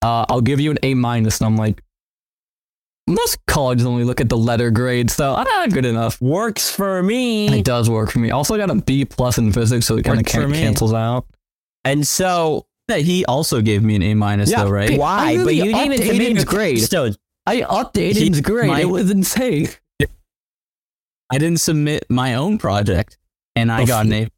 uh, 0.02 0.26
"I'll 0.30 0.42
give 0.42 0.60
you 0.60 0.72
an 0.72 0.80
A 0.84 0.94
minus," 0.94 1.40
and 1.40 1.48
I'm 1.48 1.58
like, 1.58 1.82
"Most 3.08 3.38
colleges 3.48 3.86
only 3.86 4.04
look 4.04 4.20
at 4.22 4.30
the 4.30 4.38
letter 4.38 4.72
grade, 4.72 5.10
so 5.12 5.34
ah, 5.38 5.68
good 5.72 5.86
enough." 5.86 6.20
Works 6.22 6.70
for 6.72 7.02
me. 7.04 7.48
It 7.60 7.66
does 7.66 7.90
work 7.90 8.12
for 8.12 8.20
me. 8.20 8.32
Also, 8.32 8.54
I 8.56 8.58
got 8.58 8.70
a 8.70 8.76
B 8.76 9.06
plus 9.06 9.38
in 9.38 9.52
physics, 9.52 9.86
so 9.86 9.98
it 9.98 10.04
kind 10.04 10.20
of 10.20 10.26
Works 10.26 10.32
for 10.34 10.48
me. 10.48 10.60
cancels 10.60 10.94
out. 10.94 11.26
And 11.84 12.06
so, 12.08 12.66
that 12.88 13.02
he 13.02 13.26
also 13.26 13.62
gave 13.62 13.84
me 13.84 13.96
an 13.96 14.02
A 14.04 14.14
minus 14.14 14.50
Yeah, 14.50 14.64
though, 14.64 14.70
right? 14.72 14.92
I 14.92 14.98
why? 14.98 15.34
really 15.34 15.44
But 15.46 15.56
you 15.56 15.64
didn't 15.66 15.80
even 15.86 15.92
upped 15.92 16.08
submit 16.08 16.22
Aiden's 16.22 16.36
your 16.38 16.46
grade. 16.46 16.90
grade. 16.90 17.16
I 17.48 17.62
updated 17.62 18.16
He 18.16 18.30
Aiden's 18.30 18.42
grade. 18.42 18.68
might- 18.68 18.82
It 18.82 18.86
was 18.90 19.12
insane. 19.12 19.70
I 21.32 21.38
didn't 21.40 21.60
submit 21.60 22.06
my 22.10 22.36
own 22.36 22.58
project, 22.60 23.18
and 23.56 23.72
I 23.72 23.86
got 23.86 24.06
an 24.06 24.14
A. 24.14 24.30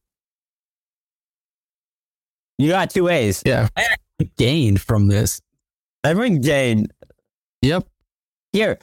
You 2.58 2.70
got 2.70 2.90
two 2.90 3.08
A's. 3.08 3.44
Yeah. 3.46 3.68
I 3.78 4.30
gained 4.38 4.82
from 4.82 5.08
this. 5.08 5.42
Everyone 6.04 6.42
gained. 6.42 6.92
Yep. 7.62 7.88
Here, 8.58 8.80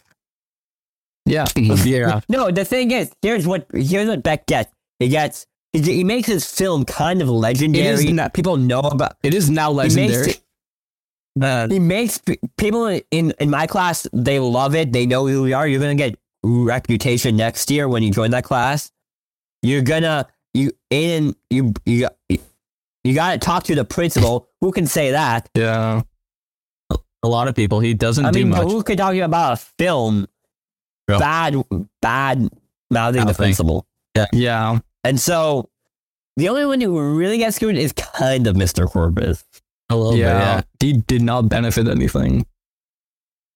Yeah. 1.27 1.47
Yeah, 1.85 2.21
No, 2.29 2.51
the 2.51 2.65
thing 2.65 2.91
is, 2.91 3.11
here's 3.23 3.47
what 3.47 3.67
here's 3.75 4.09
what 4.09 4.23
Beck 4.23 4.47
gets. 4.47 4.71
He 5.01 5.09
gets 5.09 5.47
he, 5.73 5.81
he 5.83 6.05
makes 6.05 6.29
his 6.29 6.45
film 6.47 6.85
kind 6.85 7.21
of 7.23 7.29
legendary. 7.29 8.13
not- 8.13 8.33
people 8.35 8.57
know 8.57 8.81
about. 8.81 9.17
It 9.23 9.35
is 9.35 9.51
now 9.51 9.71
He 9.73 9.77
legendary. 9.79 10.27
makes, 10.27 10.39
it- 10.39 11.73
he 11.73 11.79
makes 11.81 12.21
people 12.57 12.87
in 13.11 13.33
in 13.41 13.51
my 13.51 13.67
class. 13.67 14.07
They 14.13 14.39
love 14.39 14.75
it. 14.77 14.93
They 14.93 15.07
know 15.07 15.27
who 15.27 15.43
we 15.43 15.53
are. 15.53 15.67
You're 15.67 15.81
gonna 15.81 15.97
get 15.97 16.17
reputation 16.45 17.37
next 17.37 17.71
year 17.71 17.89
when 17.89 18.03
you 18.05 18.13
join 18.13 18.31
that 18.31 18.45
class. 18.45 18.93
You're 19.63 19.83
gonna 19.83 20.29
you 20.53 20.71
Aiden 20.93 21.35
you 21.51 21.73
you 21.85 22.09
you 23.03 23.15
got 23.15 23.33
to 23.33 23.39
talk 23.39 23.65
to 23.65 23.75
the 23.75 23.85
principal. 23.85 24.49
Who 24.61 24.71
can 24.73 24.87
say 24.87 25.11
that? 25.11 25.49
yeah. 25.57 26.03
A 27.25 27.29
lot 27.29 27.49
of 27.49 27.55
people. 27.55 27.81
He 27.81 27.95
doesn't 27.95 28.25
I 28.25 28.31
do 28.31 28.41
mean, 28.41 28.51
but 28.53 28.65
much. 28.65 28.73
who 28.73 28.83
could 28.83 28.99
talk 28.99 29.15
about 29.17 29.53
a 29.55 29.57
film? 29.57 30.27
Yeah. 31.09 31.19
Bad, 31.19 31.55
bad 32.01 32.39
mouthing 32.91 33.21
the 33.21 33.27
Mouthing. 33.27 33.35
principal. 33.35 33.87
Yeah. 34.33 34.79
And 35.03 35.19
so 35.21 35.69
the 36.37 36.49
only 36.49 36.65
one 36.65 36.81
who 36.81 37.17
really 37.17 37.39
gets 37.39 37.57
screwed 37.57 37.77
is 37.77 37.93
kind 37.93 38.47
of 38.47 38.57
Mr. 38.57 38.87
Corbis. 38.91 39.43
A 39.91 39.97
little 39.97 40.17
yeah. 40.17 40.57
bit, 40.61 40.67
yeah. 40.83 40.93
He 40.93 40.93
did 41.07 41.23
not 41.23 41.49
benefit 41.49 41.89
anything. 41.89 42.47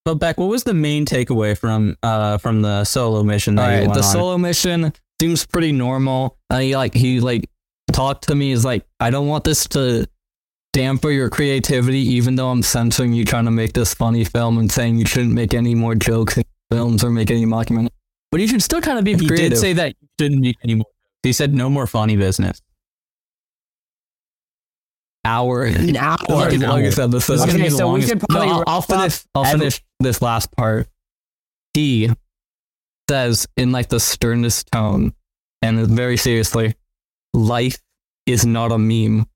But 0.05 0.17
Beck, 0.17 0.39
what 0.39 0.47
was 0.49 0.65
the 0.65 0.75
main 0.75 1.05
takeaway 1.07 1.57
from 1.57 1.97
uh 2.03 2.39
from 2.39 2.63
the 2.63 2.85
solo 2.85 3.23
mission 3.23 3.55
that 3.57 3.63
All 3.65 3.69
you 3.71 3.75
right. 3.79 3.83
went 3.89 3.95
The 3.95 4.07
on? 4.07 4.13
solo 4.13 4.39
mission 4.39 4.93
seems 5.21 5.47
pretty 5.47 5.73
normal. 5.73 6.37
Uh, 6.51 6.59
he 6.59 6.77
like 6.77 6.95
he 6.95 7.21
like 7.21 7.49
talked 7.93 8.29
to 8.29 8.35
me. 8.35 8.53
Is 8.53 8.65
like 8.65 8.85
I 9.01 9.11
don't 9.11 9.27
want 9.29 9.45
this 9.45 9.67
to 9.69 10.07
damper 10.79 11.11
your 11.11 11.29
creativity, 11.29 11.99
even 11.99 12.37
though 12.37 12.51
I'm 12.51 12.63
censoring 12.63 13.13
you 13.13 13.25
trying 13.25 13.47
to 13.47 13.51
make 13.51 13.73
this 13.73 13.93
funny 13.95 14.23
film 14.25 14.59
and 14.59 14.71
saying 14.71 14.97
you 14.97 15.07
shouldn't 15.07 15.33
make 15.35 15.53
any 15.53 15.75
more 15.75 15.97
jokes 15.97 16.37
in 16.37 16.45
films 16.71 17.03
or 17.03 17.11
make 17.11 17.31
any 17.33 17.45
mockumentary. 17.45 17.89
But 18.31 18.41
you 18.41 18.47
should 18.47 18.63
still 18.63 18.81
kind 18.81 18.97
of 18.99 19.05
be 19.05 19.15
he 19.17 19.27
creative. 19.27 19.51
did 19.51 19.59
say 19.59 19.73
that 19.73 19.95
you 20.01 20.09
shouldn't 20.21 20.43
be 20.43 20.57
anymore. 20.63 20.87
He 21.25 21.33
said 21.33 21.53
no 21.53 21.69
more 21.69 21.87
funny 21.89 22.17
business. 22.17 22.61
hour. 25.25 25.65
An 25.65 25.97
hour. 25.97 26.17
Like 26.29 26.51
the 26.51 26.67
longest 26.67 26.99
episode. 26.99 27.35
This 27.35 27.41
is 27.41 27.47
gonna 27.47 27.53
Okay, 27.55 27.63
be 27.65 27.69
the 27.71 27.77
so 27.77 27.87
we 27.87 27.91
longest- 28.01 28.09
should 28.11 28.23
No, 28.31 28.41
I'll, 28.41 28.65
I'll 28.67 28.83
finish. 28.83 29.25
I'll 29.35 29.45
every- 29.45 29.59
finish 29.59 29.83
this 30.01 30.23
last 30.23 30.53
part. 30.57 30.89
He 31.75 32.11
says 33.11 33.47
in 33.57 33.73
like 33.73 33.89
the 33.89 34.01
sternest 34.01 34.71
tone, 34.73 35.13
and 35.61 35.87
very 35.89 36.17
seriously, 36.17 36.75
life 37.35 37.79
is 38.27 38.47
not 38.47 38.71
a 38.73 38.79
meme, 38.79 39.27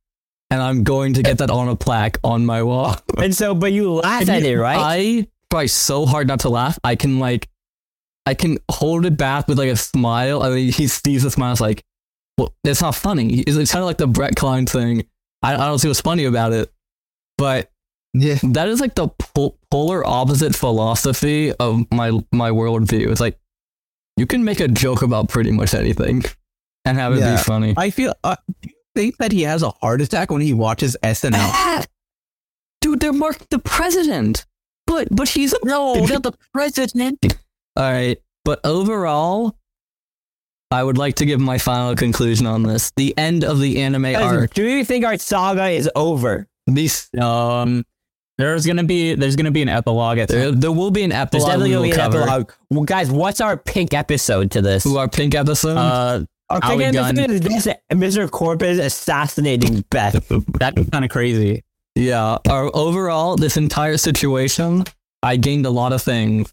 and 0.53 0.61
I'm 0.63 0.85
going 0.85 1.15
to 1.15 1.23
get 1.23 1.39
that 1.39 1.51
on 1.51 1.69
a 1.69 1.75
plaque 1.77 2.19
on 2.23 2.45
my 2.47 2.63
wall. 2.63 2.97
And 3.19 3.35
so, 3.35 3.55
but 3.55 3.73
you 3.73 3.93
laugh 3.95 4.29
at 4.29 4.43
it, 4.43 4.59
right? 4.59 4.79
I 4.79 5.27
try 5.51 5.67
so 5.67 6.05
hard 6.07 6.27
not 6.29 6.41
to 6.41 6.49
laugh. 6.49 6.79
I 6.85 6.95
can 6.97 7.19
like, 7.19 7.49
I 8.27 8.35
can 8.35 8.59
hold 8.71 9.07
it 9.07 9.17
back 9.17 9.49
with 9.49 9.59
like 9.59 9.71
a 9.71 9.77
smile. 9.77 10.43
I 10.43 10.51
mean, 10.51 10.73
he 10.73 10.87
sees 10.87 11.23
the 11.23 11.31
smile. 11.31 11.53
It's 11.53 11.61
like, 11.61 11.83
well, 12.39 12.55
it's 12.65 12.81
not 12.83 12.95
funny. 12.95 13.41
It's, 13.41 13.57
it's 13.57 13.73
kind 13.73 13.83
of 13.83 13.87
like 13.87 13.99
the 13.99 14.07
Brett 14.07 14.37
Klein 14.37 14.67
thing. 14.67 15.05
I, 15.43 15.55
I 15.55 15.67
don't 15.67 15.79
see 15.79 15.89
what's 15.89 16.01
funny 16.01 16.25
about 16.25 16.53
it, 16.53 16.71
but 17.39 17.71
Yeah. 18.15 18.39
that 18.43 18.69
is 18.69 18.81
like 18.81 18.95
the 18.95 19.09
pol- 19.09 19.59
polar 19.71 20.07
opposite 20.07 20.55
philosophy 20.55 21.53
of 21.53 21.85
my 21.93 22.11
my 22.33 22.51
worldview. 22.51 23.11
It's 23.11 23.21
like 23.21 23.39
you 24.17 24.27
can 24.27 24.45
make 24.45 24.61
a 24.61 24.69
joke 24.69 25.03
about 25.03 25.29
pretty 25.29 25.51
much 25.51 25.75
anything 25.75 26.23
and 26.85 26.99
have 26.99 27.13
it 27.15 27.21
Yeah. 27.21 27.37
be 27.37 27.43
funny. 27.43 27.75
I 27.77 27.91
feel. 27.91 28.15
Uh, 28.23 28.37
do 28.63 28.69
you 28.69 28.75
think 28.95 29.17
that 29.19 29.33
he 29.33 29.43
has 29.43 29.63
a 29.63 29.71
heart 29.71 30.01
attack 30.01 30.31
when 30.31 30.41
he 30.43 30.53
watches 30.53 30.97
SNL? 31.03 31.87
Dude, 32.81 33.01
they're 33.01 33.13
marking 33.13 33.47
the 33.51 33.59
president, 33.59 34.45
but 34.87 35.09
but 35.11 35.29
he's 35.29 35.55
no, 35.65 35.95
not 36.07 36.23
the 36.23 36.33
president. 36.53 37.19
All 37.77 37.91
right, 37.91 38.19
but 38.45 38.61
overall, 38.65 39.57
I 40.71 40.83
would 40.83 40.99
like 40.99 41.15
to 41.17 41.27
give 41.27 41.41
my 41.41 41.59
final 41.59 41.95
conclusion 41.95 42.47
on 42.47 42.63
this: 42.65 42.93
the 42.97 43.17
end 43.17 43.45
of 43.45 43.61
the 43.61 43.81
anime 43.83 44.07
arc. 44.17 44.55
Do 44.55 44.65
you 44.65 44.85
think 44.85 45.05
our 45.05 45.17
saga 45.19 45.69
is 45.69 45.89
over? 45.95 46.49
These 46.67 47.09
um, 47.21 47.85
there's 48.39 48.67
gonna 48.67 48.85
be 48.85 49.15
there's 49.15 49.37
gonna 49.37 49.51
be 49.51 49.63
an 49.63 49.69
epilogue 49.69 50.19
at 50.19 50.29
there, 50.29 50.51
there 50.51 50.73
will 50.73 50.91
be 50.91 51.03
an 51.03 51.11
There's 51.11 51.23
epilogue 51.23 51.47
definitely 51.49 51.69
we 51.69 51.75
gonna 51.75 51.81
will 51.81 51.89
be 51.89 51.93
an 51.93 51.97
cover. 51.99 52.23
epilogue. 52.23 52.53
Well, 52.71 52.85
guys, 52.85 53.11
what's 53.11 53.41
our 53.41 53.57
pink 53.57 53.95
episode 53.95 54.51
to 54.53 54.63
this? 54.63 54.83
Who 54.85 54.97
are 54.97 55.09
pink 55.09 55.35
episode? 55.35 55.77
uh 55.77 56.25
our 56.53 56.61
Ali 56.71 56.85
pink 56.85 56.95
Gunn. 56.95 57.19
episode 57.19 57.31
is 57.31 57.41
just 57.41 57.69
Mr. 57.93 58.31
Corpus 58.31 58.79
assassinating 58.79 59.85
Beth. 59.91 60.25
that's 60.59 60.89
kind 60.91 61.05
of 61.05 61.11
crazy. 61.11 61.63
Yeah. 61.95 62.39
Our 62.49 62.71
overall, 62.75 63.37
this 63.37 63.57
entire 63.57 63.97
situation, 63.97 64.85
I 65.23 65.37
gained 65.37 65.67
a 65.67 65.71
lot 65.71 65.93
of 65.93 66.03
things. 66.03 66.53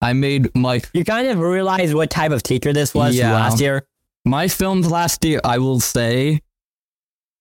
I 0.00 0.12
made 0.12 0.54
my 0.54 0.80
You 0.92 1.04
kind 1.04 1.26
of 1.28 1.38
realize 1.38 1.94
what 1.94 2.10
type 2.10 2.30
of 2.32 2.42
teacher 2.42 2.72
this 2.72 2.94
was 2.94 3.16
Yeah. 3.16 3.32
last 3.32 3.60
year. 3.60 3.86
my 4.24 4.48
films 4.48 4.90
last 4.90 5.24
year. 5.24 5.40
I 5.44 5.58
will 5.58 5.80
say, 5.80 6.40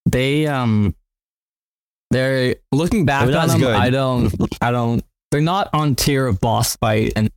they 0.10 0.48
um, 0.48 0.96
they're 2.12 2.56
looking 2.72 3.06
back 3.06 3.28
They're 3.28 3.38
on 3.40 3.48
them. 3.50 3.60
good. 3.60 3.76
I 3.76 3.90
don't, 3.90 4.34
I 4.62 4.72
don't. 4.72 5.04
They're 5.32 5.42
not 5.42 5.70
on 5.74 5.96
tier 5.96 6.28
of 6.28 6.40
boss 6.40 6.76
fight 6.78 7.14
and 7.16 7.30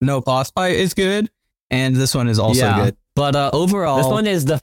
No, 0.00 0.20
boss 0.20 0.50
fight 0.50 0.76
is 0.76 0.94
good, 0.94 1.30
and 1.70 1.94
this 1.94 2.14
one 2.14 2.28
is 2.28 2.38
also 2.38 2.60
yeah. 2.64 2.84
good. 2.86 2.96
But 3.14 3.36
uh, 3.36 3.50
overall, 3.52 3.98
This 3.98 4.06
one 4.06 4.26
is 4.26 4.44
the 4.46 4.60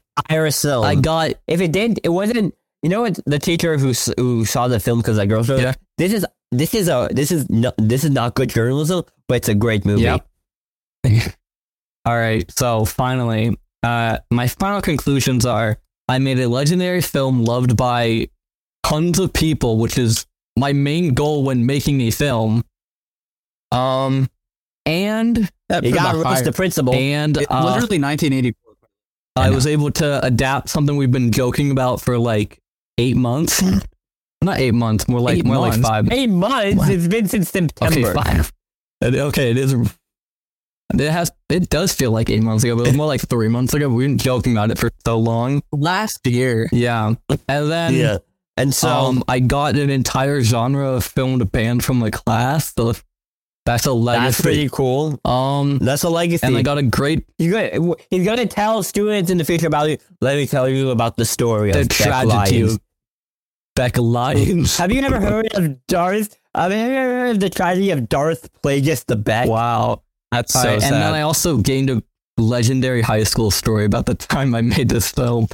film. 0.54 0.84
I 0.84 0.96
got 0.96 1.34
if 1.48 1.62
it 1.62 1.72
did, 1.72 2.00
it 2.04 2.10
wasn't. 2.10 2.56
You 2.82 2.90
know 2.90 3.02
what? 3.02 3.20
The 3.26 3.40
teacher 3.40 3.78
who 3.78 3.94
who 4.18 4.46
saw 4.46 4.68
the 4.68 4.80
film 4.80 5.00
because 5.00 5.18
that 5.18 5.28
girl 5.28 5.44
showed. 5.44 5.62
Yeah. 5.62 5.74
This 5.98 6.14
is 6.14 6.26
this 6.52 6.74
is 6.74 6.88
a 6.88 7.10
this 7.12 7.32
is 7.32 7.50
no, 7.50 7.72
this 7.78 8.04
is 8.04 8.10
not 8.12 8.36
good 8.36 8.50
journalism, 8.50 9.04
but 9.28 9.36
it's 9.36 9.50
a 9.50 9.56
great 9.56 9.86
movie. 9.86 10.04
Yep. 10.04 10.26
All 12.06 12.16
right, 12.18 12.50
so 12.58 12.86
finally, 12.86 13.58
uh, 13.84 14.18
my 14.32 14.48
final 14.48 14.82
conclusions 14.82 15.46
are: 15.46 15.78
I 16.08 16.18
made 16.20 16.40
a 16.40 16.48
legendary 16.48 17.02
film 17.02 17.44
loved 17.44 17.78
by 17.78 18.30
tons 18.84 19.20
of 19.20 19.34
people, 19.34 19.78
which 19.78 19.98
is 19.98 20.26
my 20.58 20.74
main 20.74 21.14
goal 21.14 21.44
when 21.44 21.66
making 21.66 22.02
a 22.02 22.12
film. 22.12 22.64
Um, 23.72 24.30
and 24.86 25.52
That 25.70 25.84
You 25.84 25.92
for 25.92 25.96
got 25.98 26.14
the 26.24 26.36
to 26.36 26.44
the 26.46 26.52
principal. 26.52 26.94
and 26.94 27.38
It- 27.38 27.48
uh, 27.50 27.64
literally 27.64 28.00
1984. 28.00 28.74
I 29.36 29.52
was 29.52 29.66
able 29.68 29.92
to 29.92 30.26
adapt 30.26 30.68
something 30.70 30.98
we've 30.98 31.12
been 31.12 31.32
joking 31.32 31.72
about 31.72 32.02
for 32.02 32.18
like 32.18 32.60
eight 32.98 33.16
months. 33.16 33.62
Not 34.42 34.58
eight 34.60 34.74
months, 34.74 35.08
more 35.08 35.20
like 35.20 35.38
Eight 35.40 35.46
more 35.46 35.58
months? 35.58 35.78
like 35.78 35.86
five. 35.86 36.12
Eight 36.12 36.28
months. 36.30 36.90
It's 36.90 37.08
been 37.08 37.28
since 37.28 37.50
September. 37.50 38.00
Okay, 38.00 38.14
fine. 38.14 38.40
It- 39.02 39.16
Okay, 39.16 39.52
it 39.52 39.58
is. 39.58 39.74
It 40.94 41.12
has. 41.12 41.32
It 41.50 41.70
does 41.70 41.94
feel 41.94 42.12
like 42.12 42.30
eight 42.32 42.42
months 42.42 42.64
ago, 42.64 42.76
but 42.76 42.82
it 42.84 42.88
was 42.88 42.98
more 42.98 43.06
like 43.06 43.22
three 43.22 43.48
months 43.48 43.74
ago. 43.76 43.88
We've 43.90 44.08
been 44.10 44.18
joking 44.18 44.54
about 44.54 44.72
it 44.72 44.80
for 44.80 44.90
so 45.06 45.20
long. 45.20 45.62
last 45.72 46.26
year. 46.26 46.68
Yeah, 46.72 47.14
and 47.48 47.72
then 47.72 47.94
Yeah. 47.94 48.18
And 48.58 48.74
so 48.74 48.90
um, 48.90 49.24
I 49.28 49.40
got 49.40 49.76
an 49.78 49.90
entire 49.90 50.42
genre 50.42 50.90
of 50.94 51.06
film 51.06 51.40
banned 51.40 51.86
from 51.86 52.00
the 52.02 52.12
class. 52.12 52.74
So 52.78 52.94
that's 53.70 53.86
a 53.86 53.94
legacy. 53.94 54.26
that's 54.26 54.42
pretty 54.42 54.70
cool. 54.70 55.20
Um, 55.24 55.78
That's 55.78 56.02
a 56.04 56.10
legacy. 56.10 56.46
and 56.48 56.58
I 56.58 56.64
got 56.64 56.80
a 56.80 56.84
great 56.84 57.26
he's 57.38 57.52
gonna 57.52 57.94
he's 58.10 58.26
gonna 58.26 58.48
tell 58.48 58.82
students 58.82 59.30
in 59.30 59.38
the 59.38 59.46
future 59.46 59.68
about 59.68 59.88
it. 59.90 60.02
Let 60.22 60.38
me 60.38 60.48
tell 60.48 60.68
you 60.68 60.90
about 60.90 61.18
the 61.18 61.26
story 61.26 61.72
the 61.72 61.82
of 61.82 61.88
Beck 61.90 61.98
tragedy 61.98 62.64
Lyons. 62.64 62.80
Beck 63.76 63.98
Lyons. 64.00 64.76
Have 64.78 64.92
you 64.92 65.02
never 65.02 65.20
heard 65.20 65.54
of 65.54 65.86
Darth? 65.86 66.36
i 66.56 66.64
Have 66.64 66.72
you 66.72 66.78
ever 66.80 67.14
heard 67.20 67.32
of 67.36 67.40
the 67.42 67.50
tragedy 67.52 67.92
of 67.92 68.10
Darth 68.10 68.50
Plagueis 68.64 69.06
the 69.06 69.16
Beck? 69.16 69.48
Wow. 69.48 70.02
That's 70.32 70.52
so 70.54 70.60
Alright, 70.62 70.82
sad. 70.82 70.94
and 70.94 71.02
then 71.04 71.14
I 71.14 71.22
also 71.22 71.58
gained 71.58 71.92
a 71.92 72.02
legendary 72.40 73.04
high 73.04 73.24
school 73.24 73.52
story 73.52 73.86
about 73.86 74.08
the 74.08 74.16
time 74.16 74.56
I 74.56 74.62
made 74.62 74.90
this 74.90 75.12
film. 75.12 75.48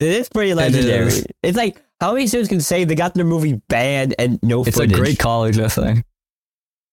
It 0.00 0.08
is 0.08 0.28
pretty 0.28 0.52
legendary. 0.52 1.06
is. 1.06 1.26
It's 1.42 1.56
like 1.56 1.80
how 1.98 2.12
many 2.12 2.26
students 2.26 2.50
can 2.50 2.60
say 2.60 2.84
they 2.84 2.94
got 2.94 3.14
their 3.14 3.24
movie 3.24 3.54
banned 3.70 4.14
and 4.18 4.38
no 4.42 4.64
It's 4.64 4.76
footage? 4.76 4.92
a 4.92 4.96
great 4.96 5.18
college 5.18 5.58
essay. 5.58 6.02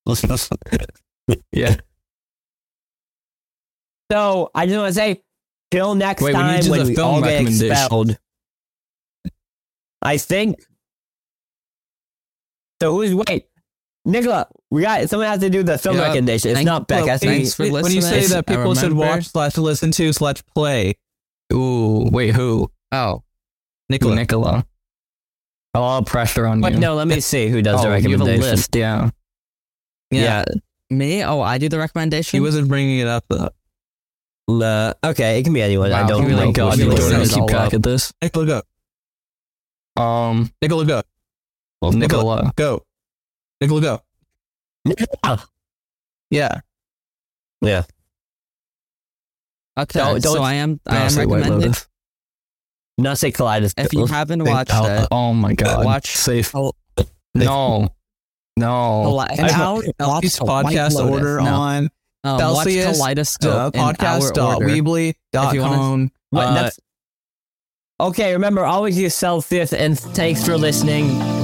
Yeah. 1.51 1.75
So 4.11 4.51
I 4.53 4.65
just 4.65 4.77
want 4.77 4.89
to 4.89 4.93
say, 4.93 5.23
till 5.71 5.95
next 5.95 6.21
Wait, 6.21 6.33
time 6.33 6.61
to 6.61 6.69
when 6.69 6.79
the 6.85 6.85
we 6.91 6.97
all 6.97 7.21
get 7.21 7.27
recommendation. 7.29 7.71
expelled. 7.71 8.17
I 10.01 10.17
think. 10.17 10.59
So 12.81 12.91
who's 12.95 13.15
wait, 13.15 13.45
Nicola? 14.05 14.47
We 14.69 14.81
got 14.81 15.09
someone 15.09 15.27
has 15.29 15.39
to 15.39 15.49
do 15.49 15.63
the 15.63 15.77
film 15.77 15.95
Yeah, 15.95 16.03
recommendation. 16.03 16.49
It's 16.51 16.57
thank- 16.57 16.65
not 16.65 16.87
Beck. 16.87 16.99
well, 17.01 17.07
Has 17.09 17.21
thanks 17.21 17.53
for 17.53 17.63
listening. 17.63 17.83
when 17.83 17.91
you 17.93 18.01
say 18.01 18.25
that 18.27 18.45
people 18.45 18.75
should 18.75 18.91
remember- 18.91 19.05
watch 19.15 19.25
slash 19.27 19.57
listen 19.57 19.91
to 19.91 20.11
slash 20.13 20.43
play, 20.53 20.95
Ooh, 21.53 22.09
wait, 22.11 22.35
who? 22.35 22.69
Oh, 22.91 23.23
Nicola. 23.89 24.15
Nicola. 24.15 24.65
A 25.75 25.79
lot 25.79 25.99
of 25.99 26.05
pressure 26.07 26.45
on 26.45 26.61
But 26.61 26.73
you. 26.73 26.79
no, 26.79 26.95
let 26.95 27.07
me 27.07 27.19
see 27.19 27.47
who 27.47 27.61
does 27.61 27.79
oh, 27.79 27.89
the 27.89 28.01
you 28.01 28.11
have 28.11 28.21
a 28.21 28.23
recommendation. 28.25 28.51
list, 28.51 28.75
yeah. 28.75 29.09
Yeah. 30.21 30.45
me? 30.89 31.23
Oh, 31.23 31.41
I 31.41 31.57
do 31.57 31.69
the 31.69 31.79
recommendation. 31.79 32.37
He 32.37 32.41
wasn't 32.41 32.67
bringing 32.67 32.99
it 32.99 33.07
up. 33.07 33.25
Though. 33.29 33.49
Uh, 34.47 34.93
okay, 35.03 35.39
it 35.39 35.43
can 35.43 35.53
be 35.53 35.61
anyone. 35.61 35.91
I 35.91 36.05
don't 36.07 36.25
oh 36.25 36.27
know. 36.27 36.35
my 36.37 36.45
who 36.45 36.53
God, 36.53 36.79
it 36.79 36.83
you 36.83 36.91
is. 36.91 36.99
don't 36.99 37.11
don't 37.11 37.27
keep 37.29 37.37
all 37.37 37.47
track 37.47 37.67
up. 37.67 37.73
of 37.73 37.81
this. 37.81 38.13
Nicola, 38.21 38.45
go. 39.95 40.01
Um, 40.01 40.51
Nicola, 40.61 40.85
go. 40.85 41.01
well, 41.81 41.91
Nicola. 41.91 42.35
Nicola. 42.35 42.53
Go. 42.55 42.83
Nicola, 43.61 43.81
go. 43.81 44.01
Nicola. 44.85 45.47
Yeah. 46.29 46.59
Yeah. 47.61 47.83
okay, 49.79 49.99
Don't- 49.99 50.21
don't- 50.21 50.35
so 50.35 50.43
I 50.43 50.55
am. 50.55 50.79
I 50.87 50.97
am 50.97 51.09
say 51.09 51.25
White 51.25 51.41
recommended. 51.41 51.77
Not 52.97 53.17
say 53.17 53.31
Kaleidos. 53.31 53.73
If 53.77 53.93
you 53.93 54.05
haven't 54.05 54.43
watched 54.43 54.71
it, 54.73 55.07
oh 55.11 55.33
my 55.33 55.53
god. 55.53 55.85
watch- 55.85 56.15
safe. 56.15 56.53
Oh. 56.55 56.73
No. 57.33 57.89
No. 58.57 59.03
an 59.39 59.45
I 59.45 59.51
hour, 59.51 59.83
watch 59.99 60.21
This 60.23 60.37
the 60.37 60.45
White 60.45 60.65
podcast 60.65 60.93
Lotus. 60.93 61.11
order 61.11 61.41
No. 61.41 61.53
on 61.53 61.89
Um, 62.25 62.39
Celsius, 62.39 62.85
watch 62.85 62.95
Kaleidoscope 62.97 63.75
uh, 63.75 63.77
in 63.77 63.79
our 63.79 63.87
order. 64.21 64.69
If 64.69 64.75
you 64.77 64.83
wanna- 64.83 65.15
podcast.weebly.com. 65.33 66.11
What, 66.29 66.47
Uh, 66.47 66.69
okay, 67.99 68.33
remember, 68.33 68.65
always 68.65 68.97
use 68.97 69.13
Celsius, 69.15 69.73
and 69.73 69.99
thanks 69.99 70.43
for 70.45 70.57
listening. 70.57 71.42